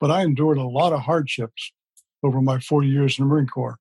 but 0.00 0.10
I 0.10 0.22
endured 0.22 0.58
a 0.58 0.64
lot 0.64 0.92
of 0.92 1.00
hardships 1.00 1.72
over 2.22 2.40
my 2.40 2.58
40 2.58 2.88
years 2.88 3.18
in 3.18 3.24
the 3.24 3.28
Marine 3.28 3.46
Corps, 3.46 3.76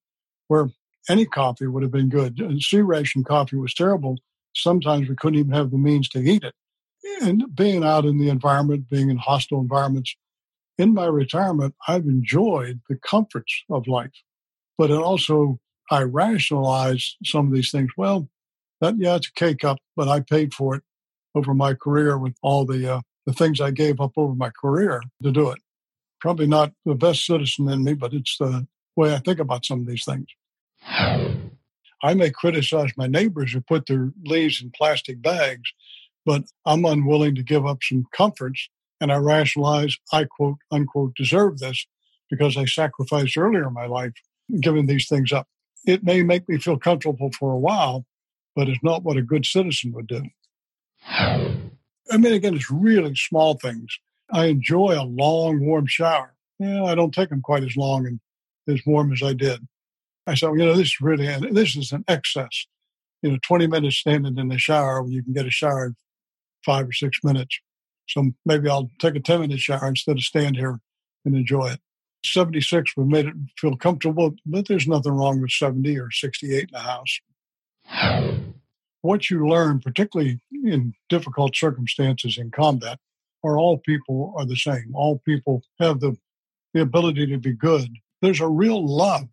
where 0.48 0.70
any 1.10 1.26
coffee 1.26 1.68
would 1.68 1.84
have 1.84 1.92
been 1.92 2.10
good. 2.10 2.40
And 2.40 2.62
C 2.62 2.82
ration 2.82 3.24
coffee 3.24 3.56
was 3.56 3.74
terrible. 3.74 4.18
Sometimes 4.56 5.08
we 5.08 5.16
couldn't 5.16 5.40
even 5.40 5.54
have 5.54 5.72
the 5.72 5.78
means 5.78 6.10
to 6.10 6.20
eat 6.20 6.44
it. 6.44 6.54
And 7.22 7.56
being 7.56 7.84
out 7.84 8.06
in 8.06 8.18
the 8.18 8.30
environment, 8.30 8.90
being 8.90 9.10
in 9.10 9.18
hostile 9.18 9.62
environments, 9.62 10.16
in 10.78 10.94
my 10.94 11.06
retirement, 11.06 11.76
I've 11.88 12.06
enjoyed 12.06 12.82
the 12.90 12.96
comforts 12.96 13.64
of 13.70 13.88
life. 13.88 14.12
But 14.78 14.92
it 14.92 14.98
also, 14.98 15.60
I 15.92 16.04
rationalized 16.04 17.18
some 17.26 17.48
of 17.48 17.54
these 17.54 17.72
things. 17.72 17.90
Well, 17.98 18.30
that, 18.82 18.98
yeah, 18.98 19.16
it's 19.16 19.28
a 19.28 19.34
K 19.34 19.56
cup, 19.56 19.78
but 19.96 20.08
I 20.08 20.22
paid 20.22 20.54
for 20.54 20.76
it 20.76 20.84
over 21.36 21.54
my 21.54 21.74
career 21.74 22.18
with 22.18 22.36
all 22.42 22.66
the, 22.66 22.96
uh, 22.96 23.02
the 23.26 23.34
things 23.34 23.60
I 23.60 23.72
gave 23.72 24.00
up 24.00 24.14
over 24.16 24.34
my 24.36 24.52
career 24.52 25.02
to 25.22 25.32
do 25.32 25.50
it. 25.50 25.60
Probably 26.20 26.48
not 26.48 26.74
the 26.86 26.96
best 26.96 27.26
citizen 27.26 27.70
in 27.70 27.84
me, 27.84 27.94
but 27.94 28.14
it's 28.14 28.38
the 28.38 28.68
way 28.96 29.14
I 29.14 29.20
think 29.20 29.40
about 29.40 29.66
some 29.66 29.80
of 29.80 29.88
these 29.88 30.06
things. 30.06 30.28
I 32.02 32.14
may 32.14 32.30
criticize 32.32 32.92
my 32.96 33.08
neighbors 33.08 33.52
who 33.52 33.62
put 33.62 33.86
their 33.86 34.12
leaves 34.26 34.62
in 34.62 34.72
plastic 34.72 35.22
bags, 35.22 35.74
but 36.26 36.44
I'm 36.66 36.86
unwilling 36.86 37.36
to 37.36 37.44
give 37.44 37.66
up 37.66 37.80
some 37.82 38.06
comforts. 38.14 38.70
And 39.02 39.12
I 39.12 39.18
rationalize, 39.18 39.98
I 40.12 40.26
quote 40.26 40.58
unquote, 40.72 41.16
deserve 41.16 41.60
this 41.60 41.86
because 42.30 42.58
I 42.58 42.66
sacrificed 42.66 43.38
earlier 43.38 43.68
in 43.68 43.74
my 43.74 43.86
life 43.86 44.14
giving 44.60 44.88
these 44.88 45.08
things 45.08 45.32
up. 45.32 45.48
It 45.86 46.04
may 46.04 46.22
make 46.24 46.48
me 46.50 46.58
feel 46.58 46.78
comfortable 46.78 47.32
for 47.38 47.54
a 47.54 47.60
while, 47.60 48.06
but 48.56 48.68
it's 48.68 48.84
not 48.84 49.04
what 49.04 49.18
a 49.18 49.22
good 49.22 49.46
citizen 49.46 49.94
would 49.94 50.08
do. 50.08 50.24
I 52.12 52.18
mean, 52.18 52.34
again, 52.34 52.56
it's 52.56 52.72
really 52.72 53.16
small 53.16 53.56
things. 53.56 53.98
I 54.32 54.46
enjoy 54.46 54.96
a 55.00 55.04
long, 55.04 55.66
warm 55.66 55.88
shower. 55.88 56.36
Yeah, 56.60 56.84
I 56.84 56.96
don't 56.96 57.14
take 57.14 57.30
them 57.30 57.42
quite 57.42 57.64
as 57.64 57.76
long 57.78 58.06
and 58.06 58.20
as 58.68 58.86
warm 58.86 59.14
as 59.14 59.24
I 59.24 59.34
did. 59.34 59.66
I 60.28 60.36
said, 60.36 60.50
you 60.50 60.58
know, 60.58 60.76
this 60.76 60.90
is 60.90 61.02
really, 61.02 61.28
this 61.52 61.76
is 61.76 61.92
an 61.92 62.04
excess. 62.08 62.68
You 63.22 63.32
know, 63.32 63.38
20 63.44 63.68
minutes 63.68 63.98
standing 63.98 64.38
in 64.38 64.48
the 64.48 64.58
shower 64.58 65.06
you 65.08 65.24
can 65.24 65.34
get 65.34 65.46
a 65.46 65.52
shower 65.52 65.88
in 65.88 65.96
five 66.64 66.88
or 66.88 66.94
six 66.94 67.20
minutes. 67.24 67.60
So 68.08 68.32
maybe 68.46 68.70
I'll 68.70 68.92
take 69.00 69.16
a 69.16 69.20
10 69.20 69.42
minute 69.42 69.60
shower 69.60 69.88
instead 69.88 70.18
of 70.18 70.24
stand 70.24 70.56
here 70.56 70.80
and 71.26 71.36
enjoy 71.36 71.72
it. 71.72 71.80
76 72.26 72.98
we 72.98 73.06
made 73.06 73.28
it 73.28 73.34
feel 73.58 73.78
comfortable, 73.78 74.36
but 74.46 74.68
there's 74.68 74.88
nothing 74.88 75.14
wrong 75.14 75.42
with 75.42 75.52
70 75.52 75.98
or 75.98 76.12
68 76.12 76.64
in 76.64 76.68
the 76.72 76.80
house. 76.80 77.20
What 79.02 79.30
you 79.30 79.48
learn, 79.48 79.80
particularly 79.80 80.42
in 80.52 80.94
difficult 81.08 81.56
circumstances 81.56 82.38
in 82.38 82.52
combat, 82.52 83.00
are 83.44 83.58
all 83.58 83.78
people 83.80 84.34
are 84.38 84.46
the 84.46 84.56
same. 84.56 84.92
All 84.94 85.20
people 85.26 85.62
have 85.80 86.00
the, 86.00 86.16
the 86.74 86.82
ability 86.82 87.28
to 87.28 87.38
be 87.38 87.54
good. 87.54 87.90
There's 88.22 88.42
a 88.42 88.48
real 88.48 88.86
love 88.86 89.28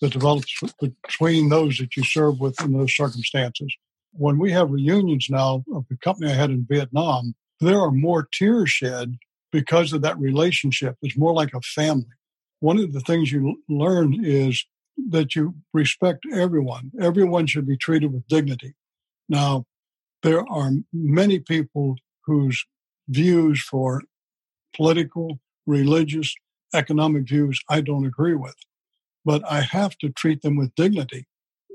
that 0.00 0.12
develops 0.12 0.52
between 0.80 1.48
those 1.48 1.78
that 1.78 1.96
you 1.96 2.04
serve 2.04 2.40
with 2.40 2.60
in 2.62 2.72
those 2.72 2.94
circumstances. 2.94 3.74
When 4.12 4.38
we 4.38 4.50
have 4.52 4.70
reunions 4.70 5.28
now 5.30 5.64
of 5.72 5.84
the 5.88 5.96
company 5.98 6.30
I 6.30 6.34
had 6.34 6.50
in 6.50 6.66
Vietnam, 6.68 7.34
there 7.60 7.78
are 7.78 7.92
more 7.92 8.26
tears 8.32 8.70
shed 8.70 9.16
because 9.52 9.92
of 9.92 10.02
that 10.02 10.18
relationship. 10.18 10.96
It's 11.02 11.16
more 11.18 11.32
like 11.32 11.54
a 11.54 11.60
family. 11.60 12.06
One 12.60 12.78
of 12.78 12.92
the 12.92 13.00
things 13.00 13.30
you 13.30 13.62
learn 13.68 14.24
is 14.24 14.64
that 15.10 15.34
you 15.34 15.54
respect 15.72 16.24
everyone. 16.32 16.90
Everyone 17.00 17.46
should 17.46 17.66
be 17.66 17.76
treated 17.76 18.12
with 18.12 18.26
dignity. 18.28 18.74
Now, 19.28 19.64
there 20.22 20.44
are 20.50 20.72
many 20.92 21.38
people 21.38 21.96
whose 22.26 22.64
views 23.10 23.60
for 23.60 24.02
political, 24.74 25.38
religious, 25.66 26.34
economic 26.72 27.28
views 27.28 27.60
I 27.68 27.80
don't 27.80 28.06
agree 28.06 28.34
with 28.34 28.54
but 29.24 29.42
I 29.50 29.60
have 29.60 29.96
to 29.98 30.08
treat 30.10 30.42
them 30.42 30.56
with 30.56 30.74
dignity. 30.74 31.26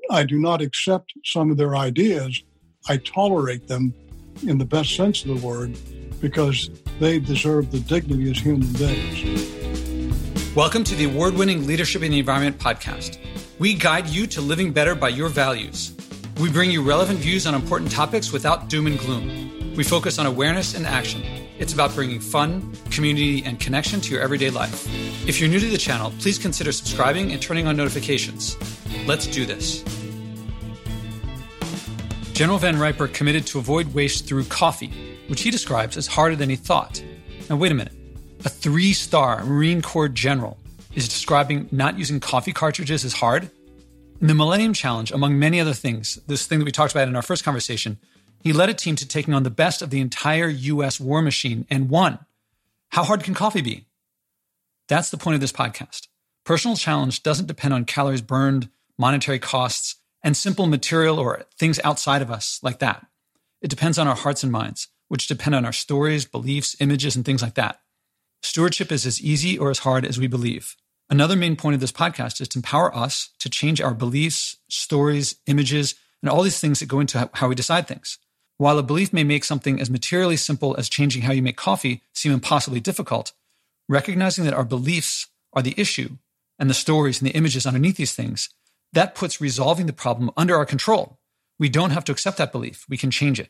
I 0.10 0.24
do 0.24 0.40
not 0.40 0.62
accept 0.62 1.14
some 1.24 1.52
of 1.52 1.58
their 1.58 1.76
ideas. 1.76 2.44
I 2.88 2.98
tolerate 2.98 3.68
them 3.68 3.94
in 4.46 4.58
the 4.58 4.66
best 4.66 4.96
sense 4.96 5.24
of 5.24 5.28
the 5.28 5.46
word 5.46 5.78
because 6.22 6.70
they 7.00 7.20
deserve 7.20 7.72
the 7.72 7.80
dignity 7.80 8.32
as 8.32 8.40
human 8.40 8.72
beings. 8.74 9.44
Welcome 10.56 10.84
to 10.86 10.96
the 10.96 11.06
award 11.06 11.36
winning 11.36 11.68
Leadership 11.68 12.02
in 12.02 12.12
the 12.12 12.20
Environment 12.20 12.58
podcast. 12.58 13.20
We 13.60 13.74
guide 13.74 14.08
you 14.08 14.26
to 14.28 14.42
living 14.42 14.72
better 14.72 14.96
by 14.96 15.10
your 15.10 15.30
values. 15.30 15.96
We 16.40 16.52
bring 16.52 16.72
you 16.72 16.82
relevant 16.82 17.20
views 17.20 17.46
on 17.46 17.54
important 17.54 17.92
topics 17.92 18.32
without 18.32 18.70
doom 18.70 18.88
and 18.88 19.00
gloom. 19.00 19.55
We 19.76 19.84
focus 19.84 20.20
on 20.20 20.26
awareness 20.26 20.74
and 20.74 20.86
action 20.86 21.24
it's 21.58 21.74
about 21.74 21.96
bringing 21.96 22.20
fun, 22.20 22.74
community, 22.92 23.44
and 23.46 23.60
connection 23.60 24.02
to 24.02 24.14
your 24.14 24.22
everyday 24.22 24.50
life. 24.50 24.86
If 25.28 25.40
you're 25.40 25.50
new 25.50 25.60
to 25.60 25.70
the 25.70 25.78
channel, 25.78 26.12
please 26.20 26.38
consider 26.38 26.74
subscribing 26.74 27.32
and 27.32 27.42
turning 27.42 27.66
on 27.66 27.78
notifications. 27.78 28.58
Let's 29.08 29.26
do 29.26 29.46
this. 29.46 29.82
General 32.34 32.58
Van 32.58 32.78
Riper 32.78 33.08
committed 33.08 33.46
to 33.48 33.60
avoid 33.60 33.94
waste 33.94 34.28
through 34.28 34.44
coffee, 34.46 34.92
which 35.28 35.44
he 35.44 35.50
describes 35.50 35.96
as 35.96 36.08
harder 36.08 36.36
than 36.36 36.50
he 36.50 36.58
thought. 36.58 37.02
Now, 37.50 37.56
wait 37.56 37.72
a 37.72 37.76
minute. 37.76 37.94
A 38.44 38.50
three 38.50 38.92
star 38.92 39.46
Marine 39.46 39.82
Corps 39.82 40.10
general 40.10 40.58
is 40.94 41.08
describing 41.08 41.70
not 41.72 41.98
using 41.98 42.20
coffee 42.20 42.52
cartridges 42.52 43.06
as 43.06 43.14
hard? 43.14 43.50
In 44.20 44.28
the 44.28 44.34
Millennium 44.34 44.74
Challenge, 44.74 45.12
among 45.12 45.40
many 45.40 45.62
other 45.62 45.74
things, 45.74 46.20
this 46.28 46.46
thing 46.48 46.60
that 46.60 46.66
we 46.66 46.72
talked 46.72 46.92
about 46.92 47.08
in 47.08 47.16
our 47.16 47.22
first 47.22 47.46
conversation, 47.46 47.98
he 48.42 48.54
led 48.54 48.70
a 48.70 48.74
team 48.74 48.96
to 48.98 49.08
taking 49.08 49.34
on 49.34 49.44
the 49.44 49.50
best 49.50 49.82
of 49.82 49.90
the 49.90 50.02
entire 50.02 50.48
US 50.48 51.00
war 51.00 51.22
machine 51.22 51.66
and 51.70 51.90
won. 51.90 52.20
How 52.90 53.04
hard 53.04 53.24
can 53.24 53.34
coffee 53.34 53.62
be? 53.62 53.86
That's 54.88 55.10
the 55.10 55.18
point 55.18 55.36
of 55.36 55.42
this 55.42 55.52
podcast. 55.52 56.08
Personal 56.46 56.78
challenge 56.78 57.24
doesn't 57.24 57.48
depend 57.48 57.74
on 57.74 57.86
calories 57.86 58.22
burned, 58.22 58.70
monetary 58.98 59.40
costs, 59.40 59.96
and 60.24 60.38
simple 60.38 60.68
material 60.68 61.20
or 61.20 61.46
things 61.58 61.80
outside 61.84 62.22
of 62.22 62.32
us 62.32 62.60
like 62.62 62.80
that. 62.80 63.06
It 63.62 63.70
depends 63.70 63.98
on 63.98 64.08
our 64.08 64.16
hearts 64.16 64.44
and 64.44 64.52
minds, 64.52 64.88
which 65.08 65.28
depend 65.28 65.56
on 65.56 65.66
our 65.66 65.74
stories, 65.74 66.26
beliefs, 66.26 66.76
images, 66.80 67.16
and 67.16 67.26
things 67.26 67.42
like 67.42 67.56
that. 67.56 67.80
Stewardship 68.42 68.92
is 68.92 69.06
as 69.06 69.22
easy 69.22 69.58
or 69.58 69.72
as 69.72 69.80
hard 69.80 70.06
as 70.06 70.20
we 70.20 70.28
believe. 70.28 70.76
Another 71.10 71.36
main 71.36 71.56
point 71.56 71.76
of 71.76 71.82
this 71.82 71.92
podcast 71.92 72.42
is 72.42 72.48
to 72.50 72.60
empower 72.60 72.96
us 72.96 73.30
to 73.40 73.50
change 73.50 73.82
our 73.82 73.94
beliefs, 73.94 74.58
stories, 74.68 75.36
images, 75.48 75.96
and 76.22 76.30
all 76.30 76.44
these 76.44 76.60
things 76.60 76.80
that 76.80 76.88
go 76.88 77.00
into 77.00 77.30
how 77.34 77.48
we 77.48 77.56
decide 77.56 77.88
things. 77.88 78.18
While 78.58 78.80
a 78.80 78.84
belief 78.84 79.12
may 79.12 79.24
make 79.24 79.44
something 79.44 79.82
as 79.82 79.90
materially 79.90 80.38
simple 80.38 80.76
as 80.78 80.88
changing 80.88 81.24
how 81.24 81.34
you 81.34 81.42
make 81.42 81.58
coffee 81.58 82.02
seem 82.14 82.32
impossibly 82.32 82.80
difficult, 82.80 83.34
recognizing 83.90 84.46
that 84.46 84.54
our 84.54 84.64
beliefs 84.64 85.28
are 85.54 85.62
the 85.62 85.74
issue 85.78 86.18
and 86.58 86.70
the 86.70 86.74
stories 86.74 87.22
and 87.22 87.30
the 87.30 87.36
images 87.36 87.66
underneath 87.66 87.98
these 87.98 88.14
things, 88.14 88.50
that 88.94 89.14
puts 89.14 89.42
resolving 89.42 89.88
the 89.88 89.94
problem 89.94 90.32
under 90.38 90.56
our 90.56 90.66
control. 90.66 91.20
We 91.60 91.68
don't 91.68 91.92
have 91.92 92.06
to 92.06 92.12
accept 92.14 92.38
that 92.38 92.54
belief. 92.54 92.86
We 92.88 92.98
can 92.98 93.12
change 93.12 93.40
it. 93.40 93.50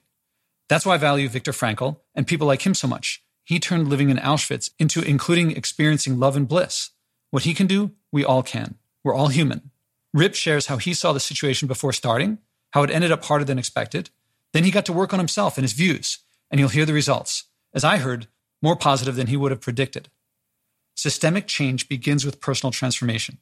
That's 0.69 0.85
why 0.85 0.95
I 0.95 0.97
value 0.97 1.29
Viktor 1.29 1.51
Frankl 1.51 1.97
and 2.15 2.25
people 2.25 2.47
like 2.47 2.65
him 2.65 2.73
so 2.73 2.87
much. 2.87 3.23
He 3.43 3.59
turned 3.59 3.87
living 3.87 4.09
in 4.09 4.17
Auschwitz 4.17 4.71
into 4.79 5.01
including 5.01 5.51
experiencing 5.51 6.19
love 6.19 6.35
and 6.35 6.47
bliss. 6.47 6.89
What 7.29 7.43
he 7.43 7.53
can 7.53 7.67
do, 7.67 7.91
we 8.11 8.25
all 8.25 8.41
can. 8.41 8.75
We're 9.03 9.13
all 9.13 9.27
human. 9.27 9.69
Rip 10.13 10.33
shares 10.33 10.65
how 10.65 10.77
he 10.77 10.95
saw 10.95 11.13
the 11.13 11.19
situation 11.19 11.67
before 11.67 11.93
starting, 11.93 12.39
how 12.71 12.81
it 12.81 12.89
ended 12.89 13.11
up 13.11 13.23
harder 13.25 13.45
than 13.45 13.59
expected, 13.59 14.09
then 14.55 14.63
he 14.63 14.71
got 14.71 14.85
to 14.85 14.93
work 14.93 15.11
on 15.11 15.19
himself 15.19 15.57
and 15.57 15.65
his 15.65 15.73
views, 15.73 16.19
and 16.49 16.61
you'll 16.61 16.69
hear 16.69 16.85
the 16.85 16.93
results, 16.93 17.43
as 17.73 17.83
I 17.83 17.97
heard, 17.97 18.27
more 18.61 18.77
positive 18.77 19.17
than 19.17 19.27
he 19.27 19.35
would 19.35 19.51
have 19.51 19.59
predicted. 19.59 20.07
Systemic 20.95 21.45
change 21.45 21.89
begins 21.89 22.25
with 22.25 22.39
personal 22.39 22.71
transformation. 22.71 23.39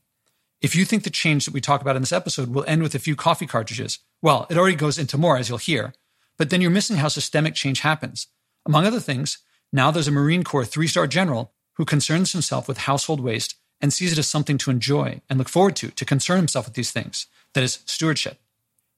If 0.60 0.76
you 0.76 0.86
think 0.86 1.04
the 1.04 1.12
change 1.12 1.46
that 1.46 1.54
we 1.54 1.62
talk 1.62 1.82
about 1.82 1.96
in 1.96 2.02
this 2.02 2.12
episode 2.12 2.50
will 2.50 2.66
end 2.68 2.82
with 2.82 2.96
a 2.96 3.00
few 3.00 3.16
coffee 3.16 3.46
cartridges, 3.46 4.00
well, 4.24 4.48
it 4.50 4.58
already 4.58 4.76
goes 4.76 4.98
into 4.98 5.20
more, 5.20 5.38
as 5.38 5.50
you'll 5.50 5.60
hear, 5.60 5.94
but 6.36 6.50
then 6.50 6.62
you're 6.62 6.72
missing 6.72 6.96
how 6.96 7.10
systemic 7.10 7.54
change 7.54 7.82
happens. 7.82 8.26
Among 8.66 8.88
other 8.88 9.00
things, 9.00 9.38
now 9.72 9.92
there's 9.92 10.08
a 10.08 10.12
Marine 10.12 10.44
Corps 10.44 10.66
three 10.66 10.88
star 10.88 11.06
general 11.06 11.54
who 11.74 11.86
concerns 11.86 12.32
himself 12.32 12.68
with 12.68 12.80
household 12.80 13.20
waste 13.20 13.54
and 13.80 13.94
sees 13.94 14.14
it 14.14 14.18
as 14.18 14.26
something 14.26 14.58
to 14.58 14.72
enjoy 14.72 15.22
and 15.30 15.38
look 15.38 15.50
forward 15.50 15.76
to, 15.76 15.92
to 15.92 16.06
concern 16.06 16.38
himself 16.38 16.66
with 16.66 16.74
these 16.74 16.90
things. 16.90 17.28
That 17.54 17.64
is 17.64 17.84
stewardship. 17.86 18.40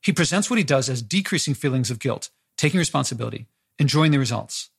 He 0.06 0.14
presents 0.14 0.52
what 0.52 0.60
he 0.60 0.64
does 0.64 0.88
as 0.88 1.02
decreasing 1.02 1.56
feelings 1.56 1.90
of 1.90 1.98
guilt, 1.98 2.30
taking 2.58 2.78
responsibility, 2.78 3.48
enjoying 3.80 4.12
the 4.12 4.20
results. 4.20 4.70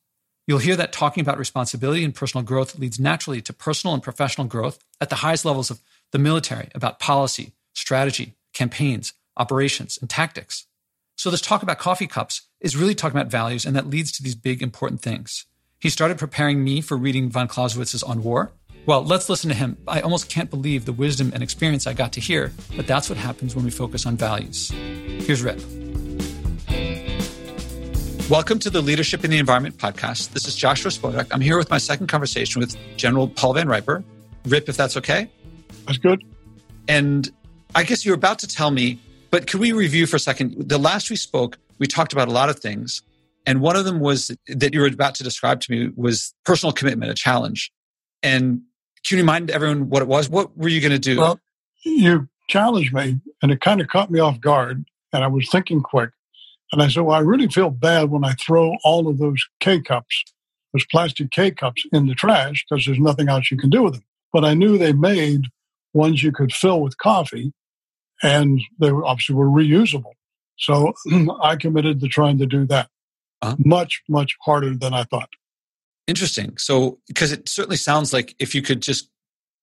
You'll 0.47 0.59
hear 0.59 0.77
that 0.77 0.93
talking 0.93 1.19
about 1.19 1.37
responsibility 1.37 2.05
and 2.05 2.15
personal 2.15 2.45
growth 2.45 2.79
leads 2.79 2.97
naturally 2.97 3.41
to 3.41 3.51
personal 3.51 3.93
and 3.93 4.01
professional 4.01 4.47
growth 4.47 4.79
at 5.01 5.09
the 5.09 5.17
highest 5.17 5.43
levels 5.43 5.69
of 5.69 5.81
the 6.13 6.17
military 6.17 6.69
about 6.73 7.01
policy, 7.01 7.51
strategy, 7.73 8.35
campaigns, 8.53 9.11
operations, 9.35 9.97
and 9.99 10.09
tactics. 10.09 10.65
So, 11.17 11.29
this 11.29 11.41
talk 11.41 11.61
about 11.61 11.77
coffee 11.77 12.07
cups 12.07 12.43
is 12.61 12.77
really 12.77 12.95
talking 12.95 13.19
about 13.19 13.29
values, 13.29 13.65
and 13.65 13.75
that 13.75 13.89
leads 13.89 14.13
to 14.13 14.23
these 14.23 14.35
big, 14.35 14.61
important 14.63 15.01
things. 15.01 15.45
He 15.77 15.89
started 15.89 16.17
preparing 16.17 16.63
me 16.63 16.79
for 16.79 16.95
reading 16.95 17.29
von 17.29 17.49
Clausewitz's 17.49 18.01
On 18.01 18.23
War, 18.23 18.53
well, 18.87 19.03
let's 19.03 19.27
listen 19.27 19.49
to 19.49 19.53
him. 19.55 19.75
I 19.85 19.99
almost 19.99 20.29
can't 20.29 20.49
believe 20.49 20.85
the 20.85 20.93
wisdom 20.93 21.31
and 21.33 21.43
experience 21.43 21.87
I 21.87 21.93
got 21.93 22.13
to 22.13 22.21
hear, 22.21 22.53
but 22.77 22.87
that's 22.87 23.09
what 23.09 23.17
happens 23.17 23.53
when 23.53 23.65
we 23.65 23.69
focus 23.69 24.05
on 24.05 24.15
values. 24.15 24.69
Here's 24.69 25.43
Rip. 25.43 25.59
Welcome 28.29 28.59
to 28.59 28.69
the 28.69 28.81
Leadership 28.81 29.25
in 29.25 29.31
the 29.31 29.39
Environment 29.39 29.77
podcast. 29.77 30.29
This 30.29 30.47
is 30.47 30.55
Joshua 30.55 30.89
Spodek. 30.89 31.27
I'm 31.31 31.41
here 31.41 31.57
with 31.57 31.69
my 31.69 31.77
second 31.77 32.07
conversation 32.07 32.61
with 32.61 32.77
General 32.95 33.27
Paul 33.27 33.55
Van 33.55 33.67
Riper. 33.67 34.05
Rip, 34.45 34.69
if 34.69 34.77
that's 34.77 34.95
okay. 34.95 35.29
That's 35.85 35.97
good. 35.97 36.23
And 36.87 37.29
I 37.75 37.83
guess 37.83 38.05
you're 38.05 38.15
about 38.15 38.39
to 38.39 38.47
tell 38.47 38.71
me, 38.71 39.01
but 39.31 39.47
could 39.47 39.59
we 39.59 39.73
review 39.73 40.05
for 40.05 40.15
a 40.15 40.19
second? 40.19 40.69
The 40.69 40.77
last 40.77 41.09
we 41.09 41.17
spoke, 41.17 41.57
we 41.77 41.87
talked 41.87 42.13
about 42.13 42.29
a 42.29 42.31
lot 42.31 42.49
of 42.49 42.59
things. 42.59 43.01
And 43.45 43.59
one 43.59 43.75
of 43.75 43.83
them 43.83 43.99
was 43.99 44.31
that 44.47 44.73
you 44.73 44.79
were 44.79 44.87
about 44.87 45.15
to 45.15 45.25
describe 45.25 45.59
to 45.59 45.71
me 45.73 45.89
was 45.97 46.33
personal 46.45 46.71
commitment, 46.71 47.11
a 47.11 47.15
challenge. 47.15 47.69
And 48.23 48.61
can 49.07 49.17
you 49.17 49.23
remind 49.23 49.49
everyone 49.49 49.89
what 49.89 50.01
it 50.01 50.07
was? 50.07 50.29
What 50.29 50.57
were 50.57 50.67
you 50.67 50.81
going 50.81 50.91
to 50.91 50.99
do? 50.99 51.17
Well, 51.17 51.39
you 51.83 52.27
challenged 52.49 52.93
me 52.93 53.21
and 53.41 53.51
it 53.51 53.61
kind 53.61 53.79
of 53.79 53.87
caught 53.87 54.11
me 54.11 54.19
off 54.19 54.41
guard. 54.41 54.85
And 55.13 55.23
I 55.23 55.27
was 55.27 55.49
thinking 55.49 55.81
quick. 55.81 56.09
And 56.71 56.81
I 56.81 56.89
said, 56.89 57.03
Well, 57.03 57.15
I 57.15 57.21
really 57.21 57.47
feel 57.47 57.69
bad 57.69 58.09
when 58.09 58.25
I 58.25 58.33
throw 58.33 58.75
all 58.83 59.07
of 59.07 59.17
those 59.17 59.45
K 59.61 59.81
cups, 59.81 60.25
those 60.73 60.85
plastic 60.91 61.31
K 61.31 61.51
cups 61.51 61.85
in 61.93 62.07
the 62.07 62.15
trash 62.15 62.65
because 62.69 62.85
there's 62.85 62.99
nothing 62.99 63.29
else 63.29 63.49
you 63.49 63.57
can 63.57 63.69
do 63.69 63.83
with 63.83 63.93
them. 63.93 64.03
But 64.33 64.43
I 64.43 64.53
knew 64.53 64.77
they 64.77 64.91
made 64.91 65.45
ones 65.93 66.21
you 66.21 66.33
could 66.33 66.51
fill 66.51 66.81
with 66.81 66.97
coffee 66.97 67.53
and 68.21 68.59
they 68.79 68.91
were 68.91 69.05
obviously 69.05 69.35
were 69.35 69.47
reusable. 69.47 70.11
So 70.57 70.93
I 71.41 71.55
committed 71.55 72.01
to 72.01 72.07
trying 72.07 72.39
to 72.39 72.45
do 72.45 72.65
that. 72.67 72.89
Uh-huh. 73.41 73.55
Much, 73.59 74.01
much 74.09 74.35
harder 74.41 74.75
than 74.75 74.93
I 74.93 75.03
thought. 75.03 75.29
Interesting. 76.07 76.57
So, 76.57 76.99
because 77.07 77.31
it 77.31 77.49
certainly 77.49 77.77
sounds 77.77 78.13
like 78.13 78.35
if 78.39 78.55
you 78.55 78.61
could 78.61 78.81
just 78.81 79.09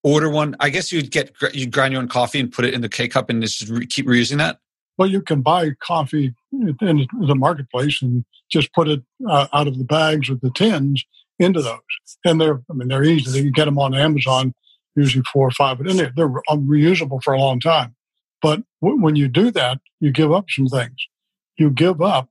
order 0.03 0.29
one, 0.29 0.55
I 0.61 0.69
guess 0.69 0.93
you'd 0.93 1.11
get 1.11 1.33
you'd 1.53 1.73
grind 1.73 1.93
your 1.93 2.03
own 2.03 2.09
coffee 2.09 2.39
and 2.39 2.53
put 2.53 2.65
it 2.67 2.75
in 2.75 2.83
the 2.83 2.89
K 2.89 3.09
cup 3.09 3.31
and 3.31 3.43
just 3.43 3.69
re- 3.69 3.87
keep 3.87 4.07
reusing 4.07 4.39
that. 4.39 4.59
Well, 4.97 5.09
you 5.09 5.23
can 5.23 5.43
buy 5.43 5.71
coffee 5.81 6.35
in 6.53 7.07
the 7.21 7.35
marketplace 7.35 8.01
and 8.01 8.25
just 8.51 8.73
put 8.75 8.89
it 8.89 9.03
uh, 9.29 9.49
out 9.53 9.67
of 9.67 9.79
the 9.79 9.85
bags 9.85 10.31
or 10.31 10.37
the 10.37 10.51
tins 10.51 11.05
into 11.39 11.63
those. 11.63 11.81
And 12.25 12.41
they're, 12.41 12.63
I 12.71 12.75
mean, 12.75 12.89
they're 12.89 13.03
easy. 13.03 13.39
You 13.39 13.45
can 13.45 13.53
get 13.53 13.65
them 13.65 13.79
on 13.79 13.95
Amazon, 13.95 14.55
usually 14.95 15.25
four 15.33 15.49
or 15.49 15.51
five, 15.51 15.79
but 15.79 15.89
they're, 15.89 16.13
they're 16.15 16.29
reusable 16.29 17.21
for 17.23 17.35
a 17.35 17.41
long 17.41 17.59
time. 17.59 17.97
But 18.41 18.63
w- 18.81 19.03
when 19.03 19.17
you 19.17 19.27
do 19.27 19.51
that, 19.51 19.81
you 19.99 20.13
give 20.13 20.33
up 20.33 20.45
some 20.49 20.69
things. 20.69 21.09
You 21.57 21.71
give 21.71 22.01
up 22.01 22.29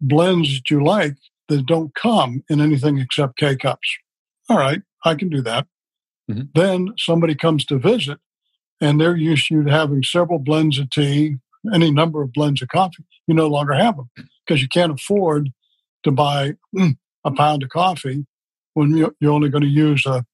blends 0.00 0.54
that 0.54 0.70
you 0.70 0.82
like 0.84 1.16
that 1.48 1.66
don't 1.66 1.94
come 1.94 2.42
in 2.48 2.60
anything 2.60 2.98
except 2.98 3.38
K 3.38 3.56
cups. 3.56 3.88
All 4.48 4.58
right, 4.58 4.82
I 5.04 5.14
can 5.14 5.28
do 5.28 5.42
that. 5.42 5.66
Mm-hmm. 6.30 6.42
Then 6.54 6.94
somebody 6.98 7.34
comes 7.34 7.64
to 7.66 7.78
visit 7.78 8.18
and 8.80 9.00
they're 9.00 9.16
used 9.16 9.48
to 9.48 9.64
having 9.64 10.02
several 10.02 10.38
blends 10.38 10.78
of 10.78 10.90
tea 10.90 11.36
any 11.74 11.90
number 11.90 12.22
of 12.22 12.32
blends 12.32 12.62
of 12.62 12.68
coffee, 12.68 13.04
you 13.26 13.34
no 13.34 13.48
longer 13.48 13.72
have 13.72 13.96
them 13.96 14.10
because 14.46 14.62
you 14.62 14.68
can't 14.68 14.92
afford 14.92 15.50
to 16.04 16.10
buy 16.10 16.54
mm, 16.76 16.96
a 17.24 17.30
pound 17.32 17.62
of 17.62 17.68
coffee 17.70 18.26
when 18.74 18.96
you're 18.96 19.32
only 19.32 19.48
going 19.48 19.62
to 19.62 19.68
use 19.68 20.04
a 20.06 20.24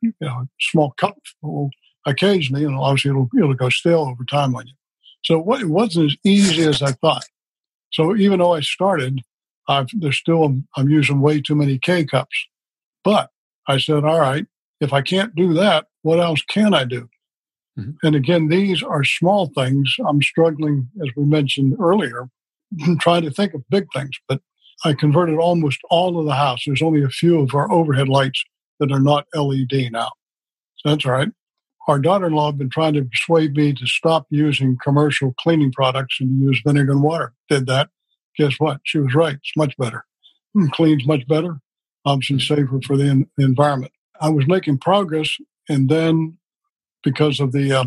you 0.00 0.12
know, 0.20 0.46
small 0.60 0.92
cup 0.98 1.18
occasionally, 2.06 2.64
and 2.64 2.76
obviously 2.76 3.10
it'll, 3.10 3.28
it'll 3.36 3.54
go 3.54 3.68
stale 3.68 4.02
over 4.02 4.24
time 4.24 4.54
on 4.54 4.66
you. 4.66 4.74
So 5.24 5.38
it 5.54 5.68
wasn't 5.68 6.12
as 6.12 6.16
easy 6.24 6.62
as 6.64 6.82
I 6.82 6.92
thought. 6.92 7.24
So 7.92 8.14
even 8.14 8.38
though 8.38 8.54
I 8.54 8.60
started, 8.60 9.22
I've, 9.68 9.88
there's 9.92 10.18
still 10.18 10.60
I'm 10.76 10.88
using 10.88 11.20
way 11.20 11.40
too 11.40 11.54
many 11.54 11.78
K 11.78 12.04
cups. 12.04 12.46
But 13.04 13.30
I 13.68 13.78
said, 13.78 14.04
all 14.04 14.20
right, 14.20 14.46
if 14.80 14.92
I 14.92 15.02
can't 15.02 15.34
do 15.34 15.54
that, 15.54 15.86
what 16.02 16.20
else 16.20 16.42
can 16.42 16.74
I 16.74 16.84
do? 16.84 17.08
Mm-hmm. 17.78 17.90
And 18.02 18.16
again, 18.16 18.48
these 18.48 18.82
are 18.82 19.04
small 19.04 19.50
things. 19.54 19.94
I'm 20.06 20.22
struggling, 20.22 20.88
as 21.02 21.10
we 21.16 21.24
mentioned 21.24 21.76
earlier, 21.80 22.28
trying 23.00 23.22
to 23.22 23.30
think 23.30 23.54
of 23.54 23.68
big 23.70 23.86
things, 23.94 24.16
but 24.28 24.40
I 24.84 24.92
converted 24.92 25.38
almost 25.38 25.80
all 25.90 26.18
of 26.18 26.26
the 26.26 26.34
house. 26.34 26.62
There's 26.66 26.82
only 26.82 27.02
a 27.02 27.08
few 27.08 27.40
of 27.40 27.54
our 27.54 27.70
overhead 27.70 28.08
lights 28.08 28.44
that 28.78 28.92
are 28.92 29.00
not 29.00 29.26
LED 29.34 29.90
now. 29.90 30.10
So 30.76 30.90
that's 30.90 31.06
all 31.06 31.12
right. 31.12 31.28
Our 31.88 31.98
daughter 31.98 32.26
in 32.26 32.32
law 32.32 32.46
had 32.46 32.58
been 32.58 32.70
trying 32.70 32.94
to 32.94 33.04
persuade 33.04 33.54
me 33.54 33.72
to 33.72 33.86
stop 33.86 34.26
using 34.30 34.76
commercial 34.82 35.34
cleaning 35.40 35.72
products 35.72 36.16
and 36.20 36.40
use 36.40 36.60
vinegar 36.66 36.92
and 36.92 37.02
water. 37.02 37.32
Did 37.48 37.66
that. 37.66 37.88
Guess 38.36 38.54
what? 38.58 38.80
She 38.84 38.98
was 38.98 39.14
right. 39.14 39.34
It's 39.34 39.56
much 39.56 39.76
better. 39.76 40.04
It 40.54 40.72
cleans 40.72 41.06
much 41.06 41.26
better. 41.26 41.58
Obviously 42.04 42.40
safer 42.40 42.80
for 42.86 42.96
the, 42.96 43.26
the 43.36 43.44
environment. 43.44 43.92
I 44.20 44.30
was 44.30 44.46
making 44.46 44.78
progress 44.78 45.36
and 45.68 45.88
then 45.88 46.38
because 47.02 47.40
of 47.40 47.52
the 47.52 47.72
uh, 47.72 47.84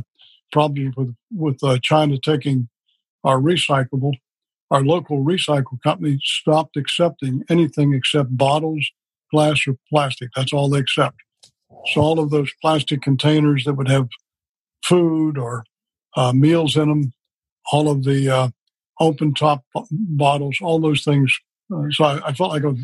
problems 0.52 0.96
with 0.96 1.16
with 1.32 1.64
uh, 1.64 1.78
China 1.82 2.18
taking 2.18 2.70
our 3.24 3.40
recyclable. 3.40 4.14
Our 4.72 4.84
local 4.84 5.24
recycle 5.24 5.82
company 5.82 6.20
stopped 6.22 6.78
accepting 6.78 7.44
anything 7.50 7.94
except 7.94 8.38
bottles, 8.38 8.88
glass, 9.32 9.62
or 9.68 9.76
plastic. 9.90 10.30
That's 10.36 10.54
all 10.54 10.70
they 10.70 10.80
accept. 10.80 11.18
So 11.94 12.02
all 12.02 12.20
of 12.20 12.30
those 12.30 12.52
plastic 12.62 13.02
containers 13.02 13.64
that 13.64 13.74
would 13.74 13.90
have 13.90 14.10
food 14.84 15.38
or 15.38 15.64
uh, 16.16 16.34
meals 16.34 16.76
in 16.76 16.90
them, 16.90 17.14
all 17.72 17.90
of 17.90 18.04
the 18.04 18.30
uh, 18.30 18.50
open 19.00 19.34
top 19.34 19.64
bottles, 19.92 20.58
all 20.62 20.80
those 20.80 21.04
things. 21.04 21.38
Uh, 21.74 21.90
so 21.92 22.04
I, 22.04 22.30
I, 22.30 22.34
felt 22.34 22.52
like 22.52 22.64
I 22.64 22.68
was 22.68 22.80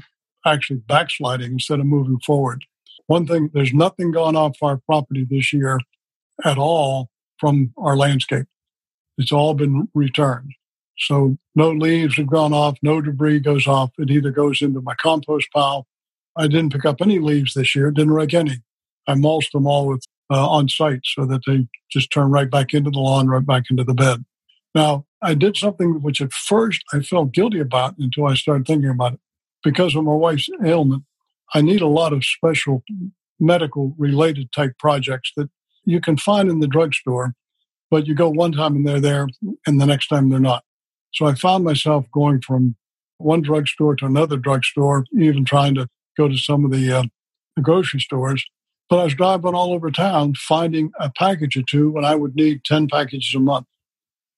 actually 0.45 0.79
backsliding 0.79 1.53
instead 1.53 1.79
of 1.79 1.85
moving 1.85 2.19
forward. 2.19 2.65
One 3.07 3.27
thing, 3.27 3.49
there's 3.53 3.73
nothing 3.73 4.11
gone 4.11 4.35
off 4.35 4.57
our 4.61 4.77
property 4.77 5.25
this 5.29 5.51
year 5.53 5.79
at 6.43 6.57
all 6.57 7.09
from 7.39 7.73
our 7.77 7.95
landscape. 7.95 8.47
It's 9.17 9.31
all 9.31 9.53
been 9.53 9.89
returned. 9.93 10.53
So 10.97 11.37
no 11.55 11.71
leaves 11.71 12.15
have 12.17 12.27
gone 12.27 12.53
off, 12.53 12.77
no 12.81 13.01
debris 13.01 13.39
goes 13.39 13.67
off. 13.67 13.91
It 13.97 14.09
either 14.09 14.31
goes 14.31 14.61
into 14.61 14.81
my 14.81 14.95
compost 14.95 15.47
pile. 15.53 15.87
I 16.37 16.47
didn't 16.47 16.71
pick 16.71 16.85
up 16.85 17.01
any 17.01 17.19
leaves 17.19 17.53
this 17.53 17.75
year, 17.75 17.91
didn't 17.91 18.13
rake 18.13 18.33
any. 18.33 18.61
I 19.07 19.15
mulched 19.15 19.51
them 19.53 19.67
all 19.67 19.87
with 19.87 20.03
uh, 20.31 20.47
on 20.47 20.69
site 20.69 21.01
so 21.03 21.25
that 21.25 21.41
they 21.45 21.67
just 21.91 22.11
turn 22.11 22.31
right 22.31 22.49
back 22.49 22.73
into 22.73 22.89
the 22.89 22.99
lawn, 22.99 23.27
right 23.27 23.45
back 23.45 23.63
into 23.69 23.83
the 23.83 23.93
bed. 23.93 24.25
Now, 24.73 25.05
I 25.25 25.33
did 25.33 25.57
something 25.57 26.03
which 26.03 26.21
at 26.21 26.31
first 26.31 26.83
I 26.93 26.99
felt 26.99 27.33
guilty 27.33 27.59
about 27.59 27.97
until 27.97 28.27
I 28.27 28.35
started 28.35 28.67
thinking 28.67 28.91
about 28.91 29.13
it. 29.13 29.19
Because 29.63 29.95
of 29.95 30.03
my 30.03 30.13
wife's 30.13 30.47
ailment, 30.63 31.03
I 31.55 31.61
need 31.61 31.81
a 31.81 31.87
lot 31.87 32.13
of 32.13 32.23
special 32.23 32.83
medical 33.39 33.95
related 33.97 34.51
type 34.51 34.73
projects 34.77 35.31
that 35.35 35.49
you 35.83 35.99
can 35.99 36.17
find 36.17 36.47
in 36.47 36.59
the 36.59 36.67
drugstore, 36.67 37.33
but 37.89 38.05
you 38.05 38.13
go 38.13 38.29
one 38.29 38.51
time 38.51 38.75
and 38.75 38.87
they're 38.87 38.99
there, 38.99 39.27
and 39.65 39.81
the 39.81 39.85
next 39.87 40.07
time 40.09 40.29
they're 40.29 40.39
not. 40.39 40.63
So 41.11 41.25
I 41.25 41.33
found 41.33 41.63
myself 41.63 42.05
going 42.13 42.41
from 42.41 42.75
one 43.17 43.41
drugstore 43.41 43.95
to 43.95 44.05
another 44.05 44.37
drugstore, 44.37 45.05
even 45.19 45.43
trying 45.43 45.73
to 45.75 45.87
go 46.15 46.27
to 46.27 46.37
some 46.37 46.65
of 46.65 46.71
the, 46.71 46.91
uh, 46.91 47.03
the 47.55 47.63
grocery 47.63 47.99
stores. 47.99 48.45
But 48.89 48.99
I 48.99 49.05
was 49.05 49.15
driving 49.15 49.55
all 49.55 49.73
over 49.73 49.89
town 49.89 50.35
finding 50.35 50.91
a 50.99 51.09
package 51.09 51.57
or 51.57 51.63
two 51.63 51.89
when 51.89 52.05
I 52.05 52.13
would 52.13 52.35
need 52.35 52.63
10 52.63 52.89
packages 52.89 53.33
a 53.35 53.39
month. 53.39 53.65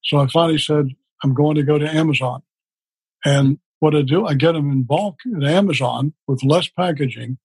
So 0.07 0.19
I 0.19 0.27
finally 0.27 0.57
said, 0.57 0.87
I'm 1.23 1.33
going 1.33 1.55
to 1.55 1.63
go 1.63 1.77
to 1.77 1.87
Amazon. 1.87 2.41
And 3.25 3.59
what 3.79 3.95
I 3.95 4.01
do, 4.01 4.25
I 4.25 4.33
get 4.33 4.53
them 4.53 4.71
in 4.71 4.83
bulk 4.83 5.17
at 5.35 5.43
Amazon 5.43 6.13
with 6.27 6.43
less 6.43 6.67
packaging. 6.67 7.37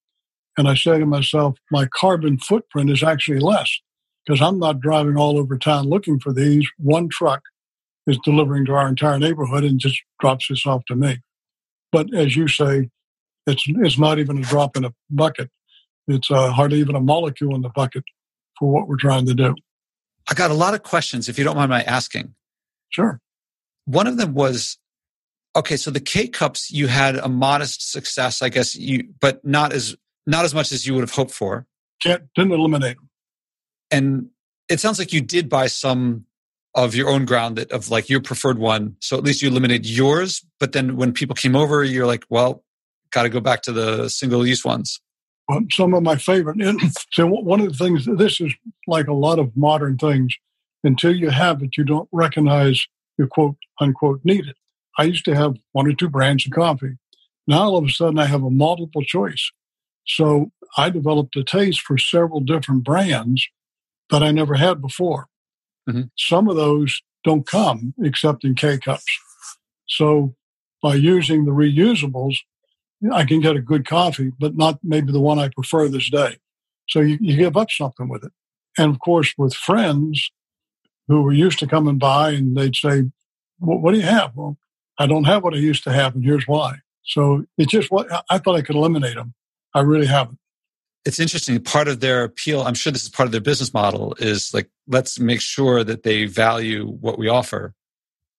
And 0.56 0.68
I 0.68 0.74
say 0.74 0.98
to 0.98 1.06
myself, 1.06 1.58
my 1.70 1.86
carbon 1.86 2.38
footprint 2.38 2.90
is 2.90 3.02
actually 3.02 3.40
less 3.40 3.80
because 4.24 4.40
I'm 4.40 4.58
not 4.58 4.80
driving 4.80 5.16
all 5.16 5.38
over 5.38 5.58
town 5.58 5.88
looking 5.88 6.20
for 6.20 6.32
these. 6.32 6.68
One 6.78 7.08
truck 7.08 7.42
is 8.06 8.18
delivering 8.24 8.66
to 8.66 8.72
our 8.72 8.88
entire 8.88 9.18
neighborhood 9.18 9.64
and 9.64 9.80
just 9.80 10.00
drops 10.20 10.48
this 10.48 10.66
off 10.66 10.84
to 10.86 10.94
me. 10.94 11.20
But 11.90 12.14
as 12.14 12.36
you 12.36 12.48
say, 12.48 12.90
it's 13.46 13.64
it's 13.66 13.98
not 13.98 14.18
even 14.18 14.38
a 14.38 14.42
drop 14.42 14.76
in 14.76 14.84
a 14.84 14.92
bucket. 15.10 15.50
It's 16.06 16.30
uh, 16.30 16.52
hardly 16.52 16.78
even 16.78 16.94
a 16.94 17.00
molecule 17.00 17.54
in 17.54 17.62
the 17.62 17.70
bucket 17.70 18.04
for 18.58 18.72
what 18.72 18.88
we're 18.88 18.96
trying 18.96 19.26
to 19.26 19.34
do. 19.34 19.54
I 20.30 20.34
got 20.34 20.50
a 20.50 20.54
lot 20.54 20.74
of 20.74 20.82
questions, 20.82 21.28
if 21.28 21.38
you 21.38 21.44
don't 21.44 21.56
mind 21.56 21.70
my 21.70 21.82
asking. 21.82 22.34
Sure. 22.92 23.20
One 23.84 24.06
of 24.06 24.16
them 24.16 24.34
was, 24.34 24.78
okay, 25.56 25.76
so 25.76 25.90
the 25.90 26.00
K 26.00 26.28
cups 26.28 26.70
you 26.70 26.86
had 26.86 27.16
a 27.16 27.28
modest 27.28 27.90
success, 27.90 28.42
I 28.42 28.48
guess 28.48 28.76
you, 28.76 29.08
but 29.20 29.44
not 29.44 29.72
as 29.72 29.96
not 30.26 30.44
as 30.44 30.54
much 30.54 30.70
as 30.70 30.86
you 30.86 30.94
would 30.94 31.00
have 31.00 31.10
hoped 31.10 31.32
for. 31.32 31.66
Can't 32.02 32.22
didn't 32.34 32.52
eliminate 32.52 32.96
them 32.96 33.08
and 33.92 34.30
it 34.68 34.80
sounds 34.80 34.98
like 34.98 35.12
you 35.12 35.20
did 35.20 35.48
buy 35.48 35.66
some 35.66 36.24
of 36.74 36.94
your 36.94 37.10
own 37.10 37.26
ground 37.26 37.56
that 37.56 37.70
of 37.70 37.90
like 37.90 38.08
your 38.08 38.20
preferred 38.20 38.58
one. 38.58 38.96
So 39.00 39.18
at 39.18 39.22
least 39.22 39.42
you 39.42 39.50
eliminated 39.50 39.86
yours. 39.86 40.44
But 40.58 40.72
then 40.72 40.96
when 40.96 41.12
people 41.12 41.36
came 41.36 41.54
over, 41.54 41.84
you're 41.84 42.06
like, 42.06 42.24
well, 42.30 42.64
got 43.12 43.24
to 43.24 43.28
go 43.28 43.40
back 43.40 43.60
to 43.62 43.72
the 43.72 44.08
single 44.08 44.46
use 44.46 44.64
ones. 44.64 45.00
Well, 45.48 45.60
some 45.70 45.92
of 45.92 46.02
my 46.02 46.16
favorite. 46.16 46.56
so 47.12 47.26
one 47.26 47.60
of 47.60 47.68
the 47.70 47.76
things, 47.76 48.08
this 48.16 48.40
is 48.40 48.54
like 48.86 49.08
a 49.08 49.12
lot 49.12 49.38
of 49.38 49.54
modern 49.54 49.98
things. 49.98 50.34
Until 50.84 51.14
you 51.14 51.30
have 51.30 51.62
it, 51.62 51.76
you 51.76 51.84
don't 51.84 52.08
recognize 52.12 52.86
you 53.18 53.26
quote 53.26 53.56
unquote 53.80 54.20
need 54.24 54.46
it. 54.46 54.56
I 54.98 55.04
used 55.04 55.24
to 55.26 55.34
have 55.34 55.56
one 55.72 55.86
or 55.86 55.92
two 55.92 56.08
brands 56.08 56.46
of 56.46 56.52
coffee. 56.52 56.96
Now 57.46 57.62
all 57.62 57.76
of 57.76 57.84
a 57.84 57.88
sudden 57.88 58.18
I 58.18 58.26
have 58.26 58.42
a 58.42 58.50
multiple 58.50 59.02
choice. 59.02 59.50
So 60.06 60.50
I 60.76 60.90
developed 60.90 61.36
a 61.36 61.44
taste 61.44 61.80
for 61.80 61.98
several 61.98 62.40
different 62.40 62.84
brands 62.84 63.46
that 64.10 64.22
I 64.22 64.30
never 64.32 64.54
had 64.54 64.80
before. 64.80 65.28
Mm-hmm. 65.88 66.02
Some 66.16 66.48
of 66.48 66.56
those 66.56 67.00
don't 67.24 67.46
come 67.46 67.94
except 68.02 68.44
in 68.44 68.54
K 68.54 68.78
cups. 68.78 69.04
So 69.86 70.34
by 70.82 70.94
using 70.94 71.44
the 71.44 71.52
reusables, 71.52 72.36
I 73.12 73.24
can 73.24 73.40
get 73.40 73.56
a 73.56 73.60
good 73.60 73.86
coffee, 73.86 74.32
but 74.38 74.56
not 74.56 74.78
maybe 74.82 75.12
the 75.12 75.20
one 75.20 75.38
I 75.38 75.48
prefer 75.48 75.88
this 75.88 76.10
day. 76.10 76.38
So 76.88 77.00
you, 77.00 77.18
you 77.20 77.36
give 77.36 77.56
up 77.56 77.70
something 77.70 78.08
with 78.08 78.24
it. 78.24 78.32
And 78.78 78.92
of 78.92 79.00
course, 79.00 79.34
with 79.36 79.54
friends 79.54 80.30
who 81.08 81.22
were 81.22 81.32
used 81.32 81.58
to 81.60 81.66
coming 81.66 81.98
by 81.98 82.30
and 82.30 82.56
they'd 82.56 82.76
say, 82.76 83.04
well, 83.60 83.78
what 83.78 83.92
do 83.92 83.98
you 83.98 84.06
have? 84.06 84.34
Well, 84.34 84.56
I 84.98 85.06
don't 85.06 85.24
have 85.24 85.42
what 85.42 85.54
I 85.54 85.58
used 85.58 85.84
to 85.84 85.92
have, 85.92 86.14
and 86.14 86.24
here's 86.24 86.46
why. 86.46 86.76
So 87.04 87.44
it's 87.58 87.72
just 87.72 87.90
what 87.90 88.08
I 88.30 88.38
thought 88.38 88.56
I 88.56 88.62
could 88.62 88.76
eliminate 88.76 89.14
them. 89.14 89.34
I 89.74 89.80
really 89.80 90.06
haven't. 90.06 90.38
It's 91.04 91.18
interesting. 91.18 91.60
Part 91.60 91.88
of 91.88 92.00
their 92.00 92.22
appeal, 92.22 92.62
I'm 92.62 92.74
sure 92.74 92.92
this 92.92 93.02
is 93.02 93.08
part 93.08 93.26
of 93.26 93.32
their 93.32 93.40
business 93.40 93.74
model, 93.74 94.14
is 94.18 94.54
like, 94.54 94.70
let's 94.86 95.18
make 95.18 95.40
sure 95.40 95.82
that 95.82 96.04
they 96.04 96.26
value 96.26 96.86
what 96.86 97.18
we 97.18 97.28
offer. 97.28 97.74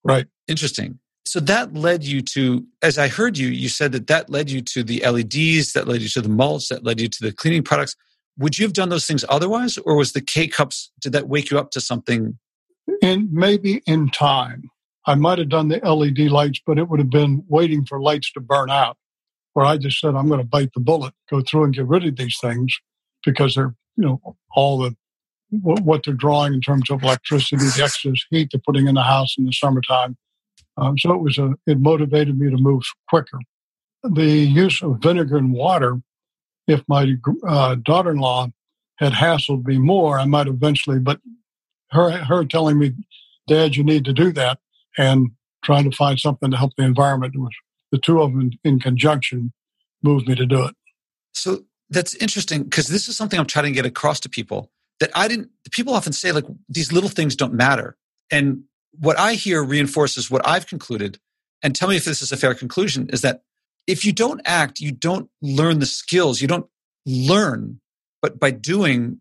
Right. 0.03 0.27
Interesting. 0.47 0.99
So 1.25 1.39
that 1.41 1.73
led 1.73 2.03
you 2.03 2.21
to, 2.21 2.65
as 2.81 2.97
I 2.97 3.07
heard 3.07 3.37
you, 3.37 3.47
you 3.47 3.67
said 3.67 3.91
that 3.93 4.07
that 4.07 4.29
led 4.29 4.49
you 4.49 4.61
to 4.61 4.83
the 4.83 4.99
LEDs, 5.05 5.73
that 5.73 5.87
led 5.87 6.01
you 6.01 6.09
to 6.09 6.21
the 6.21 6.29
mulch, 6.29 6.69
that 6.69 6.83
led 6.83 7.01
you 7.01 7.07
to 7.07 7.23
the 7.23 7.31
cleaning 7.31 7.63
products. 7.63 7.95
Would 8.37 8.57
you 8.57 8.65
have 8.65 8.73
done 8.73 8.89
those 8.89 9.05
things 9.05 9.25
otherwise, 9.29 9.77
or 9.79 9.95
was 9.95 10.13
the 10.13 10.21
K 10.21 10.47
cups, 10.47 10.91
did 11.01 11.11
that 11.13 11.27
wake 11.27 11.49
you 11.49 11.59
up 11.59 11.71
to 11.71 11.81
something? 11.81 12.37
And 13.01 13.31
maybe 13.31 13.81
in 13.85 14.09
time. 14.09 14.69
I 15.05 15.15
might 15.15 15.39
have 15.39 15.49
done 15.49 15.67
the 15.67 15.79
LED 15.79 16.31
lights, 16.31 16.61
but 16.65 16.77
it 16.77 16.87
would 16.87 16.99
have 16.99 17.09
been 17.09 17.43
waiting 17.47 17.85
for 17.85 17.99
lights 17.99 18.31
to 18.33 18.39
burn 18.39 18.69
out. 18.69 18.97
Where 19.53 19.65
I 19.65 19.77
just 19.77 19.99
said, 19.99 20.15
I'm 20.15 20.27
going 20.27 20.39
to 20.39 20.47
bite 20.47 20.71
the 20.73 20.79
bullet, 20.79 21.13
go 21.29 21.41
through 21.41 21.65
and 21.65 21.73
get 21.75 21.85
rid 21.85 22.05
of 22.05 22.15
these 22.15 22.37
things 22.41 22.75
because 23.23 23.55
they're, 23.55 23.75
you 23.95 24.05
know, 24.05 24.35
all 24.55 24.79
the 24.79 24.95
what 25.61 26.03
they're 26.03 26.15
drawing 26.15 26.53
in 26.53 26.61
terms 26.61 26.89
of 26.89 27.03
electricity, 27.03 27.57
the 27.57 27.83
excess 27.83 28.25
heat 28.31 28.49
they're 28.51 28.61
putting 28.65 28.87
in 28.87 28.95
the 28.95 29.03
house 29.03 29.35
in 29.37 29.45
the 29.45 29.51
summertime. 29.51 30.17
Um, 30.77 30.97
so 30.97 31.13
it 31.13 31.21
was 31.21 31.37
a, 31.37 31.53
it 31.67 31.79
motivated 31.79 32.39
me 32.39 32.49
to 32.49 32.57
move 32.57 32.83
quicker. 33.07 33.39
The 34.03 34.25
use 34.25 34.81
of 34.81 34.97
vinegar 34.99 35.37
and 35.37 35.53
water, 35.53 36.01
if 36.67 36.81
my 36.87 37.15
uh, 37.47 37.75
daughter-in-law 37.75 38.47
had 38.97 39.13
hassled 39.13 39.65
me 39.65 39.77
more, 39.77 40.19
I 40.19 40.25
might 40.25 40.47
eventually, 40.47 40.99
but 40.99 41.19
her, 41.93 42.11
her 42.11 42.45
telling 42.45 42.79
me, 42.79 42.93
Dad, 43.47 43.75
you 43.75 43.83
need 43.83 44.05
to 44.05 44.13
do 44.13 44.31
that 44.33 44.59
and 44.97 45.31
trying 45.63 45.89
to 45.89 45.95
find 45.95 46.19
something 46.19 46.51
to 46.51 46.57
help 46.57 46.71
the 46.77 46.83
environment 46.83 47.35
was 47.37 47.51
the 47.91 47.97
two 47.97 48.21
of 48.21 48.31
them 48.31 48.51
in, 48.63 48.79
conjunction 48.79 49.53
moved 50.01 50.27
me 50.27 50.35
to 50.35 50.45
do 50.45 50.65
it. 50.65 50.75
So 51.33 51.63
that's 51.89 52.15
interesting 52.15 52.63
because 52.63 52.87
this 52.87 53.07
is 53.07 53.15
something 53.15 53.39
I'm 53.39 53.45
trying 53.45 53.65
to 53.65 53.71
get 53.71 53.85
across 53.85 54.19
to 54.21 54.29
people 54.29 54.71
that 54.99 55.11
I 55.15 55.27
didn't, 55.27 55.49
people 55.71 55.93
often 55.93 56.13
say 56.13 56.31
like 56.31 56.45
these 56.69 56.91
little 56.91 57.09
things 57.09 57.35
don't 57.35 57.53
matter. 57.53 57.95
And 58.31 58.63
what 58.99 59.17
I 59.17 59.33
hear 59.33 59.63
reinforces 59.63 60.29
what 60.29 60.45
I've 60.47 60.67
concluded. 60.67 61.19
And 61.61 61.75
tell 61.75 61.87
me 61.87 61.95
if 61.95 62.05
this 62.05 62.21
is 62.21 62.31
a 62.31 62.37
fair 62.37 62.53
conclusion 62.53 63.09
is 63.11 63.21
that 63.21 63.41
if 63.87 64.05
you 64.05 64.11
don't 64.11 64.41
act, 64.45 64.79
you 64.79 64.91
don't 64.91 65.29
learn 65.41 65.79
the 65.79 65.85
skills. 65.85 66.41
You 66.41 66.47
don't 66.47 66.67
learn, 67.05 67.79
but 68.21 68.39
by 68.39 68.51
doing, 68.51 69.19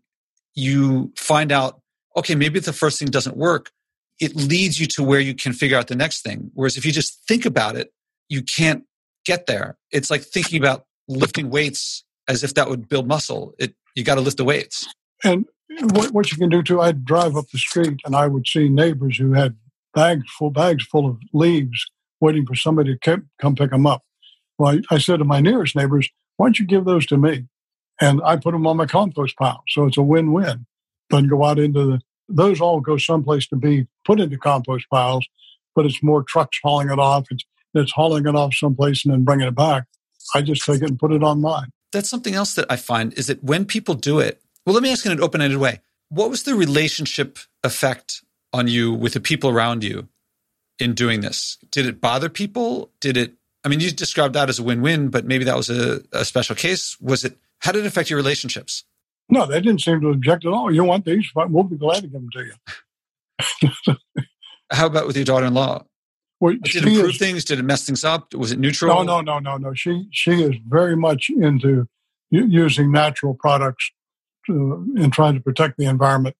you 0.55 1.11
find 1.17 1.51
out, 1.51 1.81
okay, 2.15 2.35
maybe 2.35 2.59
the 2.59 2.73
first 2.73 2.99
thing 2.99 3.09
doesn't 3.09 3.37
work, 3.37 3.71
it 4.19 4.35
leads 4.35 4.79
you 4.79 4.87
to 4.87 5.03
where 5.03 5.19
you 5.19 5.33
can 5.33 5.53
figure 5.53 5.77
out 5.77 5.87
the 5.87 5.95
next 5.95 6.21
thing. 6.21 6.51
Whereas 6.53 6.77
if 6.77 6.85
you 6.85 6.91
just 6.91 7.25
think 7.27 7.45
about 7.45 7.75
it, 7.75 7.91
you 8.29 8.41
can't 8.41 8.83
get 9.25 9.47
there. 9.47 9.77
It's 9.91 10.09
like 10.09 10.21
thinking 10.21 10.61
about 10.61 10.85
lifting 11.07 11.49
weights 11.49 12.03
as 12.27 12.43
if 12.43 12.53
that 12.53 12.69
would 12.69 12.87
build 12.87 13.07
muscle. 13.07 13.53
It 13.57 13.75
you 13.95 14.03
got 14.03 14.15
to 14.15 14.21
lift 14.21 14.37
the 14.37 14.43
weights. 14.43 14.87
And 15.23 15.45
what, 15.91 16.11
what 16.11 16.31
you 16.31 16.37
can 16.37 16.49
do 16.49 16.63
too, 16.63 16.81
I'd 16.81 17.05
drive 17.05 17.35
up 17.35 17.49
the 17.49 17.57
street 17.57 17.99
and 18.05 18.15
I 18.15 18.27
would 18.27 18.47
see 18.47 18.69
neighbors 18.69 19.17
who 19.17 19.33
had 19.33 19.55
bags 19.93 20.25
full 20.37 20.49
bags 20.49 20.83
full 20.85 21.07
of 21.07 21.17
leaves 21.33 21.89
waiting 22.19 22.45
for 22.45 22.55
somebody 22.55 22.97
to 22.97 23.21
come 23.39 23.55
pick 23.55 23.71
them 23.71 23.85
up. 23.85 24.01
Well, 24.57 24.75
I, 24.75 24.95
I 24.95 24.97
said 24.97 25.17
to 25.17 25.25
my 25.25 25.41
nearest 25.41 25.75
neighbors, 25.75 26.09
"Why 26.37 26.47
don't 26.47 26.59
you 26.59 26.65
give 26.65 26.85
those 26.85 27.05
to 27.07 27.17
me?" 27.17 27.47
And 28.01 28.21
I 28.23 28.37
put 28.37 28.51
them 28.51 28.65
on 28.65 28.77
my 28.77 28.85
compost 28.85 29.35
pile, 29.37 29.63
so 29.67 29.85
it's 29.85 29.97
a 29.97 30.01
win-win. 30.01 30.65
Then 31.13 31.27
go 31.27 31.43
out 31.43 31.59
into 31.59 31.85
the 31.85 32.01
those 32.29 32.61
all 32.61 32.79
go 32.79 32.97
someplace 32.97 33.47
to 33.47 33.55
be 33.55 33.87
put 34.05 34.19
into 34.19 34.37
compost 34.37 34.89
piles, 34.89 35.27
but 35.75 35.85
it's 35.85 36.01
more 36.01 36.23
trucks 36.23 36.59
hauling 36.63 36.89
it 36.89 36.99
off. 36.99 37.25
It's, 37.29 37.43
it's 37.73 37.91
hauling 37.91 38.27
it 38.27 38.35
off 38.35 38.53
someplace 38.55 39.05
and 39.05 39.13
then 39.13 39.23
bringing 39.23 39.47
it 39.47 39.55
back. 39.55 39.85
I 40.33 40.41
just 40.41 40.65
take 40.65 40.81
it 40.81 40.89
and 40.89 40.99
put 40.99 41.11
it 41.11 41.23
on 41.23 41.41
mine. 41.41 41.69
That's 41.91 42.09
something 42.09 42.33
else 42.33 42.55
that 42.55 42.65
I 42.69 42.75
find 42.75 43.13
is 43.13 43.27
that 43.27 43.43
when 43.43 43.65
people 43.65 43.93
do 43.93 44.19
it, 44.19 44.41
well, 44.65 44.73
let 44.73 44.83
me 44.83 44.91
ask 44.91 45.05
in 45.05 45.11
an 45.11 45.21
open 45.21 45.41
ended 45.41 45.59
way. 45.59 45.81
What 46.09 46.29
was 46.29 46.43
the 46.43 46.55
relationship 46.55 47.39
effect 47.63 48.23
on 48.51 48.67
you 48.67 48.93
with 48.93 49.13
the 49.13 49.19
people 49.19 49.49
around 49.49 49.83
you 49.83 50.07
in 50.79 50.93
doing 50.93 51.21
this? 51.21 51.57
Did 51.71 51.85
it 51.85 52.01
bother 52.01 52.29
people? 52.29 52.91
Did 52.99 53.17
it, 53.17 53.33
I 53.63 53.69
mean, 53.69 53.79
you 53.79 53.91
described 53.91 54.35
that 54.35 54.49
as 54.49 54.59
a 54.59 54.63
win 54.63 54.81
win, 54.81 55.09
but 55.09 55.25
maybe 55.25 55.43
that 55.45 55.57
was 55.57 55.69
a, 55.69 56.01
a 56.11 56.25
special 56.25 56.55
case. 56.55 56.99
Was 57.01 57.25
it, 57.25 57.37
how 57.59 57.71
did 57.71 57.83
it 57.83 57.87
affect 57.87 58.09
your 58.09 58.17
relationships? 58.17 58.83
No, 59.33 59.47
they 59.47 59.59
didn't 59.59 59.81
seem 59.81 59.99
to 60.01 60.09
object 60.09 60.45
at 60.45 60.53
all. 60.53 60.71
You 60.71 60.83
want 60.83 61.05
these? 61.05 61.27
We'll 61.35 61.63
be 61.63 61.75
glad 61.75 62.01
to 62.03 62.07
give 62.07 62.21
them 62.21 62.29
to 62.33 62.51
you. 63.87 63.95
How 64.71 64.85
about 64.85 65.07
with 65.07 65.15
your 65.15 65.25
daughter-in-law? 65.25 65.85
Well, 66.39 66.53
did 66.61 66.75
it 66.75 66.87
improve 66.87 67.09
is, 67.09 67.17
things? 67.17 67.43
Did 67.43 67.57
it 67.57 67.63
mess 67.63 67.83
things 67.83 68.03
up? 68.03 68.35
Was 68.35 68.51
it 68.51 68.59
neutral? 68.59 68.93
No, 68.93 69.01
no, 69.01 69.21
no, 69.21 69.39
no, 69.39 69.57
no. 69.57 69.73
She 69.73 70.07
she 70.11 70.43
is 70.43 70.55
very 70.67 70.95
much 70.95 71.31
into 71.31 71.87
using 72.29 72.91
natural 72.91 73.33
products 73.33 73.91
to, 74.45 74.85
and 74.97 75.11
trying 75.11 75.33
to 75.33 75.39
protect 75.39 75.77
the 75.77 75.85
environment. 75.85 76.35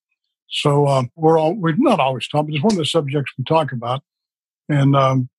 So 0.49 0.87
um, 0.87 1.09
we're 1.15 1.39
all 1.39 1.55
we're 1.55 1.73
not 1.75 1.99
always 1.99 2.27
talking, 2.27 2.51
but 2.51 2.55
it's 2.57 2.63
one 2.63 2.73
of 2.73 2.77
the 2.77 2.85
subjects 2.85 3.33
we 3.39 3.43
talk 3.43 3.71
about. 3.71 4.03
And 4.69 4.95
um, 4.95 5.29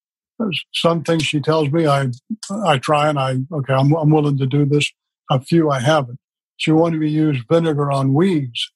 some 0.72 1.04
things 1.04 1.22
she 1.22 1.40
tells 1.40 1.70
me, 1.70 1.86
I 1.86 2.08
I 2.50 2.78
try 2.78 3.08
and 3.08 3.16
I 3.16 3.36
okay, 3.52 3.74
I'm 3.74 3.92
I'm 3.92 4.10
willing 4.10 4.38
to 4.38 4.46
do 4.46 4.64
this. 4.64 4.90
A 5.30 5.40
few 5.40 5.70
I 5.70 5.78
haven't 5.78 6.18
she 6.56 6.72
wanted 6.72 7.00
me 7.00 7.06
to 7.06 7.12
use 7.12 7.42
vinegar 7.50 7.90
on 7.90 8.14
weeds 8.14 8.70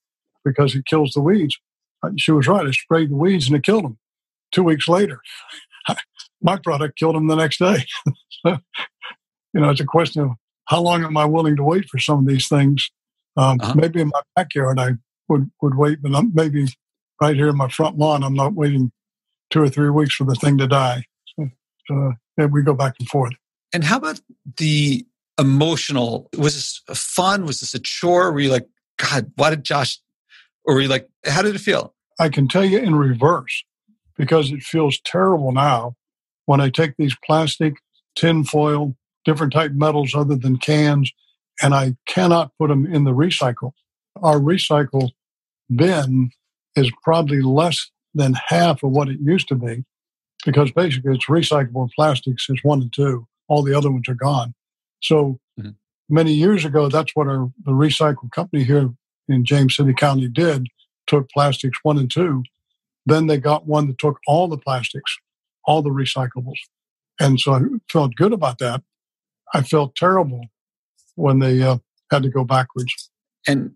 because 0.45 0.75
it 0.75 0.87
kills 0.87 1.13
the 1.13 1.21
weeds. 1.21 1.57
Uh, 2.03 2.11
she 2.17 2.33
was 2.33 2.47
right. 2.47 2.67
I 2.67 2.71
sprayed 2.71 3.11
the 3.11 3.17
weeds 3.17 3.47
and 3.47 3.57
it 3.57 3.65
killed 3.65 3.85
them. 3.85 3.99
Two 4.53 4.63
weeks 4.63 4.89
later, 4.89 5.21
my 6.43 6.57
product 6.57 6.99
killed 6.99 7.17
them 7.17 7.27
the 7.27 7.37
next 7.37 7.59
day. 7.59 7.85
so, 8.47 8.59
you 9.53 9.61
know, 9.61 9.71
it's 9.71 9.81
a 9.81 9.87
question 9.87 10.23
of 10.23 10.31
how 10.67 10.81
long 10.81 11.05
am 11.05 11.17
I 11.17 11.25
willing 11.25 11.57
to 11.57 11.63
wait 11.63 11.89
for 11.89 11.99
some 11.99 12.21
of 12.21 12.27
these 12.27 12.49
things? 12.49 12.91
Um, 13.37 13.59
uh-huh. 13.61 13.75
Maybe 13.75 14.01
in 14.01 14.09
my 14.09 14.21
backyard 14.37 14.79
I 14.79 14.93
would, 15.29 15.51
would 15.63 15.77
wait, 15.77 16.03
but 16.03 16.25
maybe 16.35 16.67
right 17.21 17.37
here 17.37 17.49
in 17.49 17.57
my 17.57 17.69
front 17.69 17.99
lawn, 17.99 18.23
I'm 18.23 18.35
not 18.35 18.55
waiting 18.55 18.91
two 19.51 19.63
or 19.63 19.69
three 19.69 19.91
weeks 19.91 20.15
for 20.15 20.25
the 20.25 20.35
thing 20.35 20.59
to 20.59 20.67
die. 20.67 21.05
So, 21.87 22.13
yeah, 22.37 22.47
we 22.47 22.63
go 22.63 22.75
back 22.75 22.97
and 22.99 23.09
forth. 23.09 23.33
And 23.73 23.85
how 23.85 23.97
about 23.97 24.21
the 24.57 25.07
emotional? 25.39 26.29
Was 26.37 26.55
this 26.55 26.99
fun? 26.99 27.45
Was 27.45 27.61
this 27.61 27.75
a 27.75 27.79
chore? 27.79 28.33
Were 28.33 28.41
you 28.41 28.51
like, 28.51 28.67
God, 28.97 29.33
why 29.37 29.51
did 29.51 29.65
Josh? 29.65 29.99
Or 30.65 30.75
were 30.75 30.81
you 30.81 30.89
like, 30.89 31.09
how 31.25 31.43
did 31.43 31.55
it 31.55 31.61
feel? 31.61 31.95
I 32.19 32.29
can 32.29 32.49
tell 32.49 32.65
you 32.65 32.79
in 32.79 32.95
reverse 32.95 33.65
because 34.17 34.51
it 34.51 34.63
feels 34.63 35.01
terrible 35.05 35.53
now 35.53 35.95
when 36.47 36.61
I 36.61 36.69
take 36.69 36.97
these 36.97 37.17
plastic, 37.25 37.75
tin 38.17 38.45
foil, 38.45 38.97
different 39.25 39.53
type 39.53 39.73
metals 39.73 40.15
other 40.15 40.35
than 40.35 40.59
cans, 40.59 41.13
and 41.63 41.75
I 41.75 41.97
cannot 42.07 42.53
put 42.59 42.69
them 42.69 42.87
in 42.87 43.05
the 43.05 43.13
recycle. 43.13 43.73
Our 44.23 44.39
recycle 44.39 45.11
bin 45.75 46.31
is 46.75 46.91
probably 47.03 47.41
less 47.41 47.91
than 48.15 48.35
half 48.49 48.83
of 48.83 48.91
what 48.91 49.09
it 49.09 49.19
used 49.21 49.49
to 49.49 49.55
be 49.55 49.85
because 50.45 50.73
basically 50.73 51.15
it's 51.15 51.27
recyclable 51.27 51.91
plastics 51.95 52.49
is 52.49 52.61
one 52.63 52.83
and 52.83 52.93
two. 52.93 53.27
All 53.49 53.63
the 53.63 53.77
other 53.77 53.91
ones 53.91 54.09
are 54.09 54.15
gone. 54.15 54.55
So 55.03 55.39
mm-hmm. 55.59 55.71
many 56.09 56.33
years 56.33 56.65
ago, 56.65 56.89
that's 56.89 57.15
what 57.15 57.27
our 57.27 57.51
the 57.65 57.73
recycle 57.73 58.31
company 58.31 58.65
here 58.65 58.91
in 59.29 59.45
James 59.45 59.77
City 59.77 59.95
County 59.95 60.29
did. 60.29 60.67
Took 61.07 61.31
plastics 61.31 61.79
one 61.83 61.99
and 61.99 62.11
two. 62.11 62.43
Then 63.07 63.27
they 63.27 63.39
got 63.39 63.67
one 63.67 63.87
that 63.89 63.99
took 63.99 64.19
all 64.27 64.49
the 64.49 64.59
plastics, 64.59 65.17
all 65.65 65.83
the 65.83 65.91
recyclables. 65.91 66.59
And 67.19 67.41
so 67.41 67.55
I 67.55 67.61
felt 67.91 68.15
good 68.15 68.33
about 68.33 68.59
that. 68.59 68.83
I 69.55 69.63
felt 69.63 69.97
terrible 69.97 70.43
when 71.15 71.39
they 71.39 71.63
uh, 71.63 71.79
had 72.11 72.23
to 72.23 72.29
go 72.29 72.45
backwards. 72.45 73.11
And 73.47 73.73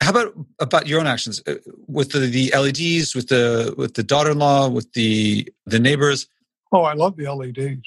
how 0.00 0.10
about 0.10 0.34
about 0.60 0.86
your 0.86 1.00
own 1.00 1.06
actions 1.06 1.42
uh, 1.46 1.54
with 1.88 2.12
the, 2.12 2.20
the 2.20 2.52
LEDs, 2.56 3.14
with 3.14 3.28
the 3.28 3.74
with 3.76 3.94
the 3.94 4.02
daughter-in-law, 4.02 4.68
with 4.68 4.92
the 4.92 5.48
the 5.66 5.80
neighbors? 5.80 6.28
Oh, 6.72 6.82
I 6.82 6.94
love 6.94 7.16
the 7.16 7.32
LEDs. 7.32 7.82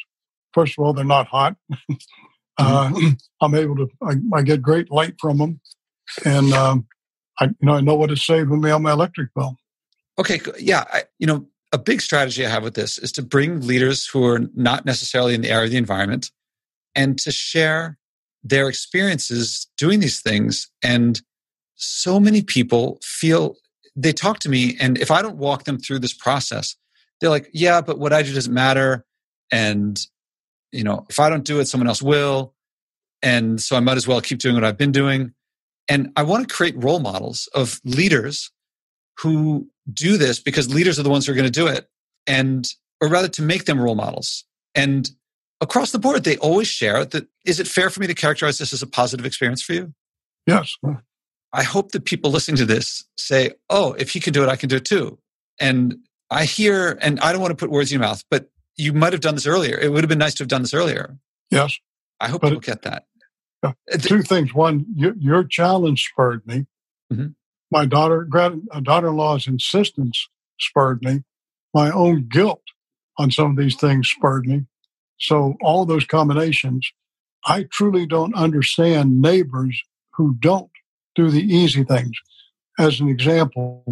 First 0.53 0.77
of 0.77 0.83
all, 0.83 0.93
they're 0.93 1.05
not 1.05 1.27
hot. 1.27 1.55
Uh, 2.59 2.91
I'm 3.41 3.55
able 3.55 3.75
to, 3.77 3.87
I, 4.03 4.15
I, 4.33 4.41
get 4.41 4.61
great 4.61 4.91
light 4.91 5.15
from 5.19 5.37
them. 5.37 5.61
And, 6.25 6.53
um, 6.53 6.87
I, 7.39 7.45
you 7.45 7.55
know, 7.61 7.73
I 7.73 7.81
know 7.81 7.95
what 7.95 8.11
it's 8.11 8.25
saving 8.25 8.61
me 8.61 8.69
on 8.69 8.83
my 8.83 8.91
electric 8.91 9.33
bill. 9.33 9.57
Okay. 10.19 10.41
Yeah. 10.59 10.83
I, 10.91 11.03
you 11.19 11.27
know, 11.27 11.47
a 11.71 11.77
big 11.77 12.01
strategy 12.01 12.45
I 12.45 12.49
have 12.49 12.63
with 12.63 12.73
this 12.73 12.97
is 12.97 13.11
to 13.13 13.21
bring 13.21 13.61
leaders 13.61 14.05
who 14.05 14.25
are 14.25 14.41
not 14.55 14.85
necessarily 14.85 15.33
in 15.33 15.41
the 15.41 15.49
area 15.49 15.65
of 15.65 15.71
the 15.71 15.77
environment 15.77 16.31
and 16.95 17.17
to 17.19 17.31
share 17.31 17.97
their 18.43 18.67
experiences 18.67 19.67
doing 19.77 19.99
these 19.99 20.21
things. 20.21 20.69
And 20.83 21.21
so 21.75 22.19
many 22.19 22.41
people 22.41 22.99
feel 23.03 23.55
they 23.95 24.13
talk 24.13 24.39
to 24.39 24.49
me, 24.49 24.77
and 24.79 24.97
if 24.97 25.11
I 25.11 25.21
don't 25.21 25.37
walk 25.37 25.65
them 25.65 25.77
through 25.77 25.99
this 25.99 26.13
process, 26.13 26.75
they're 27.19 27.29
like, 27.29 27.49
yeah, 27.53 27.81
but 27.81 27.99
what 27.99 28.13
I 28.13 28.23
do 28.23 28.33
doesn't 28.33 28.53
matter. 28.53 29.05
And 29.51 29.99
you 30.71 30.83
know, 30.83 31.05
if 31.09 31.19
I 31.19 31.29
don't 31.29 31.45
do 31.45 31.59
it, 31.59 31.67
someone 31.67 31.87
else 31.87 32.01
will. 32.01 32.53
And 33.21 33.61
so 33.61 33.75
I 33.75 33.79
might 33.79 33.97
as 33.97 34.07
well 34.07 34.21
keep 34.21 34.39
doing 34.39 34.55
what 34.55 34.63
I've 34.63 34.77
been 34.77 34.91
doing. 34.91 35.33
And 35.87 36.11
I 36.15 36.23
want 36.23 36.47
to 36.47 36.53
create 36.53 36.81
role 36.81 36.99
models 36.99 37.49
of 37.53 37.79
leaders 37.83 38.51
who 39.19 39.67
do 39.91 40.17
this 40.17 40.39
because 40.39 40.73
leaders 40.73 40.99
are 40.99 41.03
the 41.03 41.09
ones 41.09 41.25
who 41.25 41.31
are 41.31 41.35
going 41.35 41.45
to 41.45 41.51
do 41.51 41.67
it. 41.67 41.89
And, 42.27 42.67
or 43.01 43.07
rather 43.07 43.27
to 43.29 43.41
make 43.41 43.65
them 43.65 43.81
role 43.81 43.95
models. 43.95 44.45
And 44.75 45.09
across 45.61 45.91
the 45.91 45.99
board, 45.99 46.23
they 46.23 46.37
always 46.37 46.67
share 46.67 47.05
that. 47.05 47.27
Is 47.45 47.59
it 47.59 47.67
fair 47.67 47.89
for 47.89 47.99
me 47.99 48.07
to 48.07 48.13
characterize 48.13 48.59
this 48.59 48.71
as 48.71 48.83
a 48.83 48.87
positive 48.87 49.25
experience 49.25 49.61
for 49.61 49.73
you? 49.73 49.93
Yes. 50.45 50.75
I 51.51 51.63
hope 51.63 51.91
that 51.93 52.05
people 52.05 52.31
listening 52.31 52.57
to 52.57 52.65
this 52.65 53.03
say, 53.17 53.51
oh, 53.69 53.93
if 53.93 54.11
he 54.11 54.19
can 54.19 54.33
do 54.33 54.43
it, 54.43 54.49
I 54.49 54.55
can 54.55 54.69
do 54.69 54.75
it 54.75 54.85
too. 54.85 55.17
And 55.59 55.97
I 56.29 56.45
hear, 56.45 56.97
and 57.01 57.19
I 57.21 57.31
don't 57.31 57.41
want 57.41 57.51
to 57.51 57.55
put 57.55 57.71
words 57.71 57.91
in 57.91 57.99
your 57.99 58.07
mouth, 58.07 58.23
but 58.29 58.49
you 58.77 58.93
might 58.93 59.13
have 59.13 59.21
done 59.21 59.35
this 59.35 59.47
earlier. 59.47 59.77
It 59.77 59.91
would 59.91 60.03
have 60.03 60.09
been 60.09 60.19
nice 60.19 60.35
to 60.35 60.43
have 60.43 60.49
done 60.49 60.61
this 60.61 60.73
earlier. 60.73 61.17
Yes. 61.51 61.77
I 62.19 62.27
hope 62.27 62.41
people 62.41 62.57
it, 62.57 62.63
get 62.63 62.81
that. 62.83 63.05
Yeah. 63.63 63.73
Two 63.99 64.21
things. 64.21 64.53
One, 64.53 64.85
your, 64.95 65.13
your 65.17 65.43
challenge 65.43 66.07
spurred 66.11 66.45
me. 66.47 66.65
Mm-hmm. 67.11 67.27
My 67.71 67.85
daughter, 67.85 68.27
uh, 68.33 68.79
daughter-in-law's 68.79 69.47
insistence 69.47 70.27
spurred 70.59 71.03
me. 71.03 71.23
My 71.73 71.91
own 71.91 72.27
guilt 72.27 72.63
on 73.17 73.31
some 73.31 73.51
of 73.51 73.57
these 73.57 73.75
things 73.75 74.09
spurred 74.09 74.45
me. 74.47 74.65
So 75.19 75.55
all 75.61 75.85
those 75.85 76.05
combinations, 76.05 76.89
I 77.45 77.67
truly 77.71 78.05
don't 78.05 78.33
understand 78.33 79.21
neighbors 79.21 79.81
who 80.13 80.35
don't 80.39 80.71
do 81.15 81.29
the 81.29 81.43
easy 81.43 81.83
things. 81.83 82.11
As 82.77 82.99
an 82.99 83.09
example, 83.09 83.85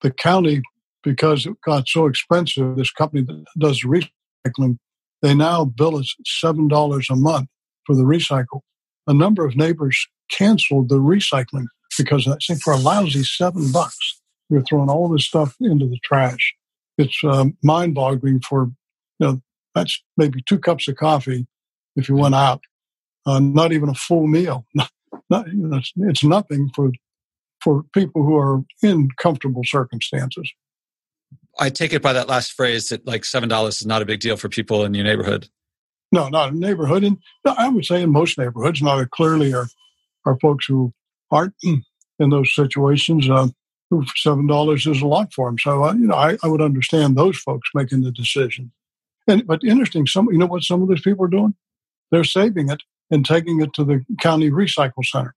the 0.00 0.10
county, 0.10 0.62
because 1.02 1.46
it 1.46 1.60
got 1.64 1.88
so 1.88 2.06
expensive, 2.06 2.76
this 2.76 2.92
company 2.92 3.22
that 3.22 3.44
does 3.58 3.82
recycling, 3.82 4.78
they 5.20 5.34
now 5.34 5.64
bill 5.64 5.96
us 5.96 6.14
$7 6.42 7.10
a 7.10 7.16
month 7.16 7.48
for 7.86 7.96
the 7.96 8.02
recycle. 8.02 8.60
A 9.06 9.14
number 9.14 9.44
of 9.44 9.56
neighbors 9.56 10.06
canceled 10.30 10.88
the 10.88 10.98
recycling 10.98 11.66
because 11.98 12.26
I 12.26 12.36
think 12.46 12.62
for 12.62 12.72
a 12.72 12.78
lousy 12.78 13.22
seven 13.24 13.70
bucks, 13.72 14.20
we're 14.48 14.62
throwing 14.62 14.90
all 14.90 15.08
this 15.08 15.26
stuff 15.26 15.54
into 15.60 15.86
the 15.86 15.98
trash. 16.04 16.54
It's 16.98 17.18
um, 17.24 17.56
mind 17.62 17.94
boggling 17.94 18.40
for, 18.40 18.70
you 19.18 19.26
know, 19.26 19.42
that's 19.74 20.02
maybe 20.16 20.42
two 20.46 20.58
cups 20.58 20.88
of 20.88 20.96
coffee 20.96 21.46
if 21.96 22.08
you 22.08 22.16
went 22.16 22.34
out, 22.34 22.60
uh, 23.26 23.40
not 23.40 23.72
even 23.72 23.88
a 23.88 23.94
full 23.94 24.26
meal. 24.26 24.66
not, 25.30 25.46
you 25.48 25.66
know, 25.66 25.78
it's, 25.78 25.92
it's 25.96 26.24
nothing 26.24 26.70
for 26.74 26.90
for 27.62 27.84
people 27.94 28.24
who 28.24 28.36
are 28.36 28.62
in 28.82 29.08
comfortable 29.18 29.62
circumstances. 29.64 30.52
I 31.62 31.70
take 31.70 31.92
it 31.92 32.02
by 32.02 32.12
that 32.12 32.28
last 32.28 32.52
phrase 32.52 32.88
that 32.88 33.06
like 33.06 33.24
seven 33.24 33.48
dollars 33.48 33.80
is 33.80 33.86
not 33.86 34.02
a 34.02 34.04
big 34.04 34.18
deal 34.18 34.36
for 34.36 34.48
people 34.48 34.84
in 34.84 34.94
your 34.94 35.04
neighborhood. 35.04 35.48
No, 36.10 36.28
not 36.28 36.52
a 36.52 36.58
neighborhood, 36.58 37.04
and 37.04 37.18
I 37.46 37.68
would 37.68 37.84
say 37.84 38.02
in 38.02 38.10
most 38.10 38.36
neighborhoods. 38.36 38.82
Not 38.82 39.10
clearly 39.12 39.54
are 39.54 39.68
are 40.26 40.38
folks 40.40 40.66
who 40.66 40.92
aren't 41.30 41.54
in 41.62 41.84
those 42.18 42.52
situations. 42.52 43.30
Uh, 43.30 43.48
who 43.90 44.04
seven 44.16 44.46
dollars 44.46 44.86
is 44.86 45.02
a 45.02 45.06
lot 45.06 45.32
for 45.32 45.48
them. 45.48 45.58
So 45.58 45.84
uh, 45.84 45.92
you 45.92 46.06
know, 46.06 46.16
I, 46.16 46.36
I 46.42 46.48
would 46.48 46.62
understand 46.62 47.14
those 47.14 47.38
folks 47.38 47.68
making 47.74 48.02
the 48.02 48.10
decision. 48.10 48.72
And 49.28 49.46
but 49.46 49.62
interesting, 49.62 50.06
some 50.06 50.28
you 50.32 50.38
know 50.38 50.46
what 50.46 50.64
some 50.64 50.82
of 50.82 50.88
these 50.88 51.02
people 51.02 51.26
are 51.26 51.28
doing? 51.28 51.54
They're 52.10 52.24
saving 52.24 52.70
it 52.70 52.82
and 53.10 53.24
taking 53.24 53.60
it 53.60 53.72
to 53.74 53.84
the 53.84 54.04
county 54.20 54.50
recycle 54.50 55.04
center. 55.04 55.34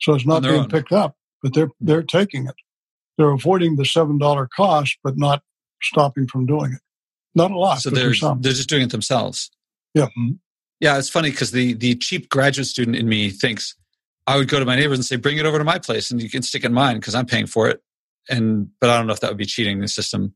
So 0.00 0.14
it's 0.14 0.24
not 0.24 0.44
being 0.44 0.60
own. 0.60 0.68
picked 0.68 0.92
up, 0.92 1.16
but 1.42 1.52
they're 1.52 1.66
hmm. 1.66 1.86
they're 1.86 2.02
taking 2.02 2.46
it. 2.46 2.54
They're 3.18 3.30
avoiding 3.30 3.76
the 3.76 3.84
seven 3.84 4.16
dollar 4.16 4.48
cost, 4.56 4.96
but 5.04 5.18
not 5.18 5.42
stopping 5.82 6.26
from 6.26 6.46
doing 6.46 6.72
it. 6.72 6.80
Not 7.34 7.50
a 7.50 7.58
lot. 7.58 7.80
So 7.80 7.90
they're 7.90 8.14
they're 8.40 8.52
just 8.52 8.68
doing 8.68 8.82
it 8.82 8.90
themselves. 8.90 9.50
Yeah. 9.94 10.06
Mm-hmm. 10.06 10.32
Yeah, 10.80 10.98
it's 10.98 11.08
funny 11.08 11.30
because 11.30 11.50
the 11.50 11.74
the 11.74 11.94
cheap 11.96 12.28
graduate 12.28 12.66
student 12.66 12.96
in 12.96 13.08
me 13.08 13.30
thinks 13.30 13.74
I 14.26 14.36
would 14.36 14.48
go 14.48 14.58
to 14.58 14.64
my 14.64 14.76
neighbors 14.76 14.98
and 14.98 15.04
say, 15.04 15.16
"Bring 15.16 15.38
it 15.38 15.46
over 15.46 15.58
to 15.58 15.64
my 15.64 15.78
place, 15.78 16.10
and 16.10 16.22
you 16.22 16.30
can 16.30 16.42
stick 16.42 16.64
it 16.64 16.66
in 16.66 16.72
mine 16.72 16.96
because 16.96 17.14
I'm 17.14 17.26
paying 17.26 17.46
for 17.46 17.68
it." 17.68 17.82
And 18.28 18.68
but 18.80 18.90
I 18.90 18.96
don't 18.96 19.06
know 19.06 19.12
if 19.12 19.20
that 19.20 19.30
would 19.30 19.38
be 19.38 19.46
cheating 19.46 19.80
the 19.80 19.88
system. 19.88 20.34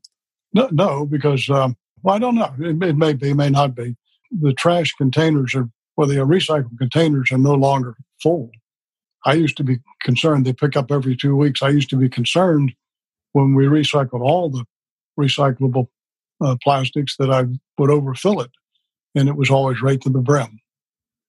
No, 0.53 0.67
no, 0.71 1.05
because 1.05 1.49
um, 1.49 1.75
well, 2.01 2.15
I 2.15 2.19
don't 2.19 2.35
know. 2.35 2.53
It, 2.59 2.81
it 2.83 2.97
may 2.97 3.13
be, 3.13 3.31
it 3.31 3.35
may 3.35 3.49
not 3.49 3.75
be. 3.75 3.95
The 4.31 4.53
trash 4.53 4.93
containers 4.93 5.55
are, 5.55 5.69
well, 5.95 6.07
the 6.07 6.15
recycled 6.15 6.77
containers 6.77 7.31
are 7.31 7.37
no 7.37 7.53
longer 7.53 7.95
full. 8.21 8.49
I 9.25 9.33
used 9.33 9.57
to 9.57 9.63
be 9.63 9.79
concerned 10.01 10.45
they 10.45 10.53
pick 10.53 10.75
up 10.75 10.91
every 10.91 11.15
two 11.15 11.35
weeks. 11.35 11.61
I 11.61 11.69
used 11.69 11.89
to 11.91 11.95
be 11.95 12.09
concerned 12.09 12.73
when 13.31 13.55
we 13.55 13.65
recycled 13.65 14.21
all 14.21 14.49
the 14.49 14.65
recyclable 15.19 15.87
uh, 16.41 16.55
plastics 16.63 17.15
that 17.17 17.31
I 17.31 17.45
would 17.77 17.89
overfill 17.89 18.41
it, 18.41 18.51
and 19.15 19.29
it 19.29 19.35
was 19.35 19.49
always 19.49 19.81
right 19.81 20.01
to 20.01 20.09
the 20.09 20.19
brim. 20.19 20.59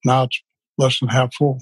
Now 0.03 0.23
it's 0.23 0.41
less 0.77 0.99
than 0.99 1.09
half 1.09 1.33
full. 1.33 1.59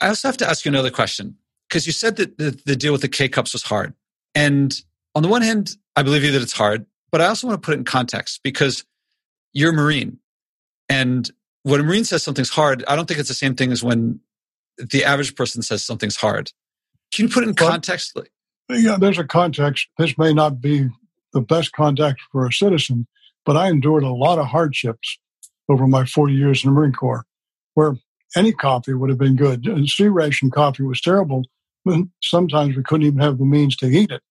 I 0.00 0.08
also 0.08 0.28
have 0.28 0.36
to 0.38 0.48
ask 0.48 0.64
you 0.64 0.70
another 0.70 0.90
question 0.90 1.36
because 1.68 1.86
you 1.86 1.92
said 1.92 2.16
that 2.16 2.38
the, 2.38 2.58
the 2.66 2.76
deal 2.76 2.92
with 2.92 3.02
the 3.02 3.08
K 3.08 3.28
cups 3.28 3.52
was 3.52 3.62
hard. 3.62 3.94
And 4.34 4.74
on 5.14 5.22
the 5.22 5.28
one 5.28 5.42
hand, 5.42 5.76
I 5.96 6.02
believe 6.02 6.24
you 6.24 6.32
that 6.32 6.42
it's 6.42 6.52
hard. 6.52 6.86
But 7.12 7.20
I 7.20 7.26
also 7.26 7.46
want 7.46 7.62
to 7.62 7.64
put 7.64 7.74
it 7.74 7.78
in 7.78 7.84
context 7.84 8.40
because 8.42 8.84
you're 9.52 9.70
a 9.70 9.72
Marine. 9.72 10.18
And 10.88 11.30
when 11.62 11.80
a 11.80 11.82
Marine 11.84 12.04
says 12.04 12.22
something's 12.22 12.50
hard, 12.50 12.84
I 12.88 12.96
don't 12.96 13.06
think 13.06 13.20
it's 13.20 13.28
the 13.28 13.34
same 13.34 13.54
thing 13.54 13.70
as 13.70 13.84
when 13.84 14.20
the 14.78 15.04
average 15.04 15.36
person 15.36 15.62
says 15.62 15.84
something's 15.84 16.16
hard. 16.16 16.50
Can 17.14 17.26
you 17.26 17.32
put 17.32 17.44
it 17.44 17.50
in 17.50 17.54
well, 17.58 17.70
context? 17.70 18.18
Yeah, 18.68 18.96
there's 18.98 19.18
a 19.18 19.24
context. 19.24 19.86
This 19.96 20.18
may 20.18 20.34
not 20.34 20.60
be 20.60 20.88
the 21.34 21.42
best 21.42 21.72
context 21.72 22.24
for 22.32 22.46
a 22.46 22.52
citizen, 22.52 23.06
but 23.44 23.56
I 23.56 23.68
endured 23.68 24.04
a 24.04 24.10
lot 24.10 24.38
of 24.38 24.46
hardships 24.46 25.18
over 25.68 25.86
my 25.86 26.06
40 26.06 26.32
years 26.32 26.64
in 26.64 26.70
the 26.70 26.74
Marine 26.74 26.92
Corps 26.92 27.26
where 27.74 27.96
any 28.36 28.52
coffee 28.52 28.94
would 28.94 29.10
have 29.10 29.18
been 29.18 29.36
good. 29.36 29.66
And 29.66 29.88
C 29.88 30.08
ration 30.08 30.50
coffee 30.50 30.84
was 30.84 31.00
terrible. 31.00 31.42
But 31.84 32.04
sometimes 32.22 32.76
we 32.76 32.82
couldn't 32.82 33.06
even 33.06 33.20
have 33.20 33.38
the 33.38 33.44
means 33.44 33.76
to 33.76 33.86
eat 33.86 34.10
it. 34.10 34.22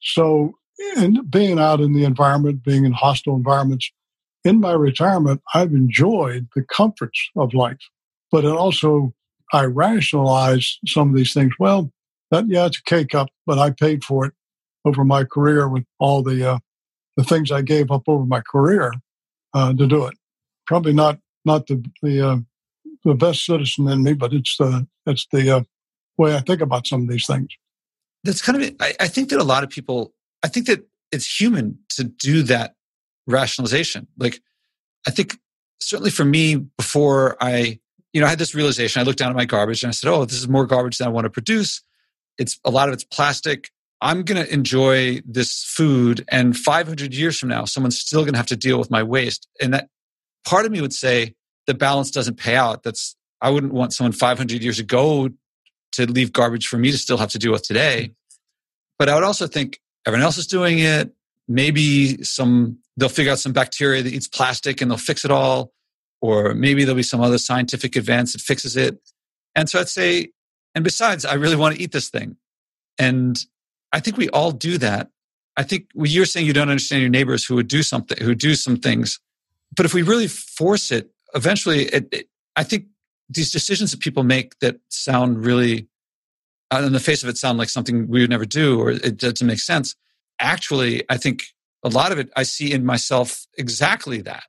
So 0.00 0.52
and 0.96 1.28
being 1.30 1.58
out 1.58 1.80
in 1.80 1.92
the 1.92 2.04
environment, 2.04 2.62
being 2.62 2.84
in 2.84 2.92
hostile 2.92 3.34
environments, 3.34 3.90
in 4.44 4.60
my 4.60 4.72
retirement, 4.72 5.42
I've 5.54 5.72
enjoyed 5.72 6.48
the 6.54 6.62
comforts 6.62 7.30
of 7.36 7.54
life. 7.54 7.80
But 8.30 8.44
it 8.44 8.52
also, 8.52 9.12
I 9.52 9.64
rationalized 9.64 10.78
some 10.86 11.10
of 11.10 11.16
these 11.16 11.32
things. 11.32 11.52
Well, 11.58 11.90
that 12.30 12.44
yeah, 12.48 12.66
it's 12.66 12.78
a 12.78 12.82
K 12.82 13.06
cup, 13.06 13.28
but 13.46 13.58
I 13.58 13.70
paid 13.70 14.04
for 14.04 14.26
it 14.26 14.34
over 14.88 15.04
my 15.04 15.24
career 15.24 15.68
with 15.68 15.84
all 15.98 16.22
the 16.22 16.52
uh, 16.52 16.58
the 17.16 17.24
things 17.24 17.52
I 17.52 17.62
gave 17.62 17.90
up 17.90 18.02
over 18.06 18.24
my 18.24 18.40
career 18.40 18.92
uh, 19.54 19.72
to 19.74 19.86
do 19.86 20.06
it. 20.06 20.14
Probably 20.66 20.92
not 20.92 21.18
not 21.44 21.66
the 21.66 21.84
the 22.02 22.28
uh, 22.28 22.36
the 23.04 23.14
best 23.14 23.44
citizen 23.44 23.88
in 23.88 24.02
me, 24.02 24.14
but 24.14 24.32
it's 24.32 24.56
the 24.56 24.86
it's 25.06 25.26
the 25.32 25.50
uh, 25.50 25.62
way 26.16 26.34
I 26.34 26.40
think 26.40 26.60
about 26.60 26.86
some 26.86 27.02
of 27.02 27.08
these 27.08 27.26
things. 27.26 27.48
That's 28.24 28.42
kind 28.42 28.62
of. 28.62 28.74
I, 28.80 28.94
I 29.00 29.08
think 29.08 29.28
that 29.30 29.38
a 29.38 29.44
lot 29.44 29.62
of 29.62 29.70
people 29.70 30.14
I 30.42 30.48
think 30.48 30.66
that 30.66 30.84
it's 31.12 31.40
human 31.40 31.78
to 31.90 32.04
do 32.04 32.42
that 32.44 32.74
rationalization. 33.26 34.06
Like, 34.18 34.40
I 35.06 35.10
think 35.10 35.36
certainly 35.80 36.10
for 36.10 36.24
me, 36.24 36.56
before 36.56 37.36
I, 37.40 37.78
you 38.12 38.20
know, 38.20 38.26
I 38.26 38.30
had 38.30 38.38
this 38.38 38.54
realization. 38.54 39.00
I 39.00 39.04
looked 39.04 39.18
down 39.18 39.30
at 39.30 39.36
my 39.36 39.44
garbage 39.44 39.82
and 39.82 39.88
I 39.88 39.92
said, 39.92 40.10
"Oh, 40.10 40.24
this 40.24 40.38
is 40.38 40.48
more 40.48 40.66
garbage 40.66 40.98
than 40.98 41.08
I 41.08 41.10
want 41.10 41.24
to 41.24 41.30
produce. 41.30 41.82
It's 42.38 42.58
a 42.64 42.70
lot 42.70 42.88
of 42.88 42.94
it's 42.94 43.04
plastic. 43.04 43.70
I'm 44.00 44.22
going 44.22 44.44
to 44.44 44.52
enjoy 44.52 45.20
this 45.26 45.64
food, 45.64 46.24
and 46.28 46.56
500 46.56 47.14
years 47.14 47.38
from 47.38 47.48
now, 47.48 47.64
someone's 47.64 47.98
still 47.98 48.22
going 48.22 48.34
to 48.34 48.38
have 48.38 48.46
to 48.46 48.56
deal 48.56 48.78
with 48.78 48.90
my 48.90 49.02
waste." 49.02 49.48
And 49.60 49.74
that 49.74 49.88
part 50.44 50.66
of 50.66 50.72
me 50.72 50.80
would 50.80 50.92
say 50.92 51.34
the 51.66 51.74
balance 51.74 52.10
doesn't 52.10 52.36
pay 52.36 52.56
out. 52.56 52.82
That's 52.82 53.16
I 53.40 53.50
wouldn't 53.50 53.72
want 53.72 53.92
someone 53.92 54.12
500 54.12 54.62
years 54.62 54.78
ago 54.78 55.30
to 55.92 56.06
leave 56.06 56.32
garbage 56.32 56.66
for 56.66 56.78
me 56.78 56.90
to 56.90 56.98
still 56.98 57.18
have 57.18 57.30
to 57.30 57.38
deal 57.38 57.52
with 57.52 57.62
today. 57.62 58.12
But 58.98 59.08
I 59.08 59.14
would 59.14 59.24
also 59.24 59.46
think 59.46 59.80
everyone 60.06 60.24
else 60.24 60.38
is 60.38 60.46
doing 60.46 60.78
it. 60.78 61.12
Maybe 61.46 62.22
some 62.24 62.78
they'll 62.96 63.08
figure 63.08 63.32
out 63.32 63.38
some 63.38 63.52
bacteria 63.52 64.02
that 64.02 64.12
eats 64.12 64.28
plastic 64.28 64.80
and 64.80 64.90
they'll 64.90 64.98
fix 64.98 65.24
it 65.24 65.30
all, 65.30 65.72
or 66.20 66.54
maybe 66.54 66.84
there'll 66.84 66.96
be 66.96 67.02
some 67.02 67.20
other 67.20 67.38
scientific 67.38 67.96
advance 67.96 68.32
that 68.32 68.40
fixes 68.40 68.76
it. 68.76 68.98
And 69.54 69.68
so 69.68 69.80
I'd 69.80 69.88
say, 69.88 70.30
and 70.74 70.84
besides, 70.84 71.24
I 71.24 71.34
really 71.34 71.56
want 71.56 71.76
to 71.76 71.82
eat 71.82 71.92
this 71.92 72.10
thing. 72.10 72.36
And 72.98 73.38
I 73.92 74.00
think 74.00 74.16
we 74.16 74.28
all 74.30 74.52
do 74.52 74.78
that. 74.78 75.10
I 75.56 75.62
think 75.62 75.88
you're 75.94 76.24
saying 76.24 76.46
you 76.46 76.52
don't 76.52 76.68
understand 76.68 77.02
your 77.02 77.10
neighbors 77.10 77.44
who 77.44 77.56
would 77.56 77.68
do 77.68 77.82
something, 77.82 78.16
who 78.22 78.34
do 78.34 78.54
some 78.54 78.76
things. 78.76 79.18
But 79.74 79.86
if 79.86 79.94
we 79.94 80.02
really 80.02 80.28
force 80.28 80.92
it, 80.92 81.10
eventually, 81.34 81.84
it, 81.86 82.08
it, 82.12 82.28
I 82.54 82.62
think 82.62 82.86
these 83.28 83.50
decisions 83.50 83.90
that 83.90 84.00
people 84.00 84.22
make 84.22 84.58
that 84.60 84.76
sound 84.88 85.44
really 85.44 85.88
on 86.70 86.84
uh, 86.84 86.88
the 86.88 87.00
face 87.00 87.22
of 87.22 87.28
it 87.28 87.38
sound 87.38 87.58
like 87.58 87.68
something 87.68 88.08
we 88.08 88.20
would 88.20 88.30
never 88.30 88.44
do 88.44 88.80
or 88.80 88.90
it 88.90 89.16
doesn't 89.16 89.46
make 89.46 89.58
sense. 89.58 89.94
Actually, 90.38 91.04
I 91.08 91.16
think 91.16 91.44
a 91.82 91.88
lot 91.88 92.12
of 92.12 92.18
it 92.18 92.30
I 92.36 92.42
see 92.42 92.72
in 92.72 92.84
myself 92.84 93.46
exactly 93.56 94.20
that. 94.22 94.44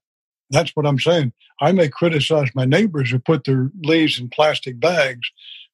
That's 0.49 0.71
what 0.75 0.85
I'm 0.85 0.99
saying. 0.99 1.33
I 1.61 1.71
may 1.71 1.89
criticize 1.89 2.49
my 2.55 2.65
neighbors 2.65 3.11
who 3.11 3.19
put 3.19 3.43
their 3.43 3.71
leaves 3.83 4.19
in 4.19 4.29
plastic 4.29 4.79
bags, 4.79 5.29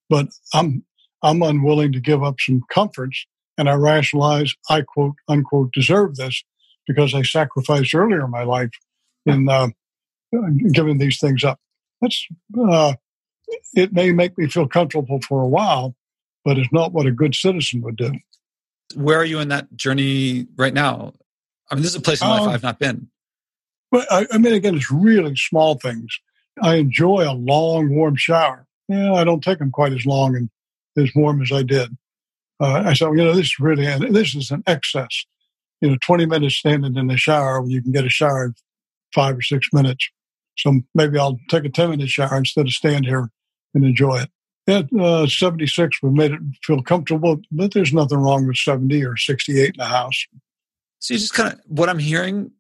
but 0.10 0.28
I'm 0.54 0.84
I'm 1.23 1.41
unwilling 1.41 1.91
to 1.93 1.99
give 1.99 2.23
up 2.23 2.39
some 2.39 2.62
comforts 2.71 3.25
and 3.58 3.70
I 3.70 3.74
rationalize 3.74 4.54
I 4.70 4.82
quote 4.82 5.15
unquote 5.28 5.72
deserve 5.74 6.15
this 6.15 6.44
because 6.88 7.13
I 7.13 7.24
sacrificed 7.24 7.96
earlier 7.96 8.26
in 8.26 8.32
my 8.32 8.44
life 8.44 8.72
in 9.26 9.50
uh, 9.50 9.70
giving 10.72 10.98
these 10.98 11.20
things 11.20 11.44
up. 11.44 11.60
That's 12.02 12.28
uh, 12.60 12.94
it 13.74 13.94
may 13.94 14.12
make 14.12 14.38
me 14.38 14.48
feel 14.48 14.68
comfortable 14.68 15.20
for 15.22 15.41
a 15.41 15.48
while, 15.48 15.96
but 16.44 16.58
it's 16.58 16.72
not 16.72 16.94
what 16.94 17.06
a 17.06 17.12
good 17.12 17.36
citizen 17.36 17.82
would 17.82 17.98
do. 17.98 18.12
Where 18.96 19.20
are 19.20 19.26
you 19.26 19.39
in 19.39 19.50
that 19.50 19.76
journey 19.76 20.48
right 20.58 20.74
now? 20.74 21.13
I 21.70 21.76
mean, 21.76 21.82
this 21.82 21.91
is 21.91 21.98
a 21.98 22.02
place 22.02 22.22
in 22.22 22.28
life 22.28 22.41
um, 22.41 22.50
I've 22.50 22.63
not 22.63 22.80
been. 22.80 23.10
But 23.91 24.12
I, 24.12 24.28
I, 24.32 24.38
mean, 24.38 24.54
again, 24.54 24.76
it's 24.76 24.91
really 24.91 25.36
small 25.36 25.76
things. 25.76 26.20
I 26.62 26.76
enjoy 26.76 27.30
a 27.30 27.34
long, 27.34 27.89
warm 27.89 28.15
shower. 28.15 28.68
Yeah, 28.88 29.13
I 29.13 29.24
don't 29.24 29.44
take 29.44 29.60
them 29.60 29.72
quite 29.72 29.94
as 29.94 30.06
long 30.06 30.36
and 30.36 30.50
as 30.98 31.13
warm 31.15 31.41
as 31.41 31.52
I 31.52 31.63
did. 31.63 31.96
Uh, 32.60 32.84
I 32.86 32.94
said, 32.94 33.08
well, 33.08 33.18
you 33.18 33.26
know, 33.26 33.34
this 33.34 33.48
is 33.48 33.60
really, 33.60 33.86
this 34.10 34.36
is 34.36 34.52
an 34.52 34.63
excess. 34.68 35.26
You 35.82 35.89
know, 35.89 35.98
20 36.06 36.26
minutes 36.26 36.58
standing 36.58 36.96
in 36.96 37.08
the 37.08 37.18
shower, 37.18 37.62
when 37.62 37.70
you 37.70 37.82
can 37.82 37.91
get 37.91 38.06
a 38.06 38.10
shower 38.10 38.46
in 38.46 38.56
five 39.13 39.38
or 39.38 39.41
six 39.41 39.70
minutes. 39.74 40.10
So 40.58 40.82
maybe 40.94 41.20
I'll 41.20 41.39
take 41.50 41.65
a 41.65 41.70
10 41.70 41.89
minute 41.89 42.10
shower 42.10 42.38
instead 42.38 42.65
of 42.65 42.72
stand 42.72 43.06
here 43.06 43.30
and 43.74 43.84
enjoy 43.84 44.22
it. 44.22 44.30
At 44.68 44.91
uh, 45.00 45.28
76, 45.28 46.02
we 46.02 46.10
made 46.10 46.32
it 46.32 46.39
feel 46.63 46.82
comfortable, 46.82 47.39
but 47.52 47.74
there's 47.74 47.94
nothing 47.94 48.18
wrong 48.18 48.48
with 48.48 48.58
70 48.58 49.04
or 49.06 49.15
68 49.15 49.68
in 49.68 49.74
the 49.78 49.86
house. 49.86 50.26
So 51.00 51.13
you 51.13 51.20
just 51.20 51.34
kind 51.34 51.54
of, 51.54 51.60
what 51.68 51.88
I'm 51.88 52.00
hearing 52.00 52.52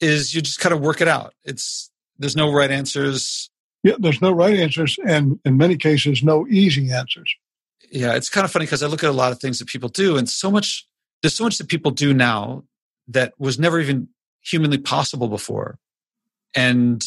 is 0.00 0.34
you 0.34 0.42
just 0.42 0.60
kind 0.60 0.74
of 0.74 0.80
work 0.80 1.00
it 1.00 1.08
out. 1.08 1.32
It's, 1.44 1.90
there's 2.18 2.36
no 2.36 2.52
right 2.52 2.70
answers. 2.70 3.50
Yeah, 3.82 3.94
there's 3.98 4.20
no 4.20 4.32
right 4.32 4.58
answers, 4.58 4.98
and 5.06 5.38
in 5.44 5.56
many 5.56 5.76
cases, 5.76 6.22
no 6.22 6.46
easy 6.48 6.90
answers. 6.90 7.34
Yeah, 7.94 8.16
it's 8.16 8.28
kind 8.28 8.44
of 8.44 8.50
funny 8.50 8.64
because 8.64 8.82
I 8.82 8.88
look 8.88 9.04
at 9.04 9.10
a 9.10 9.12
lot 9.12 9.30
of 9.30 9.38
things 9.38 9.60
that 9.60 9.68
people 9.68 9.88
do, 9.88 10.16
and 10.16 10.28
so 10.28 10.50
much, 10.50 10.84
there's 11.22 11.34
so 11.34 11.44
much 11.44 11.58
that 11.58 11.68
people 11.68 11.92
do 11.92 12.12
now 12.12 12.64
that 13.06 13.34
was 13.38 13.56
never 13.56 13.78
even 13.78 14.08
humanly 14.42 14.78
possible 14.78 15.28
before. 15.28 15.78
And 16.56 17.04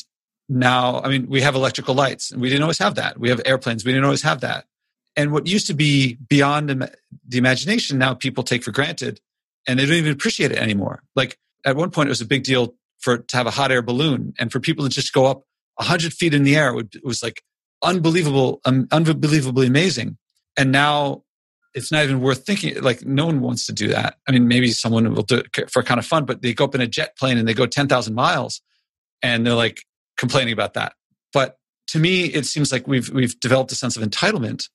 now, 0.48 1.02
I 1.02 1.10
mean, 1.10 1.28
we 1.28 1.42
have 1.42 1.56
electrical 1.56 1.94
lights, 1.94 2.32
and 2.32 2.42
we 2.42 2.48
didn't 2.48 2.62
always 2.62 2.78
have 2.78 2.96
that. 2.96 3.20
We 3.20 3.28
have 3.30 3.42
airplanes, 3.44 3.84
we 3.84 3.92
didn't 3.92 4.06
always 4.06 4.22
have 4.22 4.40
that. 4.42 4.64
And 5.18 5.34
what 5.34 5.46
used 5.46 5.68
to 5.68 5.74
be 5.74 6.16
beyond 6.30 6.70
the 6.70 7.38
imagination, 7.38 7.98
now 7.98 8.14
people 8.14 8.46
take 8.46 8.64
for 8.64 8.72
granted, 8.72 9.20
and 9.68 9.78
they 9.78 9.86
don't 9.86 9.96
even 9.96 10.14
appreciate 10.14 10.54
it 10.54 10.58
anymore. 10.58 11.04
Like 11.18 11.38
at 11.66 11.76
one 11.76 11.92
point, 11.92 12.08
it 12.08 12.12
was 12.12 12.22
a 12.22 12.26
big 12.26 12.44
deal 12.44 12.76
for 12.98 13.18
to 13.18 13.38
have 13.38 13.46
a 13.46 13.52
hot 13.52 13.74
air 13.74 13.82
balloon, 13.82 14.34
and 14.40 14.54
for 14.54 14.62
people 14.62 14.86
to 14.86 14.90
just 14.90 15.12
go 15.12 15.26
up 15.26 15.44
hundred 15.78 16.14
feet 16.14 16.34
in 16.34 16.44
the 16.44 16.56
air, 16.56 16.74
it 16.80 17.04
was 17.04 17.22
like 17.22 17.44
unbelievable, 17.84 18.62
um, 18.64 18.88
unbelievably 18.90 19.68
amazing. 19.68 20.18
And 20.58 20.72
now 20.72 21.24
it's 21.74 21.92
not 21.92 22.04
even 22.04 22.20
worth 22.20 22.46
thinking. 22.46 22.82
Like 22.82 23.06
no 23.06 23.26
one 23.28 23.42
wants 23.42 23.66
to 23.68 23.74
do 23.74 23.88
that. 23.90 24.18
I 24.28 24.32
mean, 24.32 24.48
maybe 24.48 24.72
someone 24.72 25.14
will 25.14 25.24
do 25.24 25.38
it 25.38 25.72
for 25.72 25.84
kind 25.84 26.00
of 26.00 26.06
fun, 26.06 26.26
but 26.26 26.42
they 26.42 26.54
go 26.54 26.66
up 26.66 26.76
in 26.76 26.82
a 26.82 26.88
jet 26.88 27.16
plane 27.18 27.38
and 27.38 27.48
they 27.48 27.54
go 27.54 27.66
ten 27.68 27.88
thousand 27.88 28.16
miles, 28.16 28.62
and 29.22 29.46
they're 29.46 29.54
like, 29.54 29.84
complaining 30.18 30.54
about 30.54 30.74
that. 30.74 30.94
But 31.32 31.58
to 31.90 32.00
me, 32.00 32.26
it 32.26 32.46
seems 32.46 32.72
like 32.72 32.88
we've 32.88 33.10
we've 33.10 33.40
developed 33.40 33.72
a 33.72 33.76
sense 33.76 33.96
of 33.96 34.04
entitlement. 34.04 34.68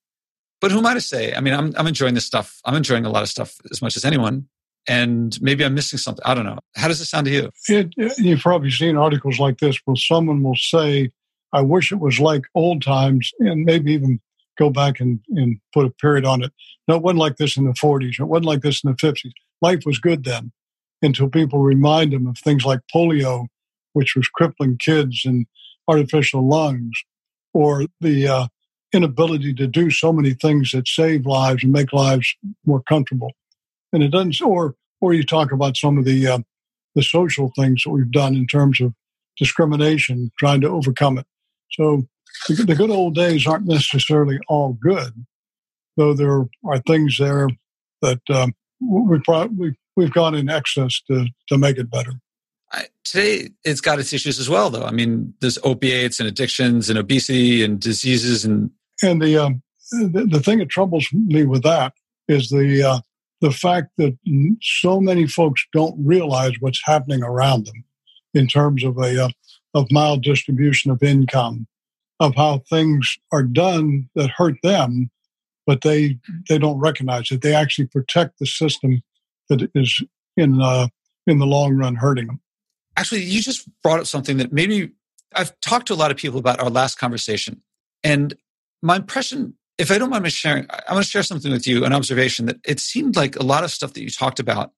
But 0.60 0.70
who 0.70 0.78
am 0.78 0.86
I 0.86 0.94
to 0.94 1.00
say? 1.00 1.34
I 1.34 1.40
mean, 1.40 1.54
I'm 1.54 1.74
I'm 1.76 1.86
enjoying 1.86 2.14
this 2.14 2.24
stuff. 2.24 2.60
I'm 2.64 2.76
enjoying 2.76 3.04
a 3.04 3.10
lot 3.10 3.22
of 3.22 3.28
stuff 3.28 3.56
as 3.70 3.82
much 3.82 3.96
as 3.96 4.04
anyone. 4.04 4.48
And 4.88 5.40
maybe 5.40 5.64
I'm 5.64 5.74
missing 5.74 5.98
something. 5.98 6.24
I 6.24 6.34
don't 6.34 6.44
know. 6.44 6.58
How 6.74 6.88
does 6.88 7.00
it 7.00 7.04
sound 7.04 7.26
to 7.26 7.32
you? 7.32 7.50
It, 7.68 7.94
you've 8.18 8.40
probably 8.40 8.70
seen 8.70 8.96
articles 8.96 9.38
like 9.38 9.58
this 9.58 9.78
where 9.84 9.94
someone 9.94 10.42
will 10.42 10.56
say, 10.56 11.12
I 11.52 11.60
wish 11.60 11.92
it 11.92 12.00
was 12.00 12.18
like 12.18 12.42
old 12.54 12.82
times, 12.82 13.30
and 13.38 13.64
maybe 13.64 13.92
even 13.92 14.20
go 14.58 14.70
back 14.70 15.00
and, 15.00 15.20
and 15.30 15.58
put 15.72 15.86
a 15.86 15.90
period 15.90 16.24
on 16.24 16.42
it. 16.42 16.52
No, 16.88 16.96
it 16.96 17.02
wasn't 17.02 17.20
like 17.20 17.36
this 17.36 17.56
in 17.56 17.64
the 17.64 17.72
40s. 17.72 18.20
It 18.20 18.24
wasn't 18.24 18.46
like 18.46 18.62
this 18.62 18.82
in 18.84 18.90
the 18.90 18.96
50s. 18.96 19.32
Life 19.60 19.82
was 19.86 19.98
good 19.98 20.24
then 20.24 20.52
until 21.00 21.28
people 21.28 21.60
remind 21.60 22.12
them 22.12 22.26
of 22.26 22.38
things 22.38 22.64
like 22.64 22.80
polio 22.94 23.46
which 23.92 24.14
was 24.16 24.28
crippling 24.28 24.78
kids 24.78 25.22
and 25.24 25.46
artificial 25.88 26.46
lungs, 26.46 27.02
or 27.54 27.86
the 28.00 28.26
uh, 28.26 28.46
inability 28.92 29.54
to 29.54 29.66
do 29.66 29.90
so 29.90 30.12
many 30.12 30.34
things 30.34 30.70
that 30.72 30.88
save 30.88 31.26
lives 31.26 31.62
and 31.62 31.72
make 31.72 31.92
lives 31.92 32.34
more 32.64 32.82
comfortable. 32.82 33.32
And 33.92 34.02
it 34.02 34.08
doesn't, 34.08 34.40
or 34.40 34.74
or 35.00 35.12
you 35.12 35.24
talk 35.24 35.52
about 35.52 35.76
some 35.76 35.98
of 35.98 36.04
the 36.04 36.26
uh, 36.26 36.38
the 36.94 37.02
social 37.02 37.52
things 37.56 37.82
that 37.84 37.90
we've 37.90 38.10
done 38.10 38.34
in 38.34 38.46
terms 38.46 38.80
of 38.80 38.94
discrimination, 39.36 40.30
trying 40.38 40.60
to 40.60 40.68
overcome 40.68 41.18
it. 41.18 41.26
So 41.70 42.06
the, 42.48 42.64
the 42.64 42.74
good 42.74 42.90
old 42.90 43.14
days 43.14 43.46
aren't 43.46 43.66
necessarily 43.66 44.38
all 44.48 44.74
good, 44.74 45.24
though 45.96 46.14
there 46.14 46.46
are 46.64 46.78
things 46.86 47.18
there 47.18 47.48
that 48.00 48.20
um, 48.30 48.54
we 48.80 49.20
probably 49.20 49.76
we've 49.96 50.12
gone 50.12 50.34
in 50.34 50.48
excess 50.48 51.00
to 51.08 51.26
to 51.48 51.58
make 51.58 51.78
it 51.78 51.90
better. 51.90 52.12
I, 52.72 52.86
today 53.04 53.50
it's 53.64 53.80
got 53.80 53.98
its 53.98 54.12
issues 54.12 54.38
as 54.38 54.48
well, 54.48 54.70
though. 54.70 54.84
I 54.84 54.90
mean, 54.90 55.34
there's 55.40 55.58
opiates 55.62 56.20
and 56.20 56.28
addictions 56.28 56.88
and 56.88 56.98
obesity 56.98 57.62
and 57.62 57.80
diseases 57.80 58.44
and 58.44 58.70
and 59.02 59.20
the 59.20 59.36
um, 59.36 59.62
the, 59.90 60.26
the 60.30 60.40
thing 60.40 60.58
that 60.58 60.70
troubles 60.70 61.08
me 61.12 61.44
with 61.44 61.62
that 61.62 61.92
is 62.28 62.48
the 62.48 62.82
uh, 62.82 63.00
the 63.40 63.50
fact 63.50 63.90
that 63.98 64.16
so 64.62 65.00
many 65.00 65.26
folks 65.26 65.66
don't 65.72 65.94
realize 66.04 66.52
what's 66.60 66.80
happening 66.84 67.22
around 67.22 67.66
them 67.66 67.84
in 68.34 68.46
terms 68.46 68.84
of 68.84 68.96
a 68.98 69.24
uh, 69.24 69.28
of 69.74 69.88
maldistribution 69.88 70.92
of 70.92 71.02
income, 71.02 71.66
of 72.22 72.34
how 72.34 72.62
things 72.70 73.18
are 73.32 73.42
done 73.42 74.08
that 74.14 74.30
hurt 74.30 74.56
them, 74.62 75.10
but 75.66 75.82
they 75.82 76.18
they 76.48 76.58
don't 76.58 76.78
recognize 76.78 77.30
it. 77.30 77.42
They 77.42 77.54
actually 77.54 77.88
protect 77.88 78.38
the 78.38 78.46
system 78.46 79.02
that 79.48 79.70
is 79.74 80.02
in 80.36 80.62
uh, 80.62 80.88
in 81.26 81.38
the 81.38 81.46
long 81.46 81.76
run 81.76 81.96
hurting 81.96 82.26
them 82.28 82.40
actually, 82.96 83.22
you 83.22 83.40
just 83.40 83.68
brought 83.82 84.00
up 84.00 84.06
something 84.06 84.36
that 84.38 84.52
maybe 84.52 84.92
I've 85.34 85.58
talked 85.60 85.86
to 85.88 85.94
a 85.94 85.96
lot 85.96 86.10
of 86.10 86.16
people 86.16 86.38
about 86.38 86.60
our 86.60 86.70
last 86.70 86.98
conversation. 86.98 87.62
And 88.04 88.34
my 88.82 88.96
impression, 88.96 89.54
if 89.78 89.90
I 89.90 89.98
don't 89.98 90.10
mind 90.10 90.30
sharing, 90.32 90.66
I 90.70 90.92
want 90.92 91.04
to 91.04 91.10
share 91.10 91.22
something 91.22 91.52
with 91.52 91.66
you, 91.66 91.84
an 91.84 91.92
observation 91.92 92.46
that 92.46 92.56
it 92.64 92.80
seemed 92.80 93.16
like 93.16 93.36
a 93.36 93.42
lot 93.42 93.64
of 93.64 93.70
stuff 93.70 93.94
that 93.94 94.02
you 94.02 94.10
talked 94.10 94.40
about 94.40 94.72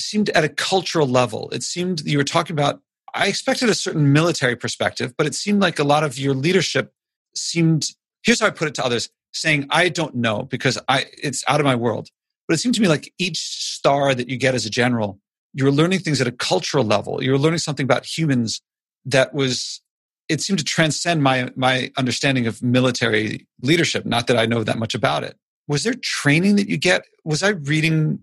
seemed 0.00 0.28
at 0.30 0.44
a 0.44 0.48
cultural 0.48 1.06
level. 1.06 1.48
It 1.50 1.62
seemed 1.62 2.02
you 2.04 2.18
were 2.18 2.24
talking 2.24 2.54
about, 2.54 2.80
I 3.14 3.28
expected 3.28 3.68
a 3.68 3.74
certain 3.74 4.12
military 4.12 4.56
perspective, 4.56 5.14
but 5.16 5.26
it 5.26 5.34
seemed 5.34 5.60
like 5.60 5.78
a 5.78 5.84
lot 5.84 6.02
of 6.02 6.18
your 6.18 6.34
leadership 6.34 6.92
seemed, 7.34 7.90
here's 8.24 8.40
how 8.40 8.46
I 8.46 8.50
put 8.50 8.68
it 8.68 8.74
to 8.74 8.84
others, 8.84 9.08
saying, 9.32 9.66
I 9.70 9.88
don't 9.88 10.16
know 10.16 10.42
because 10.42 10.78
I, 10.88 11.06
it's 11.22 11.44
out 11.46 11.60
of 11.60 11.64
my 11.64 11.76
world. 11.76 12.08
But 12.46 12.54
it 12.54 12.58
seemed 12.58 12.74
to 12.74 12.82
me 12.82 12.88
like 12.88 13.12
each 13.18 13.38
star 13.38 14.14
that 14.14 14.28
you 14.28 14.36
get 14.36 14.54
as 14.54 14.66
a 14.66 14.70
general 14.70 15.20
you 15.54 15.64
were 15.64 15.70
learning 15.70 16.00
things 16.00 16.20
at 16.20 16.26
a 16.26 16.32
cultural 16.32 16.84
level. 16.84 17.22
You 17.22 17.30
were 17.30 17.38
learning 17.38 17.60
something 17.60 17.84
about 17.84 18.04
humans 18.04 18.60
that 19.06 19.32
was 19.32 19.80
it 20.28 20.40
seemed 20.40 20.58
to 20.58 20.64
transcend 20.64 21.22
my 21.22 21.50
my 21.54 21.92
understanding 21.96 22.46
of 22.46 22.62
military 22.62 23.46
leadership. 23.62 24.04
Not 24.04 24.26
that 24.26 24.36
I 24.36 24.46
know 24.46 24.64
that 24.64 24.78
much 24.78 24.94
about 24.94 25.22
it. 25.22 25.38
Was 25.68 25.84
there 25.84 25.94
training 25.94 26.56
that 26.56 26.68
you 26.68 26.76
get? 26.76 27.06
Was 27.24 27.42
I 27.42 27.50
reading 27.50 28.18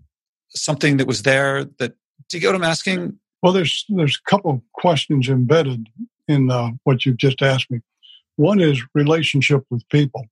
something 0.50 0.98
that 0.98 1.06
was 1.06 1.22
there? 1.22 1.64
That 1.78 1.94
do 2.28 2.36
you 2.36 2.40
get 2.40 2.48
what 2.48 2.56
I'm 2.56 2.64
asking? 2.64 3.18
Well, 3.42 3.52
there's 3.52 3.84
there's 3.88 4.18
a 4.24 4.30
couple 4.30 4.50
of 4.50 4.60
questions 4.72 5.28
embedded 5.28 5.88
in 6.28 6.50
uh, 6.50 6.70
what 6.84 7.04
you've 7.04 7.16
just 7.16 7.42
asked 7.42 7.70
me. 7.70 7.80
One 8.36 8.60
is 8.60 8.82
relationship 8.94 9.64
with 9.70 9.88
people. 9.88 10.26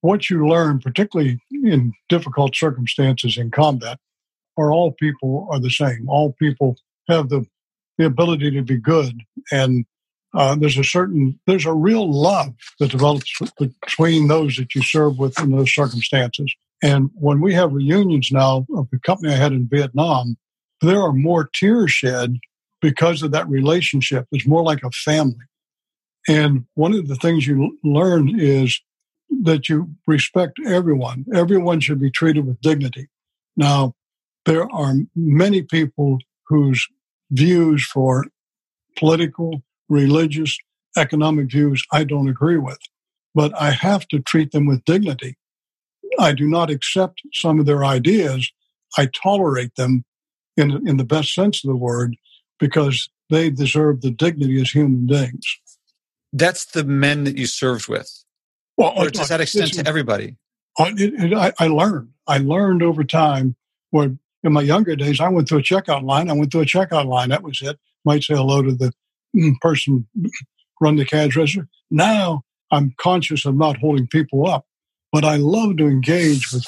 What 0.00 0.28
you 0.28 0.46
learn, 0.48 0.80
particularly 0.80 1.40
in 1.50 1.92
difficult 2.08 2.54
circumstances 2.54 3.38
in 3.38 3.50
combat, 3.50 3.98
are 4.56 4.72
all 4.72 4.92
people 4.92 5.48
are 5.50 5.60
the 5.60 5.70
same. 5.70 6.08
All 6.08 6.32
people 6.32 6.76
have 7.08 7.28
the, 7.28 7.46
the 7.96 8.06
ability 8.06 8.50
to 8.50 8.62
be 8.62 8.76
good. 8.76 9.22
And 9.50 9.86
uh, 10.34 10.56
there's 10.56 10.78
a 10.78 10.84
certain, 10.84 11.38
there's 11.46 11.66
a 11.66 11.72
real 11.72 12.10
love 12.10 12.54
that 12.80 12.90
develops 12.90 13.32
between 13.58 14.28
those 14.28 14.56
that 14.56 14.74
you 14.74 14.82
serve 14.82 15.18
with 15.18 15.38
in 15.40 15.52
those 15.52 15.74
circumstances. 15.74 16.54
And 16.82 17.10
when 17.14 17.40
we 17.40 17.54
have 17.54 17.72
reunions 17.72 18.30
now 18.32 18.66
of 18.74 18.88
the 18.90 18.98
company 18.98 19.32
I 19.32 19.36
had 19.36 19.52
in 19.52 19.68
Vietnam, 19.68 20.36
there 20.82 21.00
are 21.00 21.12
more 21.12 21.48
tears 21.52 21.92
shed 21.92 22.38
because 22.80 23.22
of 23.22 23.30
that 23.30 23.48
relationship. 23.48 24.26
It's 24.32 24.46
more 24.46 24.62
like 24.62 24.82
a 24.82 24.90
family. 24.90 25.46
And 26.28 26.66
one 26.74 26.92
of 26.94 27.08
the 27.08 27.16
things 27.16 27.46
you 27.46 27.78
learn 27.82 28.38
is 28.38 28.80
that 29.42 29.68
you 29.68 29.94
respect 30.06 30.58
everyone. 30.66 31.24
Everyone 31.34 31.80
should 31.80 32.00
be 32.00 32.10
treated 32.10 32.46
with 32.46 32.60
dignity. 32.60 33.08
Now, 33.56 33.94
there 34.44 34.70
are 34.72 34.94
many 35.14 35.62
people 35.62 36.18
whose 36.48 36.86
views 37.30 37.84
for 37.86 38.26
political, 38.96 39.62
religious, 39.88 40.58
economic 40.96 41.50
views 41.50 41.84
I 41.92 42.04
don't 42.04 42.28
agree 42.28 42.58
with, 42.58 42.78
but 43.34 43.52
I 43.58 43.70
have 43.70 44.06
to 44.08 44.20
treat 44.20 44.52
them 44.52 44.66
with 44.66 44.84
dignity. 44.84 45.36
I 46.18 46.32
do 46.32 46.46
not 46.46 46.70
accept 46.70 47.22
some 47.32 47.58
of 47.58 47.66
their 47.66 47.84
ideas. 47.84 48.50
I 48.98 49.06
tolerate 49.06 49.74
them 49.76 50.04
in, 50.56 50.86
in 50.86 50.96
the 50.96 51.04
best 51.04 51.34
sense 51.34 51.64
of 51.64 51.68
the 51.68 51.76
word 51.76 52.16
because 52.58 53.08
they 53.30 53.50
deserve 53.50 54.00
the 54.00 54.10
dignity 54.10 54.60
as 54.60 54.70
human 54.70 55.06
beings. 55.06 55.58
That's 56.32 56.64
the 56.66 56.84
men 56.84 57.24
that 57.24 57.36
you 57.36 57.46
served 57.46 57.88
with. 57.88 58.24
Well, 58.76 58.92
or 58.96 59.10
does 59.10 59.28
that 59.28 59.40
extend 59.40 59.72
to 59.74 59.86
everybody? 59.86 60.36
It, 60.78 61.32
it, 61.32 61.34
I, 61.34 61.52
I 61.58 61.68
learned. 61.68 62.08
I 62.26 62.38
learned 62.38 62.82
over 62.82 63.04
time 63.04 63.56
where 63.90 64.16
in 64.42 64.52
my 64.52 64.62
younger 64.62 64.96
days, 64.96 65.20
I 65.20 65.28
went 65.28 65.48
through 65.48 65.58
a 65.58 65.62
checkout 65.62 66.04
line. 66.04 66.30
I 66.30 66.32
went 66.32 66.50
through 66.50 66.62
a 66.62 66.66
checkout 66.66 67.06
line. 67.06 67.28
That 67.28 67.42
was 67.42 67.60
it. 67.62 67.78
Might 68.04 68.24
say 68.24 68.34
hello 68.34 68.62
to 68.62 68.72
the 68.72 68.92
mm, 69.36 69.54
person 69.60 70.06
run 70.80 70.96
the 70.96 71.04
cash 71.04 71.36
register. 71.36 71.68
Now 71.90 72.42
I'm 72.70 72.94
conscious 72.98 73.44
of 73.44 73.54
not 73.54 73.76
holding 73.76 74.06
people 74.06 74.48
up, 74.48 74.66
but 75.12 75.24
I 75.24 75.36
love 75.36 75.76
to 75.76 75.86
engage 75.86 76.52
with 76.52 76.66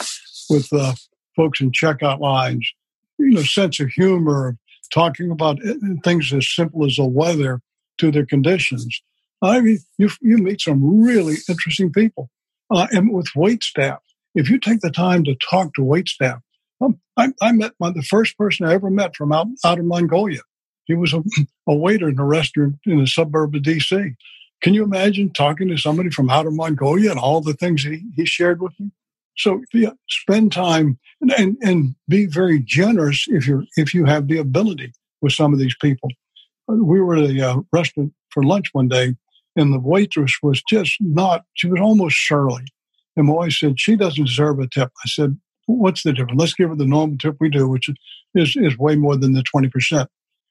with 0.51 0.73
uh, 0.73 0.95
folks 1.35 1.61
in 1.61 1.73
checkout 1.73 2.21
lines. 2.21 2.71
You 3.19 3.31
know, 3.31 3.43
sense 3.43 3.81
of 3.81 3.89
humor, 3.91 4.57
talking 4.93 5.31
about 5.31 5.59
uh, 5.65 5.75
things 6.03 6.33
as 6.33 6.49
simple 6.49 6.85
as 6.85 6.97
the 6.97 7.05
weather 7.05 7.61
to 7.99 8.11
their 8.11 8.27
conditions. 8.27 9.01
I 9.43 9.61
mean, 9.61 9.79
you 9.99 10.11
you 10.21 10.39
meet 10.39 10.61
some 10.61 11.03
really 11.03 11.37
interesting 11.49 11.93
people, 11.93 12.31
uh, 12.71 12.87
and 12.91 13.13
with 13.13 13.29
wait 13.37 13.63
staff. 13.63 13.99
If 14.35 14.51
you 14.51 14.59
take 14.59 14.81
the 14.81 14.91
time 14.91 15.25
to 15.25 15.37
talk 15.37 15.75
to 15.75 15.83
wait 15.83 16.09
staff, 16.09 16.41
um, 16.81 16.99
I, 17.17 17.33
I, 17.41 17.53
met 17.53 17.73
my, 17.79 17.91
the 17.91 18.03
first 18.03 18.37
person 18.37 18.67
I 18.67 18.75
ever 18.75 18.91
met 18.91 19.15
from 19.15 19.33
out, 19.33 19.47
out 19.65 19.79
of 19.79 19.85
Mongolia. 19.85 20.41
He 20.87 20.95
was 20.95 21.13
a, 21.13 21.23
a 21.69 21.75
waiter 21.75 22.09
in 22.09 22.19
a 22.19 22.25
restaurant 22.25 22.77
in 22.85 22.99
the 22.99 23.07
suburb 23.07 23.55
of 23.55 23.63
D.C. 23.63 24.15
Can 24.63 24.75
you 24.75 24.83
imagine 24.83 25.31
talking 25.33 25.69
to 25.69 25.77
somebody 25.77 26.11
from 26.11 26.31
outer 26.31 26.51
Mongolia 26.51 27.11
and 27.11 27.21
all 27.21 27.41
the 27.41 27.55
things 27.55 27.83
he, 27.83 28.03
he 28.17 28.25
shared 28.25 28.61
with 28.61 28.73
me? 28.81 28.91
So 29.37 29.63
yeah, 29.73 29.91
spend 30.09 30.53
time 30.53 30.99
and, 31.21 31.33
and, 31.33 31.57
and 31.63 31.95
be 32.09 32.27
very 32.27 32.61
generous 32.61 33.27
if 33.29 33.47
you 33.47 33.65
if 33.77 33.95
you 33.95 34.05
have 34.05 34.29
the 34.29 34.39
ability 34.39 34.93
with 35.21 35.33
some 35.33 35.53
of 35.53 35.59
these 35.59 35.77
people. 35.81 36.11
We 36.69 37.01
were 37.01 37.17
at 37.17 37.31
a 37.31 37.51
uh, 37.51 37.61
restaurant 37.73 38.13
for 38.31 38.43
lunch 38.43 38.69
one 38.73 38.89
day, 38.89 39.15
and 39.57 39.73
the 39.73 39.81
waitress 39.81 40.33
was 40.43 40.63
just 40.69 40.97
not. 41.01 41.45
She 41.55 41.69
was 41.69 41.81
almost 41.81 42.17
surly, 42.27 42.65
and 43.17 43.27
my 43.27 43.35
wife 43.35 43.53
said 43.53 43.81
she 43.81 43.97
doesn't 43.97 44.25
deserve 44.25 44.61
a 44.61 44.69
tip. 44.69 44.91
I 45.05 45.09
said, 45.09 45.39
"What's 45.67 46.05
the 46.05 46.13
difference? 46.13 46.41
Let's 46.41 46.55
give 46.55 46.71
her 46.71 46.77
the 46.77 46.87
normal 46.87 47.19
tip 47.19 47.37
we 47.41 47.51
do, 47.51 47.69
which 47.69 47.89
is 48.35 48.57
is 48.57 48.79
way 48.79 48.97
more 48.97 49.17
than 49.17 49.33
the 49.33 49.43
twenty 49.43 49.69
percent." 49.69 50.09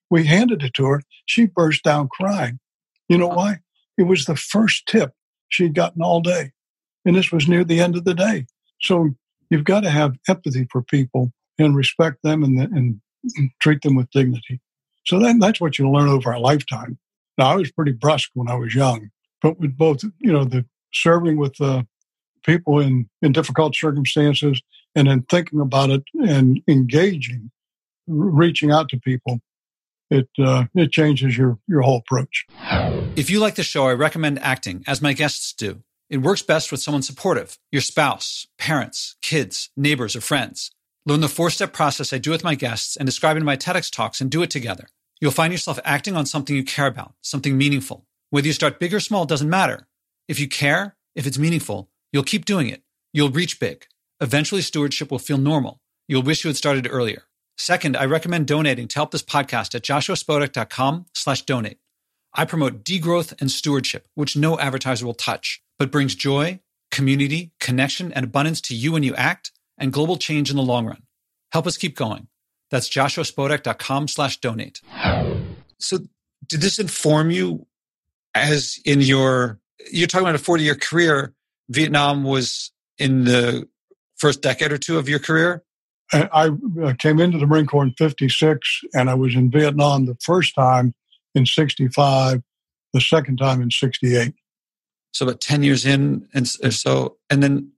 We 0.09 0.25
handed 0.25 0.61
it 0.61 0.73
to 0.75 0.85
her. 0.85 1.01
She 1.25 1.47
burst 1.47 1.83
down 1.83 2.09
crying. 2.09 2.59
You 3.09 3.17
know 3.17 3.29
why? 3.29 3.59
It 3.97 4.03
was 4.03 4.25
the 4.25 4.35
first 4.35 4.85
tip 4.85 5.11
she'd 5.49 5.73
gotten 5.73 6.01
all 6.01 6.21
day. 6.21 6.51
And 7.05 7.15
this 7.15 7.31
was 7.31 7.47
near 7.47 7.63
the 7.63 7.79
end 7.79 7.95
of 7.95 8.05
the 8.05 8.13
day. 8.13 8.45
So 8.83 9.09
you've 9.49 9.63
got 9.63 9.81
to 9.81 9.89
have 9.89 10.17
empathy 10.27 10.67
for 10.71 10.81
people 10.81 11.31
and 11.57 11.75
respect 11.75 12.17
them 12.23 12.43
and, 12.43 12.59
and 12.59 13.01
treat 13.61 13.81
them 13.81 13.95
with 13.95 14.09
dignity. 14.11 14.59
So 15.05 15.19
that, 15.19 15.37
that's 15.39 15.61
what 15.61 15.77
you 15.77 15.89
learn 15.89 16.09
over 16.09 16.31
a 16.31 16.39
lifetime. 16.39 16.97
Now, 17.37 17.51
I 17.51 17.55
was 17.55 17.71
pretty 17.71 17.93
brusque 17.93 18.31
when 18.33 18.49
I 18.49 18.55
was 18.55 18.75
young, 18.75 19.09
but 19.41 19.59
with 19.59 19.77
both, 19.77 20.03
you 20.19 20.31
know, 20.31 20.43
the 20.45 20.65
serving 20.93 21.37
with 21.37 21.59
uh, 21.59 21.83
people 22.45 22.79
in, 22.79 23.09
in 23.21 23.31
difficult 23.31 23.75
circumstances 23.75 24.61
and 24.95 25.07
then 25.07 25.23
thinking 25.29 25.59
about 25.59 25.89
it 25.89 26.03
and 26.21 26.61
engaging, 26.67 27.51
reaching 28.07 28.71
out 28.71 28.89
to 28.89 28.99
people, 28.99 29.39
it 30.09 30.29
uh, 30.37 30.65
it 30.75 30.91
changes 30.91 31.35
your 31.37 31.57
your 31.67 31.81
whole 31.81 31.97
approach. 31.97 32.45
If 33.15 33.29
you 33.29 33.39
like 33.39 33.55
the 33.55 33.63
show, 33.63 33.87
I 33.87 33.93
recommend 33.93 34.37
acting, 34.39 34.83
as 34.85 35.01
my 35.01 35.13
guests 35.13 35.53
do. 35.53 35.81
It 36.13 36.21
works 36.21 36.43
best 36.43 36.71
with 36.71 36.80
someone 36.80 37.02
supportive, 37.02 37.58
your 37.71 37.82
spouse, 37.82 38.45
parents, 38.60 39.15
kids, 39.23 39.71
neighbors, 39.76 40.15
or 40.15 40.21
friends. 40.21 40.69
Learn 41.08 41.21
the 41.21 41.28
four 41.28 41.49
step 41.49 41.73
process 41.73 42.13
I 42.13 42.19
do 42.19 42.30
with 42.30 42.43
my 42.43 42.54
guests 42.54 42.95
and 42.95 43.08
describe 43.08 43.36
in 43.36 43.43
my 43.43 43.58
TEDx 43.58 43.91
talks 43.91 44.21
and 44.21 44.30
do 44.30 44.43
it 44.43 44.52
together. 44.52 44.86
You'll 45.19 45.32
find 45.32 45.52
yourself 45.52 45.80
acting 45.84 46.15
on 46.15 46.28
something 46.28 46.56
you 46.56 46.63
care 46.63 46.86
about, 46.86 47.15
something 47.21 47.58
meaningful. 47.58 48.06
Whether 48.30 48.45
you 48.45 48.54
start 48.54 48.80
big 48.80 48.93
or 48.93 48.99
small 48.99 49.26
doesn't 49.26 49.49
matter. 49.49 49.88
If 50.28 50.39
you 50.39 50.47
care, 50.47 50.95
if 51.15 51.26
it's 51.26 51.39
meaningful, 51.39 51.89
you'll 52.12 52.21
keep 52.21 52.45
doing 52.45 52.69
it. 52.69 52.84
You'll 53.12 53.32
reach 53.32 53.60
big. 53.60 53.88
Eventually, 54.21 54.62
stewardship 54.62 55.10
will 55.10 55.17
feel 55.17 55.39
normal. 55.39 55.82
You'll 56.08 56.21
wish 56.21 56.43
you 56.43 56.49
had 56.49 56.58
started 56.58 56.88
earlier. 56.91 57.23
Second, 57.58 57.97
I 57.97 58.06
recommend 58.06 58.45
donating 58.45 58.88
to 58.89 58.95
help 58.99 59.10
this 59.10 59.23
podcast 59.23 59.73
at 59.73 59.82
joshuaspodek.com 59.82 61.08
slash 61.15 61.41
donate. 61.41 61.80
I 62.36 62.45
promote 62.45 62.84
degrowth 62.84 63.39
and 63.41 63.49
stewardship, 63.49 64.08
which 64.13 64.38
no 64.38 64.60
advertiser 64.60 65.08
will 65.08 65.13
touch, 65.15 65.63
but 65.79 65.91
brings 65.91 66.15
joy, 66.15 66.59
community, 66.91 67.51
connection, 67.59 68.12
and 68.13 68.23
abundance 68.23 68.62
to 68.62 68.75
you 68.75 68.91
when 68.91 69.03
you 69.03 69.15
act 69.15 69.51
and 69.77 69.91
global 69.91 70.17
change 70.17 70.49
in 70.49 70.55
the 70.55 70.63
long 70.63 70.86
run. 70.86 71.03
Help 71.51 71.67
us 71.67 71.77
keep 71.77 71.95
going. 71.95 72.27
That's 72.71 72.89
joshuaspodek.com 72.89 74.07
slash 74.07 74.39
donate. 74.39 74.81
So 75.79 75.99
did 76.47 76.62
this 76.62 76.79
inform 76.79 77.31
you 77.31 77.67
as 78.33 78.79
in 78.86 79.01
your, 79.01 79.59
you're 79.91 80.07
talking 80.07 80.25
about 80.25 80.36
a 80.36 80.43
40 80.43 80.63
year 80.63 80.75
career. 80.75 81.33
Vietnam 81.69 82.23
was 82.23 82.71
in 82.97 83.25
the 83.25 83.67
first 84.17 84.41
decade 84.41 84.71
or 84.71 84.77
two 84.77 84.97
of 84.97 85.07
your 85.07 85.19
career? 85.19 85.63
I 86.12 86.51
uh, 86.83 86.93
came 86.97 87.19
into 87.19 87.38
the 87.38 87.47
Marine 87.47 87.65
Corps 87.65 87.83
in 87.83 87.93
56 87.97 88.81
and 88.93 89.09
I 89.09 89.13
was 89.13 89.36
in 89.36 89.49
Vietnam 89.49 90.05
the 90.05 90.17
first 90.21 90.53
time 90.53 90.93
in 91.33 91.45
65, 91.45 92.41
the 92.93 93.01
second 93.01 93.38
time 93.38 93.62
in 93.62 93.71
68. 93.71 94.33
So 95.13 95.26
about 95.26 95.41
10 95.41 95.63
years 95.63 95.86
in 95.86 96.28
and 96.34 96.47
so, 96.47 97.17
and 97.30 97.43
then, 97.43 97.71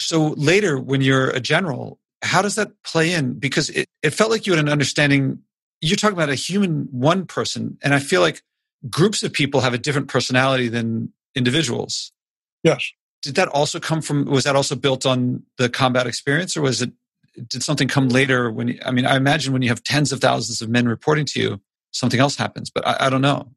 so 0.00 0.28
later 0.36 0.78
when 0.78 1.00
you're 1.00 1.30
a 1.30 1.40
general, 1.40 1.98
how 2.22 2.42
does 2.42 2.54
that 2.54 2.70
play 2.82 3.12
in? 3.12 3.34
Because 3.34 3.70
it, 3.70 3.86
it 4.02 4.10
felt 4.10 4.30
like 4.30 4.46
you 4.46 4.52
had 4.52 4.64
an 4.64 4.70
understanding. 4.70 5.40
You're 5.80 5.96
talking 5.96 6.16
about 6.16 6.30
a 6.30 6.34
human 6.34 6.88
one 6.90 7.26
person. 7.26 7.78
And 7.82 7.94
I 7.94 7.98
feel 7.98 8.20
like 8.20 8.42
groups 8.88 9.22
of 9.22 9.32
people 9.32 9.60
have 9.60 9.74
a 9.74 9.78
different 9.78 10.08
personality 10.08 10.68
than 10.68 11.12
individuals. 11.34 12.12
Yes. 12.64 12.90
Did 13.22 13.34
that 13.34 13.48
also 13.48 13.78
come 13.80 14.00
from, 14.00 14.24
was 14.24 14.44
that 14.44 14.56
also 14.56 14.74
built 14.74 15.04
on 15.04 15.42
the 15.58 15.68
combat 15.68 16.06
experience 16.06 16.56
or 16.56 16.62
was 16.62 16.82
it 16.82 16.92
did 17.46 17.62
something 17.62 17.88
come 17.88 18.08
later 18.08 18.50
when 18.50 18.68
you, 18.68 18.80
i 18.84 18.90
mean 18.90 19.06
i 19.06 19.16
imagine 19.16 19.52
when 19.52 19.62
you 19.62 19.68
have 19.68 19.82
tens 19.82 20.12
of 20.12 20.20
thousands 20.20 20.60
of 20.60 20.68
men 20.68 20.88
reporting 20.88 21.24
to 21.24 21.40
you 21.40 21.60
something 21.92 22.20
else 22.20 22.36
happens 22.36 22.70
but 22.70 22.86
i, 22.86 23.06
I 23.06 23.10
don't 23.10 23.22
know 23.22 23.48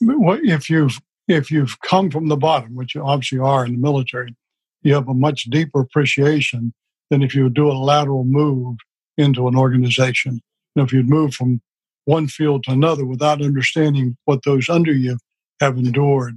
What 0.00 0.44
if 0.44 0.70
you've 0.70 1.00
if 1.28 1.50
you've 1.50 1.80
come 1.80 2.10
from 2.10 2.28
the 2.28 2.36
bottom 2.36 2.74
which 2.74 2.94
you 2.94 3.02
obviously 3.02 3.38
are 3.38 3.64
in 3.64 3.72
the 3.72 3.78
military 3.78 4.34
you 4.82 4.94
have 4.94 5.08
a 5.08 5.14
much 5.14 5.44
deeper 5.44 5.80
appreciation 5.80 6.72
than 7.10 7.22
if 7.22 7.34
you 7.34 7.48
do 7.48 7.70
a 7.70 7.72
lateral 7.72 8.24
move 8.24 8.76
into 9.16 9.48
an 9.48 9.56
organization 9.56 10.40
if 10.76 10.92
you'd 10.92 11.08
move 11.08 11.34
from 11.34 11.60
one 12.04 12.26
field 12.26 12.62
to 12.64 12.70
another 12.70 13.06
without 13.06 13.42
understanding 13.42 14.16
what 14.24 14.40
those 14.44 14.68
under 14.68 14.92
you 14.92 15.16
have 15.60 15.78
endured 15.78 16.36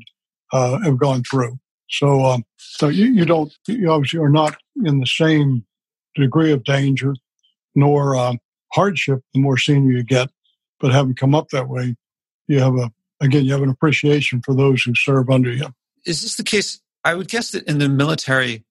uh, 0.53 0.79
have 0.79 0.97
gone 0.97 1.23
through 1.29 1.57
so 1.89 2.25
um, 2.25 2.43
so 2.57 2.87
you, 2.87 3.05
you 3.07 3.25
don't 3.25 3.53
you 3.67 3.89
obviously 3.89 4.19
are 4.19 4.29
not 4.29 4.55
in 4.85 4.99
the 4.99 5.05
same 5.05 5.65
degree 6.15 6.51
of 6.51 6.63
danger 6.63 7.13
nor 7.75 8.15
uh, 8.15 8.33
hardship 8.73 9.21
the 9.33 9.39
more 9.39 9.57
senior 9.57 9.91
you 9.91 10.03
get. 10.03 10.29
But 10.79 10.91
having 10.91 11.15
come 11.15 11.33
up 11.33 11.49
that 11.49 11.69
way, 11.69 11.95
you 12.47 12.59
have 12.59 12.75
a 12.75 12.91
again 13.21 13.45
you 13.45 13.53
have 13.53 13.61
an 13.61 13.69
appreciation 13.69 14.41
for 14.43 14.53
those 14.53 14.83
who 14.83 14.93
serve 14.95 15.29
under 15.29 15.51
you. 15.51 15.67
Is 16.05 16.21
this 16.21 16.35
the 16.35 16.43
case? 16.43 16.79
I 17.03 17.15
would 17.15 17.27
guess 17.27 17.51
that 17.51 17.63
in 17.67 17.79
the 17.79 17.89
military, 17.89 18.65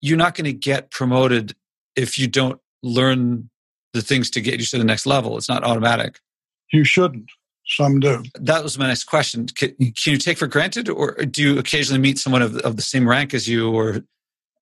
you're 0.00 0.18
not 0.18 0.34
going 0.34 0.44
to 0.44 0.52
get 0.52 0.90
promoted 0.90 1.54
if 1.96 2.18
you 2.18 2.26
don't 2.26 2.60
learn 2.82 3.50
the 3.92 4.02
things 4.02 4.30
to 4.30 4.40
get 4.40 4.60
you 4.60 4.66
to 4.66 4.78
the 4.78 4.84
next 4.84 5.06
level. 5.06 5.36
It's 5.36 5.48
not 5.48 5.64
automatic. 5.64 6.20
You 6.72 6.84
shouldn't. 6.84 7.30
Some 7.66 8.00
do. 8.00 8.22
That 8.34 8.62
was 8.62 8.78
my 8.78 8.88
next 8.88 9.04
question. 9.04 9.46
Can, 9.46 9.74
can 9.76 9.94
you 10.12 10.18
take 10.18 10.38
for 10.38 10.46
granted, 10.46 10.88
or 10.88 11.12
do 11.12 11.42
you 11.42 11.58
occasionally 11.58 12.00
meet 12.00 12.18
someone 12.18 12.42
of, 12.42 12.56
of 12.58 12.76
the 12.76 12.82
same 12.82 13.08
rank 13.08 13.32
as 13.32 13.46
you, 13.46 13.70
or 13.70 14.02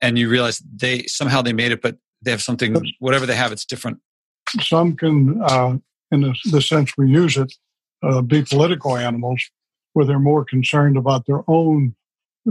and 0.00 0.18
you 0.18 0.28
realize 0.28 0.58
they 0.58 1.04
somehow 1.04 1.42
they 1.42 1.52
made 1.52 1.72
it, 1.72 1.80
but 1.80 1.96
they 2.22 2.30
have 2.30 2.42
something, 2.42 2.76
whatever 2.98 3.26
they 3.26 3.36
have, 3.36 3.52
it's 3.52 3.64
different. 3.64 3.98
Some 4.60 4.96
can, 4.96 5.40
uh, 5.42 5.76
in 6.10 6.22
the, 6.22 6.34
the, 6.50 6.60
sense 6.60 6.92
we 6.96 7.10
use 7.10 7.36
it, 7.36 7.52
uh, 8.02 8.22
be 8.22 8.42
political 8.42 8.96
animals, 8.96 9.42
where 9.92 10.06
they're 10.06 10.18
more 10.18 10.44
concerned 10.44 10.96
about 10.96 11.26
their 11.26 11.42
own 11.48 11.94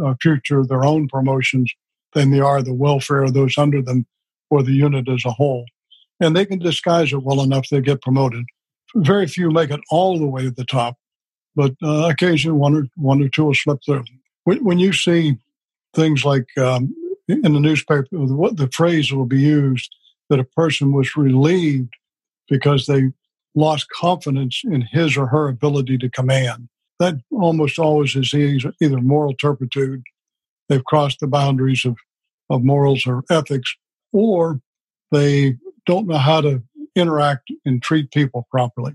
uh, 0.02 0.14
future, 0.22 0.66
their 0.66 0.86
own 0.86 1.08
promotions, 1.08 1.72
than 2.14 2.32
they 2.32 2.40
are 2.40 2.62
the 2.62 2.74
welfare 2.74 3.24
of 3.24 3.34
those 3.34 3.58
under 3.58 3.82
them 3.82 4.06
or 4.50 4.64
the 4.64 4.74
unit 4.74 5.08
as 5.10 5.24
a 5.26 5.32
whole. 5.32 5.66
And 6.20 6.36
they 6.36 6.46
can 6.46 6.60
disguise 6.60 7.14
it 7.14 7.24
well 7.24 7.42
enough 7.42 7.68
they 7.70 7.82
get 7.82 8.02
promoted. 8.02 8.46
Very 8.96 9.28
few 9.28 9.52
make 9.52 9.70
it 9.70 9.82
all 9.92 10.18
the 10.18 10.26
way 10.26 10.44
to 10.44 10.52
the 10.52 10.66
top, 10.66 10.96
but 11.56 11.74
uh, 11.84 12.10
occasionally 12.10 12.58
one 12.58 12.76
or 12.76 12.86
one 12.96 13.22
or 13.22 13.30
two 13.30 13.46
will 13.46 13.54
slip 13.54 13.80
through. 13.86 14.06
When, 14.46 14.64
when 14.64 14.80
you 14.80 14.94
see 14.94 15.38
things 15.94 16.24
like 16.24 16.48
um, 16.58 16.96
in 17.28 17.42
the 17.42 17.60
newspaper, 17.60 18.08
what 18.12 18.58
the 18.58 18.70
phrase 18.72 19.12
will 19.12 19.26
be 19.26 19.40
used 19.40 19.94
that 20.30 20.40
a 20.40 20.44
person 20.44 20.92
was 20.94 21.16
relieved 21.16 21.94
because 22.50 22.86
they 22.86 23.12
lost 23.58 23.90
confidence 23.90 24.62
in 24.64 24.82
his 24.82 25.18
or 25.18 25.28
her 25.28 25.48
ability 25.48 25.98
to 25.98 26.10
command. 26.10 26.70
That 27.00 27.16
almost 27.32 27.80
always 27.80 28.16
is 28.16 28.34
either 28.34 29.02
moral 29.02 29.34
turpitude, 29.34 30.04
they've 30.70 30.84
crossed 30.84 31.20
the 31.20 31.28
boundaries 31.28 31.84
of, 31.84 31.98
of 32.50 32.64
morals 32.64 33.06
or 33.08 33.24
ethics, 33.30 33.76
or 34.14 34.62
they 35.12 35.58
don't 35.86 36.08
know 36.08 36.18
how 36.18 36.42
to 36.42 36.62
interact 36.96 37.52
and 37.66 37.82
treat 37.82 38.12
people 38.12 38.48
properly. 38.52 38.94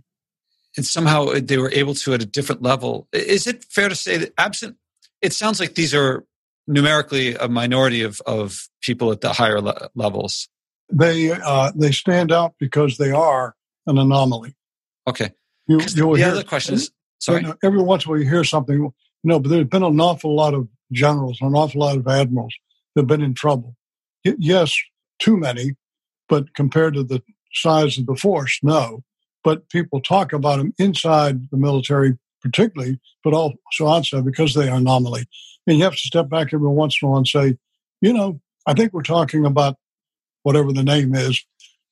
And 0.76 0.86
somehow 0.86 1.26
they 1.34 1.58
were 1.58 1.72
able 1.72 1.94
to 1.94 2.14
at 2.14 2.22
a 2.22 2.26
different 2.26 2.62
level. 2.62 3.08
Is 3.12 3.46
it 3.46 3.64
fair 3.64 3.88
to 3.88 3.94
say 3.94 4.16
that 4.16 4.32
absent, 4.38 4.76
it 5.20 5.32
sounds 5.32 5.60
like 5.60 5.74
these 5.74 5.92
are 5.92 6.24
numerically 6.66 7.34
a 7.34 7.48
minority 7.48 8.02
of, 8.02 8.20
of 8.26 8.68
people 8.80 9.10
at 9.12 9.20
the 9.20 9.32
higher 9.32 9.60
le- 9.60 9.90
levels? 9.94 10.48
They 10.90 11.32
uh, 11.32 11.72
they 11.74 11.90
stand 11.90 12.32
out 12.32 12.54
because 12.58 12.98
they 12.98 13.10
are 13.10 13.54
an 13.86 13.98
anomaly. 13.98 14.54
Okay. 15.06 15.30
You, 15.66 15.80
the 15.80 16.12
hear, 16.14 16.28
other 16.28 16.44
question 16.44 16.74
is 16.74 16.90
sorry. 17.18 17.44
Every 17.62 17.82
once 17.82 18.04
in 18.04 18.08
a 18.08 18.12
while, 18.12 18.20
you 18.20 18.28
hear 18.28 18.44
something. 18.44 18.92
No, 19.24 19.38
but 19.38 19.48
there's 19.48 19.66
been 19.66 19.82
an 19.82 20.00
awful 20.00 20.34
lot 20.34 20.54
of 20.54 20.68
generals, 20.90 21.38
an 21.40 21.54
awful 21.54 21.80
lot 21.80 21.96
of 21.96 22.06
admirals 22.06 22.54
that 22.94 23.02
have 23.02 23.06
been 23.06 23.22
in 23.22 23.34
trouble. 23.34 23.76
yes, 24.24 24.76
too 25.18 25.36
many, 25.36 25.76
but 26.28 26.54
compared 26.54 26.94
to 26.94 27.04
the 27.04 27.22
size 27.52 27.98
of 27.98 28.06
the 28.06 28.16
force, 28.16 28.58
no. 28.62 29.04
But 29.44 29.68
people 29.68 30.00
talk 30.00 30.32
about 30.32 30.58
them 30.58 30.72
inside 30.78 31.50
the 31.50 31.56
military, 31.56 32.16
particularly, 32.40 33.00
but 33.24 33.34
also 33.34 33.88
outside 33.88 34.24
because 34.24 34.54
they 34.54 34.68
are 34.68 34.76
anomaly. 34.76 35.26
And 35.66 35.78
you 35.78 35.84
have 35.84 35.94
to 35.94 35.98
step 35.98 36.28
back 36.28 36.52
every 36.52 36.68
once 36.68 36.98
in 37.00 37.06
a 37.06 37.10
while 37.10 37.18
and 37.18 37.28
say, 37.28 37.56
you 38.00 38.12
know, 38.12 38.40
I 38.66 38.74
think 38.74 38.92
we're 38.92 39.02
talking 39.02 39.44
about 39.44 39.76
whatever 40.42 40.72
the 40.72 40.82
name 40.82 41.14
is, 41.14 41.44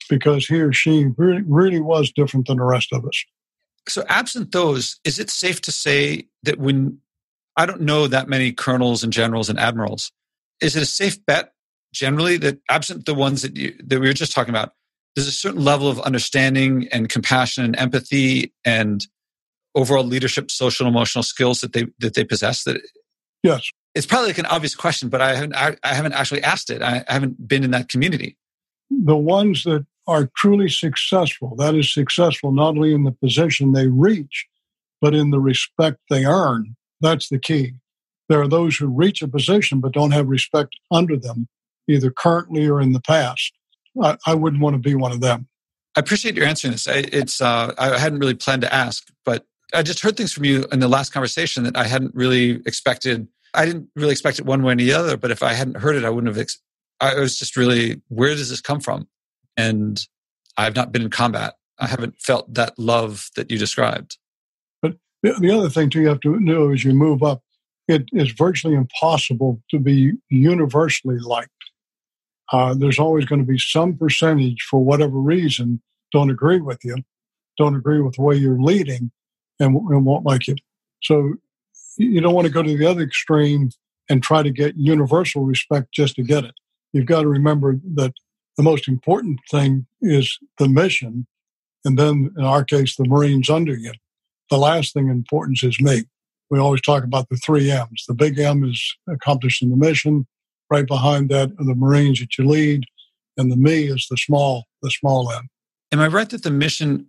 because 0.08 0.46
he 0.46 0.60
or 0.60 0.72
she 0.72 1.06
really, 1.16 1.42
really 1.46 1.80
was 1.80 2.12
different 2.12 2.46
than 2.46 2.58
the 2.58 2.64
rest 2.64 2.92
of 2.92 3.04
us. 3.04 3.24
So, 3.88 4.04
absent 4.08 4.52
those, 4.52 5.00
is 5.04 5.18
it 5.18 5.30
safe 5.30 5.60
to 5.62 5.72
say 5.72 6.28
that 6.42 6.58
when 6.58 6.98
I 7.56 7.66
don't 7.66 7.82
know 7.82 8.06
that 8.06 8.28
many 8.28 8.52
colonels 8.52 9.02
and 9.02 9.12
generals 9.12 9.48
and 9.48 9.58
admirals, 9.58 10.12
is 10.60 10.76
it 10.76 10.82
a 10.82 10.86
safe 10.86 11.24
bet 11.26 11.52
generally 11.92 12.36
that 12.38 12.60
absent 12.68 13.06
the 13.06 13.14
ones 13.14 13.42
that 13.42 13.56
you, 13.56 13.74
that 13.84 14.00
we 14.00 14.06
were 14.06 14.12
just 14.12 14.32
talking 14.32 14.50
about, 14.50 14.72
there's 15.14 15.26
a 15.26 15.32
certain 15.32 15.64
level 15.64 15.88
of 15.88 16.00
understanding 16.00 16.88
and 16.92 17.08
compassion 17.08 17.64
and 17.64 17.76
empathy 17.76 18.52
and 18.64 19.06
overall 19.74 20.04
leadership, 20.04 20.50
social 20.50 20.86
and 20.86 20.94
emotional 20.94 21.22
skills 21.22 21.60
that 21.60 21.72
they 21.72 21.86
that 21.98 22.14
they 22.14 22.24
possess. 22.24 22.64
That 22.64 22.80
yes, 23.42 23.68
it's 23.94 24.06
probably 24.06 24.28
like 24.28 24.38
an 24.38 24.46
obvious 24.46 24.74
question, 24.74 25.08
but 25.08 25.20
I 25.20 25.34
haven't 25.34 25.54
I, 25.56 25.76
I 25.82 25.94
haven't 25.94 26.12
actually 26.12 26.42
asked 26.42 26.70
it. 26.70 26.82
I, 26.82 27.04
I 27.08 27.12
haven't 27.12 27.46
been 27.48 27.64
in 27.64 27.72
that 27.72 27.88
community. 27.88 28.36
The 28.90 29.16
ones 29.16 29.64
that 29.64 29.86
are 30.10 30.28
truly 30.36 30.68
successful, 30.68 31.54
that 31.56 31.76
is 31.76 31.94
successful 31.94 32.50
not 32.50 32.76
only 32.76 32.92
in 32.92 33.04
the 33.04 33.12
position 33.12 33.72
they 33.72 33.86
reach, 33.86 34.46
but 35.00 35.14
in 35.14 35.30
the 35.30 35.38
respect 35.38 35.98
they 36.10 36.24
earn. 36.24 36.74
That's 37.00 37.28
the 37.28 37.38
key. 37.38 37.74
There 38.28 38.42
are 38.42 38.48
those 38.48 38.76
who 38.76 38.88
reach 38.88 39.22
a 39.22 39.28
position 39.28 39.80
but 39.80 39.92
don't 39.92 40.10
have 40.10 40.26
respect 40.26 40.74
under 40.90 41.16
them, 41.16 41.48
either 41.88 42.10
currently 42.10 42.68
or 42.68 42.80
in 42.80 42.92
the 42.92 43.00
past. 43.00 43.52
I, 44.02 44.16
I 44.26 44.34
wouldn't 44.34 44.62
want 44.62 44.74
to 44.74 44.78
be 44.78 44.96
one 44.96 45.12
of 45.12 45.20
them. 45.20 45.48
I 45.96 46.00
appreciate 46.00 46.36
your 46.36 46.46
answering 46.46 46.72
this. 46.72 46.88
I, 46.88 47.04
it's 47.12 47.40
uh, 47.40 47.72
I 47.78 47.96
hadn't 47.96 48.18
really 48.18 48.34
planned 48.34 48.62
to 48.62 48.74
ask, 48.74 49.08
but 49.24 49.46
I 49.72 49.82
just 49.82 50.00
heard 50.00 50.16
things 50.16 50.32
from 50.32 50.44
you 50.44 50.66
in 50.72 50.80
the 50.80 50.88
last 50.88 51.12
conversation 51.12 51.62
that 51.64 51.76
I 51.76 51.84
hadn't 51.84 52.14
really 52.14 52.62
expected. 52.66 53.28
I 53.54 53.64
didn't 53.64 53.88
really 53.94 54.12
expect 54.12 54.40
it 54.40 54.46
one 54.46 54.62
way 54.64 54.72
or 54.72 54.76
the 54.76 54.92
other, 54.92 55.16
but 55.16 55.30
if 55.30 55.42
I 55.42 55.52
hadn't 55.52 55.76
heard 55.76 55.94
it, 55.94 56.04
I 56.04 56.10
wouldn't 56.10 56.34
have. 56.34 56.40
Ex- 56.40 56.60
I 57.00 57.14
was 57.14 57.38
just 57.38 57.56
really, 57.56 58.02
where 58.08 58.34
does 58.34 58.50
this 58.50 58.60
come 58.60 58.80
from? 58.80 59.08
And 59.60 60.00
I've 60.56 60.74
not 60.74 60.90
been 60.90 61.02
in 61.02 61.10
combat. 61.10 61.54
I 61.78 61.86
haven't 61.86 62.18
felt 62.18 62.54
that 62.54 62.78
love 62.78 63.28
that 63.36 63.50
you 63.50 63.58
described. 63.58 64.16
But 64.80 64.94
the, 65.22 65.34
the 65.34 65.50
other 65.50 65.68
thing 65.68 65.90
too, 65.90 66.00
you 66.00 66.08
have 66.08 66.20
to 66.20 66.40
know 66.40 66.72
as 66.72 66.82
you 66.82 66.92
move 66.94 67.22
up, 67.22 67.42
it 67.86 68.04
is 68.12 68.32
virtually 68.32 68.74
impossible 68.74 69.62
to 69.70 69.78
be 69.78 70.12
universally 70.30 71.18
liked. 71.18 71.50
Uh, 72.52 72.74
there's 72.74 72.98
always 72.98 73.26
going 73.26 73.40
to 73.40 73.46
be 73.46 73.58
some 73.58 73.96
percentage, 73.96 74.62
for 74.62 74.82
whatever 74.82 75.18
reason, 75.18 75.82
don't 76.10 76.30
agree 76.30 76.60
with 76.60 76.78
you, 76.82 76.96
don't 77.58 77.76
agree 77.76 78.00
with 78.00 78.14
the 78.14 78.22
way 78.22 78.36
you're 78.36 78.60
leading, 78.60 79.10
and, 79.58 79.76
and 79.76 80.06
won't 80.06 80.24
like 80.24 80.48
you. 80.48 80.56
So 81.02 81.34
you 81.96 82.20
don't 82.20 82.34
want 82.34 82.46
to 82.46 82.52
go 82.52 82.62
to 82.62 82.76
the 82.76 82.86
other 82.86 83.02
extreme 83.02 83.70
and 84.08 84.22
try 84.22 84.42
to 84.42 84.50
get 84.50 84.76
universal 84.76 85.44
respect 85.44 85.92
just 85.92 86.16
to 86.16 86.22
get 86.22 86.44
it. 86.44 86.54
You've 86.92 87.06
got 87.06 87.22
to 87.22 87.28
remember 87.28 87.78
that 87.94 88.12
the 88.60 88.64
most 88.70 88.88
important 88.88 89.40
thing 89.50 89.86
is 90.02 90.38
the 90.58 90.68
mission, 90.68 91.26
and 91.82 91.98
then 91.98 92.30
in 92.36 92.44
our 92.44 92.62
case, 92.62 92.94
the 92.94 93.06
Marines 93.06 93.48
under 93.48 93.74
you. 93.74 93.92
The 94.50 94.58
last 94.58 94.92
thing 94.92 95.06
in 95.06 95.12
importance 95.12 95.62
is 95.62 95.80
me. 95.80 96.02
We 96.50 96.58
always 96.58 96.82
talk 96.82 97.02
about 97.02 97.30
the 97.30 97.38
three 97.38 97.70
M's. 97.70 98.04
The 98.06 98.12
big 98.12 98.38
M 98.38 98.62
is 98.62 98.96
accomplishing 99.08 99.70
the 99.70 99.78
mission. 99.78 100.26
Right 100.70 100.86
behind 100.86 101.30
that 101.30 101.52
are 101.58 101.64
the 101.64 101.74
Marines 101.74 102.20
that 102.20 102.36
you 102.36 102.46
lead, 102.46 102.84
and 103.38 103.50
the 103.50 103.56
me 103.56 103.84
is 103.84 104.06
the 104.10 104.18
small, 104.18 104.64
the 104.82 104.90
small 104.90 105.32
M. 105.32 105.48
Am 105.90 106.00
I 106.00 106.08
right 106.08 106.28
that 106.28 106.42
the 106.42 106.50
mission? 106.50 107.06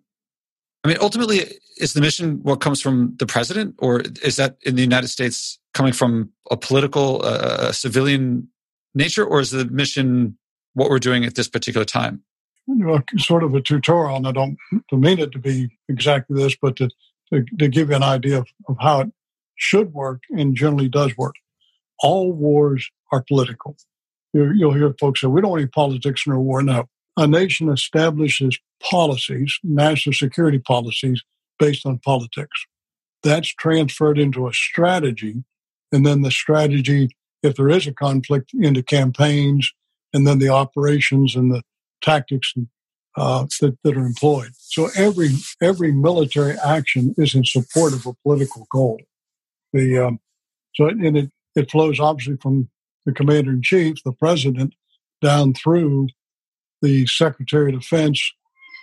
I 0.86 0.88
mean, 0.88 0.98
ultimately, 1.02 1.42
is 1.80 1.92
the 1.92 2.02
mission 2.02 2.40
what 2.44 2.62
comes 2.62 2.82
from 2.82 3.18
the 3.20 3.26
president, 3.26 3.76
or 3.80 4.04
is 4.24 4.38
that 4.38 4.56
in 4.62 4.76
the 4.76 4.84
United 4.84 5.10
States 5.10 5.60
coming 5.74 5.92
from 5.92 6.32
a 6.50 6.56
political, 6.56 7.26
uh, 7.26 7.74
civilian 7.74 8.48
nature, 8.96 9.26
or 9.26 9.42
is 9.42 9.52
the 9.52 9.66
mission 9.66 10.38
what 10.74 10.90
we're 10.90 11.00
doing 11.00 11.26
at 11.26 11.36
this 11.36 11.48
particular 11.48 11.86
time? 11.86 12.24
You 12.68 12.76
know, 12.76 13.02
sort 13.18 13.44
of 13.44 13.54
a 13.56 13.62
tutorial, 13.62 14.16
and 14.16 14.28
I 14.28 14.32
don't 14.32 14.58
mean 14.92 15.20
it 15.20 15.32
to 15.32 15.40
be 15.40 15.70
exactly 15.90 16.42
this, 16.42 16.56
but 16.62 16.76
to, 16.78 16.90
to, 17.34 17.44
to 17.60 17.68
give 17.68 17.90
you 17.90 17.96
an 17.96 18.04
idea 18.04 18.40
of, 18.40 18.48
of 18.68 18.78
how 18.80 19.02
it 19.02 19.12
should 19.56 19.94
work 19.94 20.24
and 20.30 20.56
generally 20.56 20.88
does 20.88 21.16
work. 21.18 21.36
All 22.00 22.32
wars 22.32 22.90
are 23.12 23.24
political. 23.28 23.76
You'll 24.34 24.74
hear 24.74 24.94
folks 25.00 25.22
say, 25.22 25.28
we 25.28 25.42
don't 25.42 25.58
need 25.58 25.72
politics 25.72 26.24
in 26.26 26.34
a 26.34 26.40
war. 26.40 26.62
No. 26.62 26.86
A 27.18 27.28
nation 27.28 27.68
establishes 27.70 28.58
policies, 28.82 29.60
national 29.64 30.14
security 30.14 30.60
policies, 30.60 31.22
based 31.60 31.86
on 31.86 32.00
politics. 32.00 32.66
That's 33.24 33.54
transferred 33.54 34.18
into 34.18 34.48
a 34.48 34.54
strategy, 34.54 35.44
and 35.92 36.06
then 36.06 36.22
the 36.22 36.32
strategy, 36.32 37.10
if 37.44 37.56
there 37.56 37.70
is 37.70 37.86
a 37.86 37.94
conflict, 37.94 38.52
into 38.54 38.82
campaigns, 38.82 39.74
and 40.14 40.28
then 40.28 40.40
the 40.40 40.50
operations 40.50 41.36
and 41.36 41.52
the 41.52 41.64
tactics 42.02 42.54
uh, 43.18 43.46
that, 43.60 43.78
that 43.84 43.98
are 43.98 44.06
employed. 44.06 44.52
So 44.58 44.90
every 44.96 45.30
every 45.62 45.92
military 45.92 46.56
action 46.64 47.14
is 47.18 47.36
in 47.36 47.44
support 47.46 47.94
of 47.94 48.06
a 48.06 48.14
political 48.24 48.68
goal. 48.72 49.00
The 49.74 49.98
um, 50.00 50.20
so 50.76 50.88
and 50.88 51.18
it 51.18 51.32
it 51.56 51.72
flows 51.72 52.00
obviously 52.00 52.38
from 52.42 52.70
the 53.06 53.12
commander 53.12 53.52
in 53.52 53.62
chief, 53.62 54.04
the 54.04 54.14
president, 54.14 54.74
down 55.22 55.54
through 55.54 56.08
the 56.82 57.06
secretary 57.08 57.74
of 57.74 57.82
defense 57.82 58.34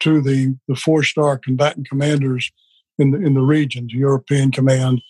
to 0.03 0.21
the, 0.21 0.57
the 0.69 0.77
four 0.77 1.03
star 1.03 1.39
combatant 1.39 1.89
commanders 1.89 2.51
in 2.99 3.11
the, 3.11 3.19
in 3.19 3.35
the 3.35 3.41
regions 3.41 3.93
European 3.93 4.51
Command, 4.51 5.03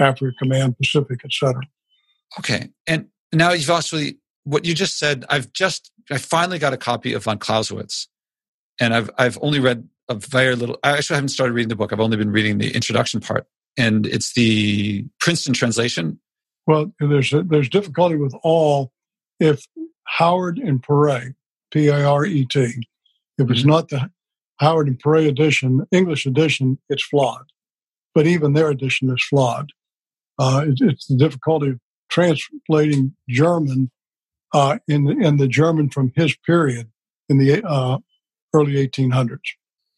Africa 0.00 0.34
Command, 0.38 0.76
Pacific, 0.76 1.20
etc. 1.24 1.60
Okay. 2.38 2.68
And 2.86 3.06
now 3.32 3.52
you've 3.52 3.70
actually, 3.70 4.18
what 4.44 4.64
you 4.64 4.74
just 4.74 4.98
said, 4.98 5.24
I've 5.28 5.52
just, 5.52 5.90
I 6.10 6.18
finally 6.18 6.58
got 6.58 6.72
a 6.72 6.78
copy 6.78 7.12
of 7.12 7.24
von 7.24 7.38
Clausewitz. 7.38 8.08
And 8.80 8.94
I've, 8.94 9.10
I've 9.18 9.38
only 9.42 9.60
read 9.60 9.88
a 10.08 10.14
very 10.14 10.54
little, 10.54 10.78
I 10.82 10.92
actually 10.92 11.16
haven't 11.16 11.30
started 11.30 11.52
reading 11.52 11.68
the 11.68 11.76
book. 11.76 11.92
I've 11.92 12.00
only 12.00 12.16
been 12.16 12.30
reading 12.30 12.58
the 12.58 12.74
introduction 12.74 13.20
part. 13.20 13.46
And 13.76 14.06
it's 14.06 14.34
the 14.34 15.04
Princeton 15.20 15.52
translation 15.52 16.18
well, 16.68 16.92
there's 17.00 17.32
a, 17.32 17.42
there's 17.42 17.70
difficulty 17.70 18.16
with 18.16 18.34
all 18.42 18.92
if 19.40 19.64
Howard 20.04 20.58
and 20.58 20.82
Paret, 20.82 21.34
P 21.70 21.88
A 21.88 22.04
R 22.04 22.26
E 22.26 22.44
T, 22.44 22.60
if 23.38 23.50
it's 23.50 23.60
mm-hmm. 23.60 23.70
not 23.70 23.88
the 23.88 24.10
Howard 24.60 24.86
and 24.86 25.00
Paret 25.00 25.26
edition, 25.26 25.86
English 25.90 26.26
edition, 26.26 26.78
it's 26.90 27.02
flawed. 27.02 27.46
But 28.14 28.26
even 28.26 28.52
their 28.52 28.68
edition 28.68 29.10
is 29.10 29.24
flawed. 29.24 29.72
Uh, 30.38 30.66
it, 30.66 30.78
it's 30.82 31.06
the 31.06 31.16
difficulty 31.16 31.70
of 31.70 31.80
translating 32.10 33.14
German 33.30 33.90
uh, 34.52 34.78
in 34.86 35.22
in 35.22 35.36
the 35.36 35.48
German 35.48 35.90
from 35.90 36.12
his 36.14 36.36
period 36.36 36.90
in 37.28 37.38
the 37.38 37.62
uh, 37.62 37.98
early 38.54 38.74
1800s. 38.74 39.38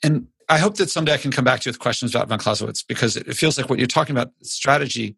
And 0.02 0.28
I 0.48 0.58
hope 0.58 0.76
that 0.76 0.90
someday 0.90 1.14
I 1.14 1.18
can 1.18 1.30
come 1.30 1.44
back 1.44 1.60
to 1.60 1.68
you 1.68 1.72
with 1.72 1.78
questions 1.78 2.14
about 2.14 2.28
von 2.28 2.38
Clausewitz 2.38 2.82
because 2.82 3.16
it 3.16 3.34
feels 3.34 3.56
like 3.56 3.70
what 3.70 3.78
you're 3.78 3.86
talking 3.86 4.16
about 4.16 4.32
strategy 4.42 5.16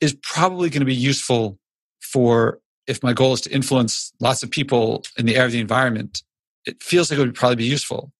is 0.00 0.16
probably 0.22 0.70
going 0.70 0.80
to 0.80 0.86
be 0.86 0.94
useful 0.94 1.58
for 2.00 2.60
if 2.86 3.02
my 3.02 3.12
goal 3.12 3.32
is 3.32 3.40
to 3.42 3.50
influence 3.50 4.12
lots 4.20 4.42
of 4.42 4.50
people 4.50 5.04
in 5.18 5.26
the 5.26 5.36
area 5.36 5.46
of 5.46 5.52
the 5.52 5.60
environment. 5.60 6.22
It 6.66 6.82
feels 6.82 7.10
like 7.10 7.18
it 7.18 7.22
would 7.22 7.34
probably 7.34 7.56
be 7.56 7.64
useful. 7.64 8.12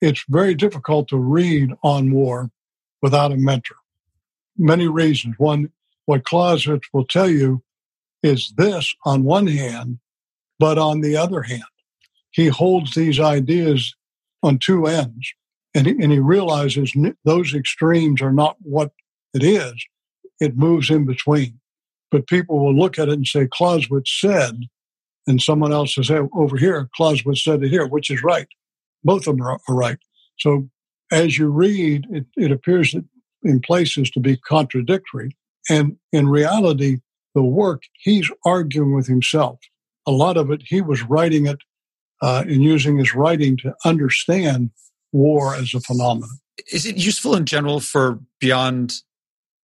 It's 0.00 0.24
very 0.28 0.54
difficult 0.54 1.08
to 1.08 1.18
read 1.18 1.70
on 1.82 2.10
war 2.10 2.50
without 3.02 3.32
a 3.32 3.36
mentor. 3.36 3.76
Many 4.56 4.88
reasons. 4.88 5.34
One, 5.38 5.70
what 6.06 6.24
Clausewitz 6.24 6.88
will 6.92 7.04
tell 7.04 7.28
you 7.28 7.62
is 8.22 8.52
this 8.56 8.94
on 9.04 9.24
one 9.24 9.46
hand, 9.46 9.98
but 10.58 10.78
on 10.78 11.00
the 11.00 11.16
other 11.16 11.42
hand, 11.42 11.62
he 12.30 12.48
holds 12.48 12.94
these 12.94 13.18
ideas 13.18 13.94
on 14.42 14.58
two 14.58 14.86
ends 14.86 15.32
and 15.74 15.86
he, 15.86 15.92
and 15.92 16.12
he 16.12 16.18
realizes 16.18 16.94
those 17.24 17.54
extremes 17.54 18.22
are 18.22 18.32
not 18.32 18.56
what 18.60 18.92
it 19.34 19.42
is 19.42 19.74
it 20.40 20.56
moves 20.56 20.90
in 20.90 21.04
between. 21.04 21.60
But 22.10 22.26
people 22.26 22.58
will 22.58 22.74
look 22.74 22.98
at 22.98 23.08
it 23.08 23.14
and 23.14 23.26
say, 23.26 23.46
Clausewitz 23.52 24.18
said, 24.20 24.56
and 25.26 25.40
someone 25.40 25.72
else 25.72 25.94
says, 25.94 26.08
hey, 26.08 26.20
over 26.34 26.56
here, 26.56 26.88
Clausewitz 26.96 27.44
said 27.44 27.62
it 27.62 27.68
here, 27.68 27.86
which 27.86 28.10
is 28.10 28.24
right. 28.24 28.48
Both 29.04 29.28
of 29.28 29.36
them 29.36 29.46
are, 29.46 29.60
are 29.68 29.74
right. 29.74 29.98
So 30.38 30.68
as 31.12 31.38
you 31.38 31.48
read, 31.48 32.06
it, 32.10 32.24
it 32.36 32.50
appears 32.50 32.94
in 33.44 33.60
places 33.60 34.10
to 34.12 34.20
be 34.20 34.38
contradictory. 34.38 35.36
And 35.68 35.98
in 36.12 36.28
reality, 36.28 36.98
the 37.34 37.42
work, 37.42 37.82
he's 38.02 38.30
arguing 38.44 38.94
with 38.94 39.06
himself. 39.06 39.58
A 40.06 40.10
lot 40.10 40.36
of 40.36 40.50
it, 40.50 40.62
he 40.64 40.80
was 40.80 41.02
writing 41.02 41.46
it 41.46 41.58
uh, 42.22 42.44
and 42.46 42.62
using 42.62 42.98
his 42.98 43.14
writing 43.14 43.56
to 43.58 43.74
understand 43.84 44.70
war 45.12 45.54
as 45.54 45.74
a 45.74 45.80
phenomenon. 45.80 46.38
Is 46.72 46.86
it 46.86 46.96
useful 46.96 47.34
in 47.34 47.46
general 47.46 47.80
for 47.80 48.20
beyond 48.38 48.94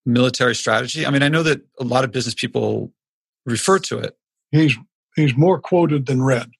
military 0.05 0.55
strategy? 0.55 1.07
I 1.07 1.11
mean, 1.11 1.23
I 1.23 1.29
know 1.29 1.43
that 1.43 1.61
a 1.79 1.85
lot 1.85 2.05
of 2.05 2.13
business 2.13 2.35
people 2.35 2.93
refer 3.45 3.79
to 3.81 3.99
it. 3.99 4.17
He's 4.51 4.77
he's 5.15 5.37
more 5.37 5.59
quoted 5.59 6.07
than 6.07 6.23
read. 6.23 6.51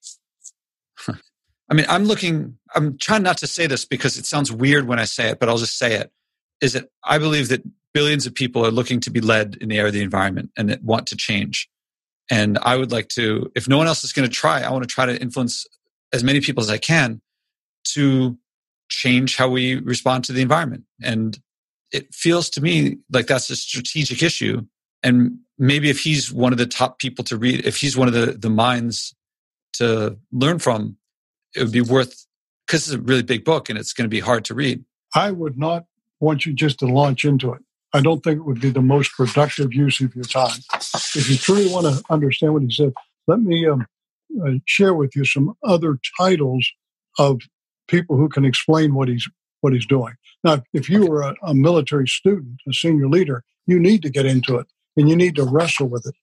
I 1.69 1.73
mean, 1.73 1.85
I'm 1.89 2.05
looking. 2.05 2.57
I'm 2.75 2.97
trying 2.97 3.23
not 3.23 3.37
to 3.39 3.47
say 3.47 3.67
this 3.67 3.85
because 3.85 4.17
it 4.17 4.25
sounds 4.25 4.51
weird 4.51 4.87
when 4.87 4.99
I 4.99 5.05
say 5.05 5.29
it, 5.29 5.39
but 5.39 5.49
I'll 5.49 5.57
just 5.57 5.77
say 5.77 5.95
it. 5.95 6.11
Is 6.61 6.73
that 6.73 6.89
I 7.03 7.17
believe 7.17 7.49
that 7.49 7.61
billions 7.97 8.27
of 8.27 8.35
people 8.35 8.63
are 8.63 8.69
looking 8.69 8.99
to 8.99 9.09
be 9.09 9.19
led 9.19 9.57
in 9.59 9.69
the 9.69 9.77
area 9.79 9.87
of 9.87 9.93
the 9.93 10.03
environment 10.03 10.51
and 10.55 10.69
that 10.69 10.83
want 10.83 11.07
to 11.07 11.15
change. 11.15 11.67
And 12.29 12.59
I 12.61 12.75
would 12.75 12.91
like 12.91 13.07
to, 13.15 13.51
if 13.55 13.67
no 13.67 13.75
one 13.75 13.87
else 13.87 14.03
is 14.03 14.13
going 14.13 14.29
to 14.29 14.31
try, 14.31 14.61
I 14.61 14.69
want 14.69 14.83
to 14.83 14.87
try 14.87 15.07
to 15.07 15.19
influence 15.19 15.65
as 16.13 16.23
many 16.23 16.39
people 16.39 16.61
as 16.61 16.69
I 16.69 16.77
can 16.77 17.21
to 17.95 18.37
change 18.87 19.35
how 19.35 19.49
we 19.49 19.79
respond 19.79 20.25
to 20.25 20.31
the 20.31 20.43
environment. 20.43 20.83
And 21.01 21.39
it 21.91 22.13
feels 22.13 22.51
to 22.51 22.61
me 22.61 22.97
like 23.11 23.25
that's 23.25 23.49
a 23.49 23.55
strategic 23.55 24.21
issue. 24.21 24.61
And 25.01 25.39
maybe 25.57 25.89
if 25.89 25.99
he's 25.99 26.31
one 26.31 26.51
of 26.51 26.59
the 26.59 26.67
top 26.67 26.99
people 26.99 27.25
to 27.25 27.35
read, 27.35 27.65
if 27.65 27.77
he's 27.77 27.97
one 27.97 28.07
of 28.07 28.13
the, 28.13 28.27
the 28.33 28.51
minds 28.51 29.15
to 29.73 30.19
learn 30.31 30.59
from, 30.59 30.97
it 31.55 31.63
would 31.63 31.71
be 31.71 31.81
worth 31.81 32.27
because 32.67 32.87
it's 32.87 32.93
a 32.93 32.99
really 32.99 33.23
big 33.23 33.43
book 33.43 33.71
and 33.71 33.79
it's 33.79 33.93
going 33.93 34.05
to 34.05 34.15
be 34.15 34.19
hard 34.19 34.45
to 34.45 34.53
read. 34.53 34.85
I 35.15 35.31
would 35.31 35.57
not 35.57 35.85
want 36.19 36.45
you 36.45 36.53
just 36.53 36.77
to 36.79 36.85
launch 36.85 37.25
into 37.25 37.53
it. 37.53 37.63
I 37.93 38.01
don't 38.01 38.23
think 38.23 38.37
it 38.37 38.45
would 38.45 38.61
be 38.61 38.69
the 38.69 38.81
most 38.81 39.13
productive 39.13 39.73
use 39.73 40.01
of 40.01 40.15
your 40.15 40.25
time. 40.25 40.59
If 41.15 41.29
you 41.29 41.37
truly 41.37 41.71
want 41.71 41.85
to 41.85 42.03
understand 42.09 42.53
what 42.53 42.63
he 42.63 42.71
said, 42.71 42.93
let 43.27 43.39
me 43.39 43.67
um, 43.67 43.87
uh, 44.45 44.53
share 44.65 44.93
with 44.93 45.15
you 45.15 45.25
some 45.25 45.53
other 45.63 45.97
titles 46.17 46.69
of 47.17 47.41
people 47.87 48.17
who 48.17 48.29
can 48.29 48.45
explain 48.45 48.93
what 48.93 49.07
he's 49.07 49.27
what 49.61 49.73
he's 49.73 49.87
doing. 49.87 50.13
Now, 50.43 50.61
if 50.73 50.89
you 50.89 51.07
were 51.07 51.21
a, 51.21 51.35
a 51.41 51.55
military 51.55 52.07
student, 52.07 52.59
a 52.67 52.73
senior 52.73 53.07
leader, 53.07 53.43
you 53.65 53.79
need 53.79 54.03
to 54.03 54.09
get 54.09 54.25
into 54.25 54.57
it 54.57 54.67
and 54.95 55.09
you 55.09 55.15
need 55.15 55.35
to 55.35 55.43
wrestle 55.43 55.87
with 55.87 56.05
it. 56.05 56.15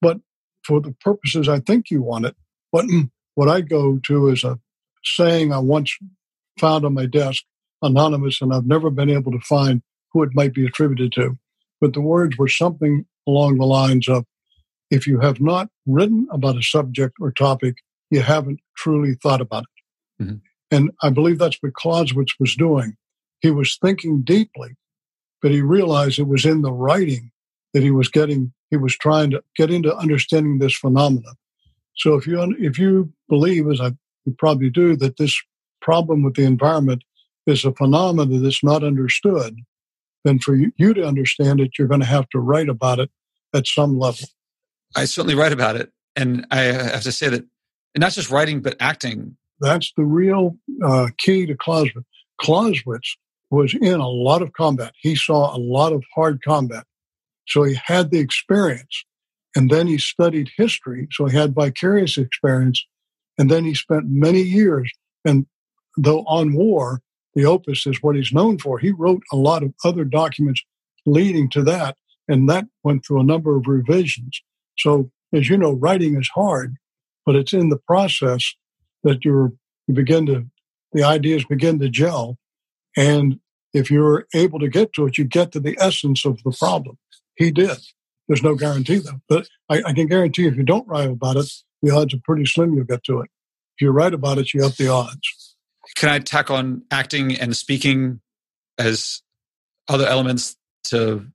But 0.00 0.18
for 0.64 0.80
the 0.80 0.92
purposes 1.00 1.48
I 1.48 1.60
think 1.60 1.90
you 1.90 2.02
want 2.02 2.26
it, 2.26 2.36
what 2.70 2.86
what 3.34 3.48
I 3.48 3.60
go 3.60 3.98
to 3.98 4.28
is 4.28 4.44
a 4.44 4.58
saying 5.04 5.52
I 5.52 5.58
once 5.58 5.96
found 6.58 6.84
on 6.84 6.94
my 6.94 7.06
desk, 7.06 7.44
anonymous, 7.80 8.40
and 8.40 8.52
I've 8.52 8.66
never 8.66 8.90
been 8.90 9.10
able 9.10 9.32
to 9.32 9.40
find 9.40 9.82
who 10.12 10.22
it 10.22 10.34
might 10.34 10.54
be 10.54 10.66
attributed 10.66 11.12
to. 11.12 11.38
But 11.80 11.94
the 11.94 12.00
words 12.00 12.36
were 12.38 12.48
something 12.48 13.06
along 13.26 13.58
the 13.58 13.66
lines 13.66 14.08
of 14.08 14.24
if 14.90 15.06
you 15.06 15.20
have 15.20 15.40
not 15.40 15.68
written 15.86 16.28
about 16.30 16.58
a 16.58 16.62
subject 16.62 17.14
or 17.20 17.32
topic, 17.32 17.76
you 18.10 18.20
haven't 18.20 18.60
truly 18.76 19.14
thought 19.14 19.40
about 19.40 19.64
it. 19.64 20.22
Mm-hmm. 20.22 20.36
And 20.70 20.90
I 21.02 21.10
believe 21.10 21.38
that's 21.38 21.58
what 21.60 21.74
Clausewitz 21.74 22.34
was 22.38 22.54
doing. 22.54 22.96
He 23.40 23.50
was 23.50 23.78
thinking 23.82 24.22
deeply, 24.22 24.76
but 25.40 25.50
he 25.50 25.60
realized 25.60 26.18
it 26.18 26.28
was 26.28 26.44
in 26.44 26.62
the 26.62 26.72
writing 26.72 27.30
that 27.72 27.82
he 27.82 27.90
was 27.90 28.08
getting, 28.08 28.52
he 28.70 28.76
was 28.76 28.96
trying 28.96 29.30
to 29.30 29.42
get 29.56 29.70
into 29.70 29.96
understanding 29.96 30.58
this 30.58 30.76
phenomenon. 30.76 31.34
So 31.96 32.14
if 32.14 32.26
you, 32.26 32.40
if 32.58 32.78
you 32.78 33.12
believe, 33.28 33.68
as 33.68 33.80
I 33.80 33.92
probably 34.38 34.70
do, 34.70 34.96
that 34.96 35.16
this 35.16 35.40
problem 35.80 36.22
with 36.22 36.34
the 36.34 36.44
environment 36.44 37.02
is 37.46 37.64
a 37.64 37.72
phenomenon 37.72 38.42
that's 38.42 38.62
not 38.62 38.84
understood, 38.84 39.56
then 40.24 40.38
for 40.38 40.54
you 40.54 40.94
to 40.94 41.04
understand 41.04 41.60
it, 41.60 41.72
you're 41.78 41.88
going 41.88 42.00
to 42.00 42.06
have 42.06 42.28
to 42.30 42.38
write 42.38 42.68
about 42.68 42.98
it 42.98 43.10
at 43.54 43.66
some 43.66 43.98
level. 43.98 44.28
I 44.94 45.04
certainly 45.04 45.34
write 45.34 45.52
about 45.52 45.76
it. 45.76 45.90
And 46.14 46.46
I 46.50 46.60
have 46.60 47.02
to 47.02 47.12
say 47.12 47.28
that 47.28 47.44
not 47.96 48.12
just 48.12 48.30
writing, 48.30 48.60
but 48.60 48.76
acting. 48.80 49.36
That's 49.60 49.92
the 49.96 50.04
real 50.04 50.56
uh, 50.84 51.08
key 51.18 51.46
to 51.46 51.54
Clausewitz. 51.54 52.06
Clausewitz 52.40 53.16
was 53.50 53.74
in 53.74 54.00
a 54.00 54.08
lot 54.08 54.42
of 54.42 54.52
combat. 54.52 54.92
He 55.00 55.14
saw 55.14 55.54
a 55.54 55.58
lot 55.58 55.92
of 55.92 56.02
hard 56.14 56.42
combat. 56.42 56.84
So 57.46 57.62
he 57.64 57.76
had 57.84 58.10
the 58.10 58.18
experience. 58.18 59.04
And 59.54 59.70
then 59.70 59.86
he 59.86 59.98
studied 59.98 60.50
history. 60.56 61.08
So 61.12 61.26
he 61.26 61.36
had 61.36 61.54
vicarious 61.54 62.16
experience. 62.16 62.84
And 63.38 63.50
then 63.50 63.64
he 63.64 63.74
spent 63.74 64.06
many 64.08 64.40
years. 64.40 64.90
And 65.24 65.46
though 65.96 66.20
on 66.20 66.54
war, 66.54 67.00
the 67.34 67.44
opus 67.44 67.86
is 67.86 68.02
what 68.02 68.16
he's 68.16 68.32
known 68.32 68.58
for. 68.58 68.78
He 68.78 68.90
wrote 68.90 69.22
a 69.32 69.36
lot 69.36 69.62
of 69.62 69.72
other 69.84 70.04
documents 70.04 70.62
leading 71.06 71.48
to 71.50 71.62
that, 71.64 71.96
and 72.28 72.48
that 72.48 72.66
went 72.84 73.04
through 73.04 73.20
a 73.20 73.24
number 73.24 73.56
of 73.56 73.66
revisions. 73.66 74.40
So, 74.78 75.10
as 75.32 75.48
you 75.48 75.56
know, 75.56 75.72
writing 75.72 76.18
is 76.18 76.30
hard, 76.34 76.76
but 77.24 77.36
it's 77.36 77.52
in 77.52 77.70
the 77.70 77.78
process 77.78 78.54
that 79.02 79.24
you're, 79.24 79.52
you 79.86 79.94
begin 79.94 80.26
to, 80.26 80.46
the 80.92 81.02
ideas 81.02 81.44
begin 81.44 81.78
to 81.80 81.88
gel. 81.88 82.38
And 82.96 83.40
if 83.72 83.90
you're 83.90 84.26
able 84.34 84.58
to 84.58 84.68
get 84.68 84.92
to 84.94 85.06
it, 85.06 85.16
you 85.16 85.24
get 85.24 85.52
to 85.52 85.60
the 85.60 85.76
essence 85.80 86.24
of 86.24 86.42
the 86.44 86.52
problem. 86.52 86.98
He 87.36 87.50
did. 87.50 87.78
There's 88.28 88.42
no 88.42 88.54
guarantee 88.54 88.98
though, 88.98 89.20
but 89.28 89.48
I, 89.68 89.82
I 89.86 89.92
can 89.92 90.06
guarantee 90.06 90.46
if 90.46 90.56
you 90.56 90.62
don't 90.62 90.86
write 90.86 91.10
about 91.10 91.36
it, 91.36 91.50
the 91.82 91.90
odds 91.90 92.14
are 92.14 92.20
pretty 92.22 92.46
slim 92.46 92.74
you'll 92.74 92.84
get 92.84 93.02
to 93.04 93.20
it. 93.20 93.30
If 93.76 93.82
you 93.82 93.90
write 93.90 94.14
about 94.14 94.38
it, 94.38 94.54
you 94.54 94.64
up 94.64 94.76
the 94.76 94.88
odds 94.88 95.41
can 95.94 96.08
I 96.08 96.18
tack 96.18 96.50
on 96.50 96.82
acting 96.90 97.34
and 97.34 97.56
speaking 97.56 98.20
as 98.78 99.22
other 99.88 100.06
elements 100.06 100.56
to 100.84 101.26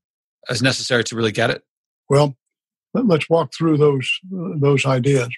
as 0.49 0.61
necessary 0.61 1.03
to 1.05 1.15
really 1.15 1.31
get 1.31 1.49
it? 1.49 1.63
Well, 2.09 2.35
let's 2.93 3.29
walk 3.29 3.53
through 3.53 3.77
those 3.77 4.19
those 4.31 4.85
ideas. 4.85 5.29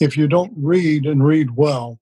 If 0.00 0.16
you 0.16 0.28
don't 0.28 0.52
read 0.56 1.06
and 1.06 1.24
read 1.24 1.56
well, 1.56 1.98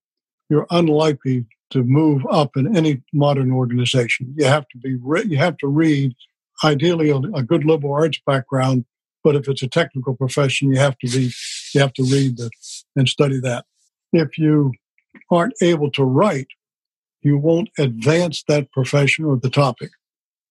you're 0.48 0.66
unlikely 0.70 1.46
to 1.70 1.82
move 1.82 2.22
up 2.30 2.56
in 2.56 2.76
any 2.76 3.02
modern 3.12 3.50
organization. 3.52 4.34
You 4.36 4.46
have 4.46 4.66
to 4.68 4.78
be 4.78 4.96
you 5.28 5.38
have 5.38 5.56
to 5.58 5.66
read, 5.66 6.14
ideally 6.62 7.10
a 7.10 7.42
good 7.42 7.64
liberal 7.64 7.94
arts 7.94 8.20
background. 8.26 8.84
But 9.22 9.36
if 9.36 9.48
it's 9.48 9.62
a 9.62 9.68
technical 9.68 10.14
profession, 10.14 10.72
you 10.72 10.78
have 10.78 10.98
to 10.98 11.08
be 11.08 11.32
you 11.72 11.80
have 11.80 11.94
to 11.94 12.04
read 12.04 12.36
the, 12.36 12.50
and 12.94 13.08
study 13.08 13.40
that. 13.40 13.64
If 14.12 14.38
you 14.38 14.72
aren't 15.30 15.54
able 15.62 15.90
to 15.92 16.04
write, 16.04 16.48
you 17.22 17.38
won't 17.38 17.70
advance 17.78 18.44
that 18.48 18.70
profession 18.72 19.24
or 19.24 19.36
the 19.36 19.50
topic. 19.50 19.90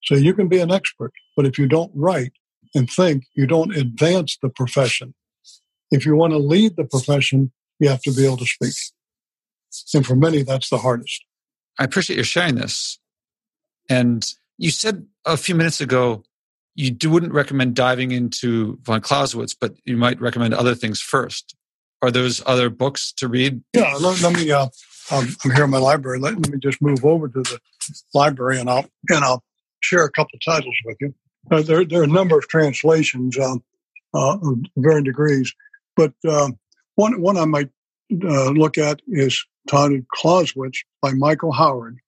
So 0.03 0.15
you 0.15 0.33
can 0.33 0.47
be 0.47 0.59
an 0.59 0.71
expert, 0.71 1.13
but 1.35 1.45
if 1.45 1.57
you 1.57 1.67
don't 1.67 1.91
write 1.93 2.33
and 2.75 2.89
think, 2.89 3.25
you 3.35 3.47
don't 3.47 3.75
advance 3.75 4.37
the 4.41 4.49
profession. 4.49 5.13
If 5.91 6.05
you 6.05 6.15
want 6.15 6.33
to 6.33 6.39
lead 6.39 6.75
the 6.75 6.85
profession, 6.85 7.51
you 7.79 7.89
have 7.89 8.01
to 8.01 8.11
be 8.11 8.25
able 8.25 8.37
to 8.37 8.45
speak. 8.45 8.73
And 9.93 10.05
for 10.05 10.15
many, 10.15 10.43
that's 10.43 10.69
the 10.69 10.77
hardest. 10.77 11.23
I 11.79 11.83
appreciate 11.83 12.17
you 12.17 12.23
sharing 12.23 12.55
this. 12.55 12.99
And 13.89 14.25
you 14.57 14.71
said 14.71 15.05
a 15.25 15.37
few 15.37 15.55
minutes 15.55 15.81
ago 15.81 16.23
you 16.75 16.95
wouldn't 17.09 17.33
recommend 17.33 17.75
diving 17.75 18.11
into 18.11 18.79
von 18.81 19.01
Clausewitz, 19.01 19.53
but 19.53 19.75
you 19.85 19.95
might 19.95 20.19
recommend 20.19 20.53
other 20.53 20.73
things 20.73 20.99
first. 20.99 21.55
Are 22.03 22.11
those 22.11 22.43
other 22.45 22.69
books 22.69 23.13
to 23.13 23.29
read? 23.29 23.63
Yeah, 23.73 23.95
let, 23.95 24.21
let 24.21 24.33
me. 24.33 24.51
Uh, 24.51 24.67
um, 25.09 25.25
I'm 25.45 25.51
here 25.51 25.63
in 25.63 25.69
my 25.69 25.77
library. 25.77 26.19
Let, 26.19 26.37
me 26.37 26.59
just 26.59 26.81
move 26.81 27.05
over 27.05 27.29
to 27.29 27.41
the 27.41 27.59
library, 28.13 28.59
and 28.59 28.69
I'll 28.69 28.85
and 29.07 29.23
I'll 29.23 29.41
share 29.79 30.03
a 30.03 30.11
couple 30.11 30.37
titles 30.45 30.75
with 30.83 30.97
you. 30.99 31.15
Uh, 31.49 31.61
there, 31.61 31.85
there 31.85 32.01
are 32.01 32.03
a 32.03 32.07
number 32.07 32.37
of 32.37 32.45
translations 32.49 33.39
um, 33.39 33.63
uh, 34.13 34.33
of 34.33 34.57
varying 34.75 35.05
degrees, 35.05 35.53
but 35.95 36.11
um, 36.29 36.59
one 36.95 37.21
one 37.21 37.37
I 37.37 37.45
might 37.45 37.69
uh, 38.21 38.49
look 38.49 38.77
at 38.77 39.01
is 39.07 39.41
titled 39.69 40.05
Clausewitz 40.13 40.83
by 41.01 41.13
Michael 41.13 41.53
Howard. 41.53 41.99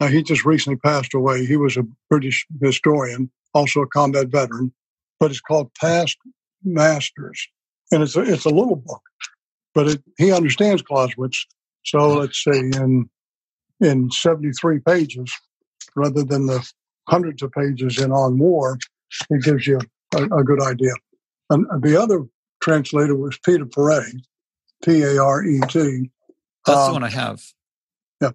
Now, 0.00 0.08
he 0.08 0.24
just 0.24 0.44
recently 0.44 0.78
passed 0.78 1.14
away. 1.14 1.46
He 1.46 1.56
was 1.56 1.76
a 1.76 1.86
British 2.10 2.48
historian, 2.60 3.30
also 3.54 3.80
a 3.82 3.86
combat 3.86 4.26
veteran, 4.26 4.72
but 5.20 5.30
it's 5.30 5.40
called 5.40 5.72
Past 5.80 6.18
Masters, 6.64 7.46
and 7.92 8.02
it's 8.02 8.16
a, 8.16 8.22
it's 8.22 8.44
a 8.44 8.50
little 8.50 8.74
book 8.74 9.02
but 9.76 9.88
it, 9.88 10.02
he 10.16 10.32
understands 10.32 10.80
Clausewitz. 10.80 11.46
So 11.84 12.14
let's 12.14 12.42
say 12.42 12.58
in 12.58 13.08
in 13.78 14.10
73 14.10 14.80
pages, 14.80 15.30
rather 15.94 16.24
than 16.24 16.46
the 16.46 16.66
hundreds 17.06 17.42
of 17.42 17.52
pages 17.52 18.00
in 18.00 18.10
On 18.10 18.38
War, 18.38 18.78
it 19.28 19.42
gives 19.42 19.66
you 19.66 19.78
a, 20.14 20.24
a 20.24 20.42
good 20.42 20.62
idea. 20.62 20.92
And 21.50 21.66
the 21.82 22.00
other 22.00 22.24
translator 22.60 23.14
was 23.14 23.38
Peter 23.44 23.66
Paret, 23.66 24.14
P 24.82 25.02
A 25.02 25.22
R 25.22 25.44
E 25.44 25.60
T. 25.68 26.10
That's 26.64 26.78
um, 26.78 26.86
the 26.86 26.92
one 26.94 27.04
I 27.04 27.10
have. 27.10 27.42
Yeah, 28.22 28.30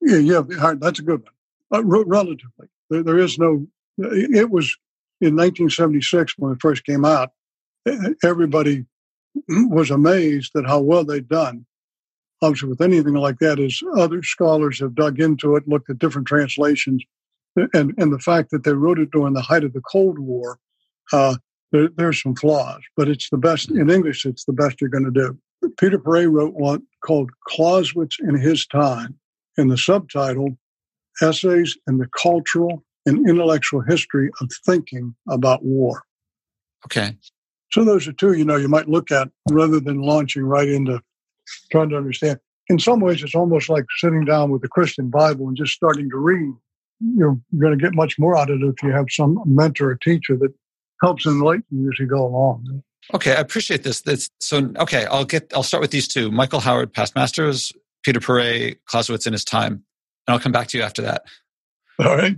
yeah, 0.00 0.42
yeah. 0.48 0.74
That's 0.78 1.00
a 1.00 1.02
good 1.02 1.24
one. 1.24 1.32
Uh, 1.74 1.84
relatively, 1.84 2.68
there, 2.90 3.02
there 3.02 3.18
is 3.18 3.38
no. 3.38 3.66
It 3.98 4.50
was 4.50 4.76
in 5.20 5.34
1976 5.34 6.34
when 6.38 6.52
it 6.52 6.58
first 6.60 6.84
came 6.84 7.04
out. 7.04 7.32
Everybody 8.22 8.86
was 9.48 9.90
amazed 9.90 10.52
at 10.56 10.66
how 10.66 10.80
well 10.80 11.04
they'd 11.04 11.28
done. 11.28 11.66
Obviously, 12.42 12.68
with 12.68 12.82
anything 12.82 13.14
like 13.14 13.38
that, 13.38 13.58
is 13.58 13.82
other 13.96 14.22
scholars 14.22 14.80
have 14.80 14.94
dug 14.94 15.20
into 15.20 15.56
it, 15.56 15.66
looked 15.66 15.88
at 15.88 15.98
different 15.98 16.28
translations, 16.28 17.02
and 17.72 17.94
and 17.96 18.12
the 18.12 18.18
fact 18.18 18.50
that 18.50 18.64
they 18.64 18.74
wrote 18.74 18.98
it 18.98 19.10
during 19.10 19.32
the 19.32 19.42
height 19.42 19.64
of 19.64 19.72
the 19.72 19.80
Cold 19.80 20.18
War, 20.18 20.58
uh, 21.12 21.36
there, 21.72 21.88
there's 21.96 22.20
some 22.22 22.34
flaws, 22.34 22.82
but 22.96 23.08
it's 23.08 23.30
the 23.30 23.38
best 23.38 23.70
in 23.70 23.90
English. 23.90 24.26
It's 24.26 24.44
the 24.44 24.52
best 24.52 24.80
you're 24.80 24.90
going 24.90 25.04
to 25.04 25.10
do. 25.10 25.38
Peter 25.78 25.98
Paret 25.98 26.28
wrote 26.28 26.54
one 26.54 26.82
called 27.04 27.30
Clausewitz 27.48 28.18
in 28.20 28.38
His 28.38 28.66
Time, 28.66 29.18
and 29.56 29.70
the 29.70 29.78
subtitle 29.78 30.58
Essays 31.22 31.76
in 31.88 31.98
the 31.98 32.08
Cultural 32.08 32.84
and 33.06 33.28
Intellectual 33.28 33.80
History 33.80 34.30
of 34.40 34.50
Thinking 34.64 35.14
About 35.28 35.64
War. 35.64 36.02
Okay. 36.84 37.16
So 37.72 37.84
those 37.84 38.06
are 38.08 38.12
two, 38.12 38.32
you 38.32 38.44
know, 38.44 38.56
you 38.56 38.68
might 38.68 38.88
look 38.88 39.10
at 39.10 39.28
rather 39.50 39.80
than 39.80 40.00
launching 40.00 40.44
right 40.44 40.68
into 40.68 41.02
trying 41.70 41.90
to 41.90 41.96
understand. 41.96 42.38
In 42.68 42.78
some 42.78 43.00
ways, 43.00 43.22
it's 43.22 43.34
almost 43.34 43.68
like 43.68 43.84
sitting 43.98 44.24
down 44.24 44.50
with 44.50 44.62
the 44.62 44.68
Christian 44.68 45.10
Bible 45.10 45.48
and 45.48 45.56
just 45.56 45.72
starting 45.72 46.10
to 46.10 46.16
read. 46.16 46.52
You're 47.00 47.38
going 47.58 47.78
to 47.78 47.82
get 47.82 47.94
much 47.94 48.18
more 48.18 48.36
out 48.36 48.50
of 48.50 48.60
it 48.62 48.66
if 48.66 48.82
you 48.82 48.90
have 48.90 49.06
some 49.10 49.38
mentor 49.44 49.90
or 49.90 49.94
teacher 49.96 50.36
that 50.38 50.52
helps 51.02 51.26
enlighten 51.26 51.64
you 51.70 51.90
as 51.92 51.98
you 51.98 52.06
go 52.06 52.24
along. 52.24 52.82
Okay, 53.14 53.32
I 53.32 53.40
appreciate 53.40 53.82
this. 53.82 54.00
That's, 54.00 54.30
so 54.40 54.72
okay, 54.78 55.04
I'll 55.06 55.24
get. 55.24 55.52
I'll 55.54 55.62
start 55.62 55.80
with 55.80 55.92
these 55.92 56.08
two: 56.08 56.32
Michael 56.32 56.58
Howard, 56.58 56.92
past 56.92 57.14
masters, 57.14 57.72
Peter 58.02 58.18
Paret, 58.18 58.78
Clausewitz 58.86 59.26
in 59.26 59.32
his 59.32 59.44
time, 59.44 59.72
and 59.74 60.34
I'll 60.34 60.40
come 60.40 60.52
back 60.52 60.68
to 60.68 60.78
you 60.78 60.82
after 60.82 61.02
that. 61.02 61.22
All 62.00 62.16
right. 62.16 62.36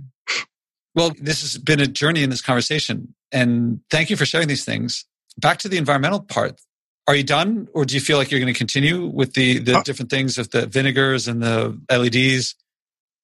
Well, 0.93 1.13
this 1.19 1.41
has 1.41 1.57
been 1.57 1.79
a 1.79 1.87
journey 1.87 2.21
in 2.21 2.29
this 2.29 2.41
conversation, 2.41 3.15
and 3.31 3.79
thank 3.89 4.09
you 4.09 4.15
for 4.15 4.25
sharing 4.25 4.47
these 4.47 4.65
things. 4.65 5.05
Back 5.37 5.59
to 5.59 5.69
the 5.69 5.77
environmental 5.77 6.21
part. 6.21 6.59
Are 7.07 7.15
you 7.15 7.23
done, 7.23 7.67
or 7.73 7.85
do 7.85 7.95
you 7.95 8.01
feel 8.01 8.17
like 8.17 8.29
you're 8.29 8.39
going 8.39 8.53
to 8.53 8.57
continue 8.57 9.07
with 9.07 9.33
the 9.33 9.57
the 9.57 9.77
uh, 9.77 9.83
different 9.83 10.11
things 10.11 10.37
of 10.37 10.51
the 10.51 10.67
vinegars 10.67 11.27
and 11.27 11.41
the 11.41 11.79
LEDs? 11.89 12.55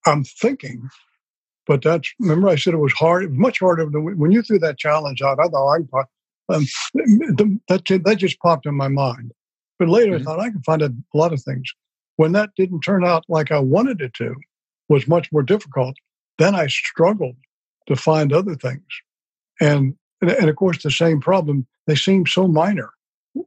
I'm 0.08 0.24
thinking, 0.24 0.90
but 1.68 1.84
that's 1.84 2.12
remember 2.20 2.50
I 2.50 2.56
said 2.56 2.74
it 2.74 2.78
was 2.78 2.94
hard. 2.94 3.32
Much 3.34 3.60
harder 3.60 3.86
than 3.86 4.18
when 4.18 4.32
you 4.32 4.42
threw 4.42 4.58
that 4.60 4.80
challenge 4.80 5.22
out. 5.22 5.40
I 5.40 5.48
thought 5.48 5.80
I 5.94 6.54
um, 6.54 6.66
that 7.68 8.02
that 8.04 8.16
just 8.18 8.40
popped 8.40 8.66
in 8.66 8.76
my 8.76 8.88
mind. 8.88 9.32
But 9.78 9.90
later 9.90 10.14
mm-hmm. 10.14 10.22
I 10.22 10.26
thought 10.26 10.40
I 10.40 10.50
can 10.50 10.64
find 10.64 10.82
a 10.82 10.92
lot 11.14 11.34
of 11.34 11.44
things. 11.44 11.72
When 12.18 12.32
that 12.32 12.52
didn't 12.56 12.82
turn 12.82 13.06
out 13.06 13.26
like 13.28 13.52
I 13.52 13.60
wanted 13.60 14.02
it 14.02 14.14
to, 14.16 14.36
was 14.88 15.08
much 15.08 15.32
more 15.32 15.44
difficult. 15.44 15.96
Then 16.38 16.56
I 16.56 16.68
struggled 16.68 17.36
to 17.88 17.96
find 17.96 18.32
other 18.32 18.56
things, 18.56 18.86
and 19.60 19.96
and, 20.22 20.32
and 20.32 20.50
of 20.50 20.56
course 20.56 20.82
the 20.82 20.92
same 20.92 21.20
problem. 21.20 21.68
They 21.88 21.96
seem 21.96 22.26
so 22.26 22.48
minor. 22.48 22.92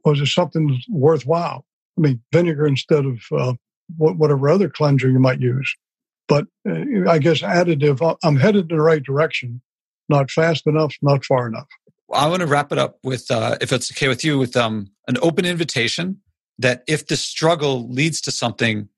Was 0.05 0.21
it 0.21 0.27
something 0.27 0.79
worthwhile? 0.89 1.65
I 1.97 2.01
mean, 2.01 2.21
vinegar 2.31 2.67
instead 2.67 3.05
of 3.05 3.19
uh, 3.31 3.53
whatever 3.97 4.49
other 4.49 4.69
cleanser 4.69 5.09
you 5.09 5.19
might 5.19 5.41
use. 5.41 5.75
But 6.27 6.45
uh, 6.67 7.09
I 7.09 7.17
guess 7.19 7.41
additive. 7.41 8.01
Uh, 8.01 8.15
I'm 8.23 8.37
headed 8.37 8.71
in 8.71 8.77
the 8.77 8.83
right 8.83 9.03
direction. 9.03 9.61
Not 10.07 10.31
fast 10.31 10.65
enough, 10.67 10.95
not 11.01 11.25
far 11.25 11.47
enough. 11.47 11.67
I 12.13 12.27
want 12.27 12.41
to 12.41 12.47
wrap 12.47 12.71
it 12.71 12.77
up 12.77 12.97
with, 13.03 13.29
uh, 13.29 13.57
if 13.61 13.71
it's 13.71 13.91
okay 13.91 14.07
with 14.07 14.23
you, 14.23 14.39
with 14.39 14.55
um, 14.55 14.91
an 15.07 15.17
open 15.21 15.45
invitation 15.45 16.21
that 16.57 16.83
if 16.87 17.07
the 17.07 17.15
struggle 17.15 17.87
leads 17.89 18.21
to 18.21 18.31
something 18.31 18.89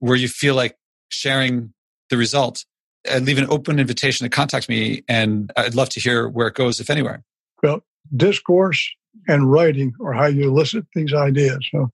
where 0.00 0.16
you 0.16 0.28
feel 0.28 0.54
like 0.54 0.76
sharing 1.08 1.72
the 2.10 2.16
result, 2.16 2.64
I'd 3.10 3.22
leave 3.22 3.38
an 3.38 3.46
open 3.48 3.78
invitation 3.78 4.24
to 4.24 4.30
contact 4.30 4.68
me, 4.68 5.04
and 5.08 5.52
I'd 5.56 5.74
love 5.74 5.88
to 5.90 6.00
hear 6.00 6.28
where 6.28 6.48
it 6.48 6.54
goes, 6.54 6.80
if 6.80 6.90
anywhere. 6.90 7.22
Well, 7.62 7.84
discourse 8.16 8.88
and 9.26 9.50
writing 9.50 9.92
are 10.02 10.12
how 10.12 10.26
you 10.26 10.48
elicit 10.48 10.86
these 10.94 11.12
ideas. 11.12 11.58
So 11.70 11.90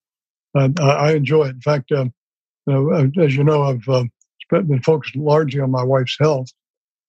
uh, 0.54 0.68
I 0.80 1.12
enjoy 1.12 1.46
it. 1.46 1.56
In 1.56 1.60
fact, 1.60 1.92
uh, 1.92 2.06
as 3.20 3.36
you 3.36 3.44
know, 3.44 3.62
I've 3.62 3.88
uh, 3.88 4.04
been 4.50 4.82
focused 4.82 5.16
largely 5.16 5.60
on 5.60 5.70
my 5.70 5.82
wife's 5.82 6.16
health, 6.18 6.48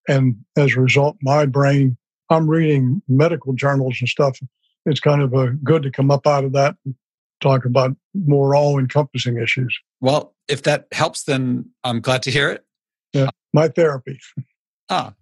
and 0.08 0.36
as 0.58 0.76
a 0.76 0.82
result, 0.82 1.18
my 1.22 1.46
brain 1.46 1.98
I'm 2.30 2.50
reading 2.50 3.02
medical 3.08 3.54
journals 3.54 3.98
and 4.00 4.10
stuff. 4.10 4.40
It's 4.86 5.00
kind 5.00 5.22
of 5.22 5.34
a, 5.34 5.52
good 5.52 5.84
to 5.84 5.92
come 5.92 6.12
up 6.12 6.28
out 6.28 6.44
of 6.44 6.54
that 6.54 6.76
and 6.86 6.96
talk 7.42 7.66
about 7.66 7.96
more 8.14 8.56
all 8.56 8.80
encompassing 8.80 9.38
issues. 9.38 9.78
Well, 10.02 10.36
if 10.48 10.64
that 10.64 10.88
helps, 10.92 11.24
then 11.24 11.70
I'm 11.84 12.02
glad 12.02 12.24
to 12.24 12.32
hear 12.32 12.50
it. 12.50 12.66
Yeah, 13.14 13.30
my 13.54 13.68
therapy. 13.68 14.20
Ah, 14.90 15.14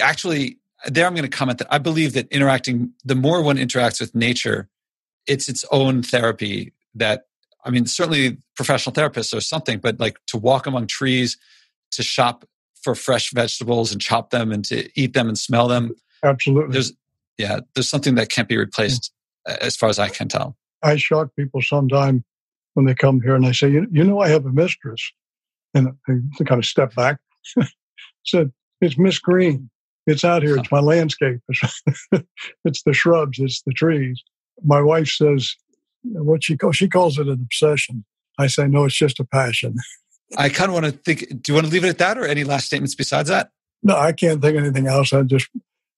actually, 0.00 0.59
there 0.86 1.06
I'm 1.06 1.14
going 1.14 1.28
to 1.28 1.36
comment 1.36 1.58
that 1.58 1.68
I 1.70 1.78
believe 1.78 2.14
that 2.14 2.28
interacting, 2.30 2.92
the 3.04 3.14
more 3.14 3.42
one 3.42 3.56
interacts 3.56 4.00
with 4.00 4.14
nature, 4.14 4.68
it's 5.26 5.48
its 5.48 5.64
own 5.70 6.02
therapy 6.02 6.72
that, 6.94 7.24
I 7.64 7.70
mean, 7.70 7.86
certainly 7.86 8.38
professional 8.56 8.94
therapists 8.94 9.36
or 9.36 9.40
something, 9.40 9.78
but 9.78 10.00
like 10.00 10.18
to 10.28 10.38
walk 10.38 10.66
among 10.66 10.86
trees, 10.86 11.36
to 11.92 12.02
shop 12.02 12.44
for 12.82 12.94
fresh 12.94 13.30
vegetables 13.32 13.92
and 13.92 14.00
chop 14.00 14.30
them 14.30 14.52
and 14.52 14.64
to 14.66 14.88
eat 14.98 15.12
them 15.12 15.28
and 15.28 15.38
smell 15.38 15.68
them. 15.68 15.94
Absolutely. 16.24 16.72
There's, 16.72 16.92
yeah, 17.36 17.60
there's 17.74 17.88
something 17.88 18.14
that 18.14 18.30
can't 18.30 18.48
be 18.48 18.56
replaced 18.56 19.12
mm. 19.46 19.52
yeah. 19.52 19.58
as 19.60 19.76
far 19.76 19.88
as 19.88 19.98
I 19.98 20.08
can 20.08 20.28
tell. 20.28 20.56
I 20.82 20.96
shock 20.96 21.28
people 21.36 21.60
sometime 21.60 22.24
when 22.74 22.86
they 22.86 22.94
come 22.94 23.20
here 23.20 23.34
and 23.34 23.44
they 23.44 23.52
say, 23.52 23.68
you, 23.68 23.86
you 23.90 24.04
know, 24.04 24.20
I 24.20 24.28
have 24.28 24.46
a 24.46 24.52
mistress. 24.52 25.12
And 25.74 25.92
they 26.08 26.44
kind 26.44 26.58
of 26.58 26.64
step 26.64 26.94
back. 26.94 27.18
said, 28.24 28.52
it's 28.80 28.98
Miss 28.98 29.18
Green. 29.18 29.70
It's 30.10 30.24
out 30.24 30.42
here. 30.42 30.56
It's 30.56 30.70
my 30.70 30.80
landscape. 30.80 31.40
it's 32.64 32.82
the 32.82 32.92
shrubs. 32.92 33.38
It's 33.38 33.62
the 33.62 33.72
trees. 33.72 34.22
My 34.64 34.82
wife 34.82 35.08
says, 35.08 35.54
what 36.02 36.44
she 36.44 36.56
calls, 36.56 36.76
she 36.76 36.88
calls 36.88 37.18
it 37.18 37.28
an 37.28 37.40
obsession. 37.42 38.04
I 38.38 38.46
say, 38.46 38.66
no, 38.66 38.84
it's 38.84 38.96
just 38.96 39.20
a 39.20 39.24
passion. 39.24 39.76
I 40.36 40.48
kind 40.48 40.68
of 40.68 40.74
want 40.74 40.86
to 40.86 40.92
think, 40.92 41.42
do 41.42 41.52
you 41.52 41.54
want 41.54 41.66
to 41.66 41.72
leave 41.72 41.84
it 41.84 41.88
at 41.88 41.98
that 41.98 42.18
or 42.18 42.24
any 42.24 42.44
last 42.44 42.66
statements 42.66 42.94
besides 42.94 43.28
that? 43.28 43.50
No, 43.82 43.96
I 43.96 44.12
can't 44.12 44.40
think 44.42 44.56
anything 44.56 44.86
else. 44.86 45.12
I 45.12 45.22
just 45.22 45.48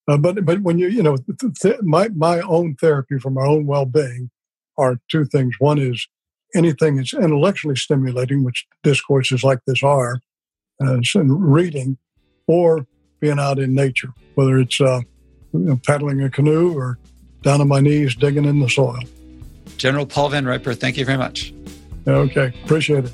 uh, 0.07 0.17
but 0.17 0.43
but 0.43 0.61
when 0.61 0.77
you 0.77 0.87
you 0.87 1.03
know 1.03 1.17
th- 1.61 1.81
my 1.81 2.09
my 2.09 2.41
own 2.41 2.75
therapy 2.75 3.19
for 3.19 3.29
my 3.29 3.45
own 3.45 3.65
well 3.65 3.85
being 3.85 4.29
are 4.77 4.99
two 5.09 5.25
things. 5.25 5.55
One 5.59 5.79
is 5.79 6.07
anything 6.55 6.97
that's 6.97 7.13
intellectually 7.13 7.75
stimulating, 7.75 8.43
which 8.43 8.65
discourses 8.83 9.43
like 9.43 9.59
this 9.65 9.83
are, 9.83 10.19
uh, 10.83 10.99
reading, 11.15 11.97
or 12.47 12.85
being 13.23 13.39
out 13.39 13.57
in 13.57 13.73
nature, 13.73 14.13
whether 14.35 14.57
it's 14.57 14.81
uh, 14.81 14.99
you 15.53 15.59
know, 15.59 15.79
paddling 15.87 16.21
a 16.21 16.29
canoe 16.29 16.77
or 16.77 16.99
down 17.41 17.61
on 17.61 17.69
my 17.69 17.79
knees 17.79 18.15
digging 18.15 18.43
in 18.43 18.59
the 18.59 18.69
soil. 18.69 18.99
General 19.77 20.05
Paul 20.05 20.27
Van 20.27 20.45
Riper, 20.45 20.73
thank 20.73 20.97
you 20.97 21.05
very 21.05 21.17
much. 21.17 21.53
Okay, 22.05 22.51
appreciate 22.65 23.05
it. 23.05 23.13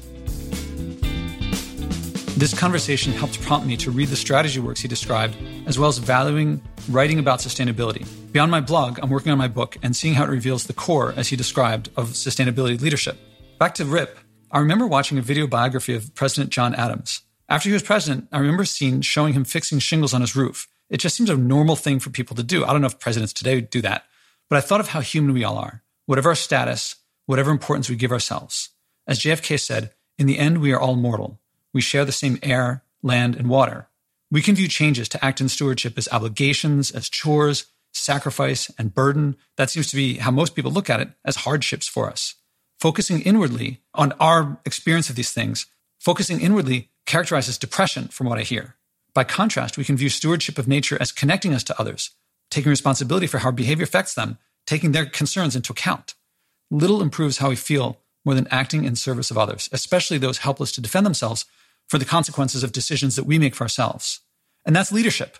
This 2.39 2.57
conversation 2.57 3.13
helped 3.13 3.39
prompt 3.41 3.67
me 3.67 3.77
to 3.77 3.91
read 3.91 4.07
the 4.07 4.15
strategy 4.15 4.59
works 4.59 4.81
he 4.81 4.87
described, 4.87 5.37
as 5.67 5.77
well 5.77 5.89
as 5.89 5.99
valuing 5.99 6.59
writing 6.89 7.19
about 7.19 7.37
sustainability. 7.37 8.07
Beyond 8.31 8.49
my 8.49 8.61
blog, 8.61 8.97
I'm 9.03 9.11
working 9.11 9.31
on 9.31 9.37
my 9.37 9.47
book 9.47 9.77
and 9.83 9.95
seeing 9.95 10.15
how 10.15 10.23
it 10.23 10.29
reveals 10.29 10.65
the 10.65 10.73
core, 10.73 11.13
as 11.17 11.27
he 11.27 11.35
described, 11.35 11.91
of 11.97 12.07
sustainability 12.07 12.81
leadership. 12.81 13.15
Back 13.59 13.75
to 13.75 13.85
Rip, 13.85 14.17
I 14.51 14.57
remember 14.57 14.87
watching 14.87 15.19
a 15.19 15.21
video 15.21 15.45
biography 15.45 15.93
of 15.93 16.15
President 16.15 16.49
John 16.49 16.73
Adams. 16.73 17.21
After 17.49 17.67
he 17.67 17.73
was 17.73 17.81
president, 17.81 18.27
I 18.31 18.37
remember 18.37 18.63
seeing 18.63 19.01
showing 19.01 19.33
him 19.33 19.43
fixing 19.43 19.79
shingles 19.79 20.13
on 20.13 20.21
his 20.21 20.35
roof. 20.35 20.67
It 20.89 20.97
just 20.97 21.15
seems 21.15 21.31
a 21.31 21.35
normal 21.35 21.75
thing 21.75 21.99
for 21.99 22.11
people 22.11 22.35
to 22.35 22.43
do. 22.43 22.63
I 22.63 22.71
don't 22.71 22.81
know 22.81 22.87
if 22.87 22.99
presidents 22.99 23.33
today 23.33 23.59
do 23.59 23.81
that, 23.81 24.05
but 24.49 24.57
I 24.57 24.61
thought 24.61 24.79
of 24.79 24.89
how 24.89 25.01
human 25.01 25.33
we 25.33 25.43
all 25.43 25.57
are, 25.57 25.83
whatever 26.05 26.29
our 26.29 26.35
status, 26.35 26.95
whatever 27.25 27.49
importance 27.49 27.89
we 27.89 27.95
give 27.95 28.11
ourselves. 28.11 28.69
As 29.07 29.19
JFK 29.19 29.59
said, 29.59 29.91
in 30.19 30.27
the 30.27 30.37
end, 30.37 30.59
we 30.59 30.71
are 30.71 30.79
all 30.79 30.95
mortal. 30.95 31.39
We 31.73 31.81
share 31.81 32.05
the 32.05 32.11
same 32.11 32.37
air, 32.43 32.83
land, 33.01 33.35
and 33.35 33.49
water. 33.49 33.87
We 34.29 34.43
can 34.43 34.55
view 34.55 34.67
changes 34.67 35.09
to 35.09 35.25
act 35.25 35.41
in 35.41 35.49
stewardship 35.49 35.97
as 35.97 36.09
obligations, 36.11 36.91
as 36.91 37.09
chores, 37.09 37.65
sacrifice, 37.91 38.69
and 38.77 38.93
burden. 38.93 39.37
That 39.57 39.71
seems 39.71 39.87
to 39.89 39.95
be 39.95 40.17
how 40.17 40.29
most 40.29 40.55
people 40.55 40.71
look 40.71 40.89
at 40.89 40.99
it 40.99 41.09
as 41.25 41.37
hardships 41.37 41.87
for 41.87 42.09
us. 42.09 42.35
Focusing 42.79 43.21
inwardly 43.21 43.81
on 43.95 44.11
our 44.19 44.59
experience 44.65 45.09
of 45.09 45.15
these 45.15 45.31
things, 45.31 45.65
focusing 45.99 46.41
inwardly 46.41 46.88
characterizes 47.09 47.57
depression, 47.57 48.07
from 48.07 48.27
what 48.27 48.37
I 48.37 48.43
hear. 48.43 48.75
By 49.15 49.23
contrast, 49.23 49.77
we 49.77 49.83
can 49.83 49.97
view 49.97 50.09
stewardship 50.09 50.59
of 50.59 50.67
nature 50.67 50.97
as 51.01 51.11
connecting 51.11 51.55
us 51.55 51.63
to 51.63 51.79
others, 51.79 52.11
taking 52.51 52.69
responsibility 52.69 53.25
for 53.25 53.39
how 53.39 53.47
our 53.47 53.51
behavior 53.51 53.83
affects 53.83 54.13
them, 54.13 54.37
taking 54.67 54.91
their 54.91 55.07
concerns 55.07 55.55
into 55.55 55.73
account. 55.73 56.13
Little 56.69 57.01
improves 57.01 57.39
how 57.39 57.49
we 57.49 57.55
feel 57.55 57.97
more 58.23 58.35
than 58.35 58.47
acting 58.51 58.83
in 58.83 58.95
service 58.95 59.31
of 59.31 59.39
others, 59.39 59.67
especially 59.71 60.19
those 60.19 60.37
helpless 60.37 60.71
to 60.73 60.81
defend 60.81 61.03
themselves 61.03 61.45
for 61.87 61.97
the 61.97 62.05
consequences 62.05 62.63
of 62.63 62.71
decisions 62.71 63.15
that 63.15 63.25
we 63.25 63.39
make 63.39 63.55
for 63.55 63.63
ourselves. 63.63 64.19
And 64.63 64.75
that's 64.75 64.91
leadership. 64.91 65.39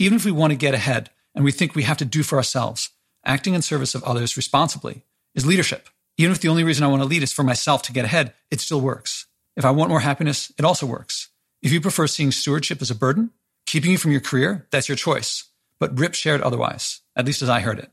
Even 0.00 0.16
if 0.16 0.24
we 0.24 0.32
want 0.32 0.50
to 0.50 0.56
get 0.56 0.74
ahead 0.74 1.10
and 1.32 1.44
we 1.44 1.52
think 1.52 1.76
we 1.76 1.84
have 1.84 1.98
to 1.98 2.04
do 2.04 2.24
for 2.24 2.38
ourselves, 2.38 2.90
acting 3.24 3.54
in 3.54 3.62
service 3.62 3.94
of 3.94 4.02
others 4.02 4.36
responsibly 4.36 5.04
is 5.32 5.46
leadership. 5.46 5.88
Even 6.18 6.32
if 6.32 6.40
the 6.40 6.48
only 6.48 6.64
reason 6.64 6.82
I 6.82 6.88
want 6.88 7.02
to 7.02 7.08
lead 7.08 7.22
is 7.22 7.32
for 7.32 7.44
myself 7.44 7.82
to 7.82 7.92
get 7.92 8.04
ahead, 8.04 8.32
it 8.50 8.60
still 8.60 8.80
works. 8.80 9.26
If 9.56 9.64
I 9.64 9.70
want 9.70 9.88
more 9.88 10.00
happiness, 10.00 10.52
it 10.58 10.64
also 10.64 10.84
works. 10.84 11.28
If 11.62 11.72
you 11.72 11.80
prefer 11.80 12.08
seeing 12.08 12.32
stewardship 12.32 12.82
as 12.82 12.90
a 12.90 12.94
burden, 12.94 13.30
keeping 13.66 13.92
you 13.92 13.98
from 13.98 14.10
your 14.10 14.20
career, 14.20 14.66
that's 14.72 14.88
your 14.88 14.96
choice. 14.96 15.44
But 15.78 15.96
Rip 15.96 16.14
shared 16.14 16.40
otherwise, 16.40 17.02
at 17.14 17.24
least 17.24 17.40
as 17.40 17.48
I 17.48 17.60
heard 17.60 17.78
it. 17.78 17.90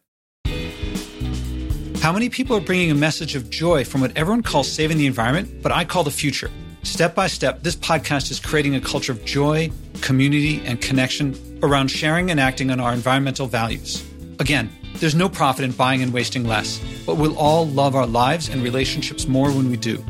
How 2.00 2.12
many 2.12 2.30
people 2.30 2.58
are 2.58 2.62
bringing 2.62 2.90
a 2.90 2.96
message 2.96 3.36
of 3.36 3.52
joy 3.52 3.86
from 3.86 4.02
what 4.02 4.18
everyone 4.18 4.42
calls 4.42 4.72
saving 4.72 4.98
the 4.98 5.06
environment, 5.06 5.62
but 5.62 5.72
I 5.72 5.86
call 5.86 6.04
the 6.04 6.10
future? 6.10 6.50
Step 6.82 7.14
by 7.14 7.28
step, 7.28 7.62
this 7.62 7.76
podcast 7.76 8.32
is 8.32 8.40
creating 8.40 8.74
a 8.74 8.82
culture 8.82 9.12
of 9.12 9.24
joy, 9.24 9.72
community, 10.02 10.66
and 10.66 10.82
connection 10.82 11.36
around 11.62 11.90
sharing 11.90 12.32
and 12.32 12.40
acting 12.40 12.72
on 12.72 12.80
our 12.80 12.92
environmental 12.92 13.46
values. 13.46 14.04
Again, 14.40 14.72
there's 14.96 15.14
no 15.14 15.30
profit 15.30 15.64
in 15.64 15.74
buying 15.74 16.02
and 16.02 16.12
wasting 16.12 16.44
less, 16.44 16.82
but 17.06 17.18
we'll 17.18 17.38
all 17.38 17.68
love 17.68 17.94
our 17.94 18.08
lives 18.08 18.50
and 18.50 18.64
relationships 18.64 19.28
more 19.28 19.52
when 19.52 19.70
we 19.70 19.78
do. 19.78 20.04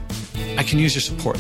I 0.58 0.64
can 0.64 0.80
use 0.80 0.96
your 0.96 1.02
support. 1.02 1.38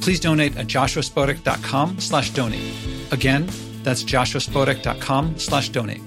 Please 0.00 0.20
donate 0.20 0.56
at 0.56 0.66
joshuaspodek.com 0.66 2.00
slash 2.00 2.30
donate. 2.30 2.74
Again, 3.10 3.48
that's 3.82 4.02
joshuaspodek.com 4.02 5.38
slash 5.38 5.68
donate. 5.70 6.00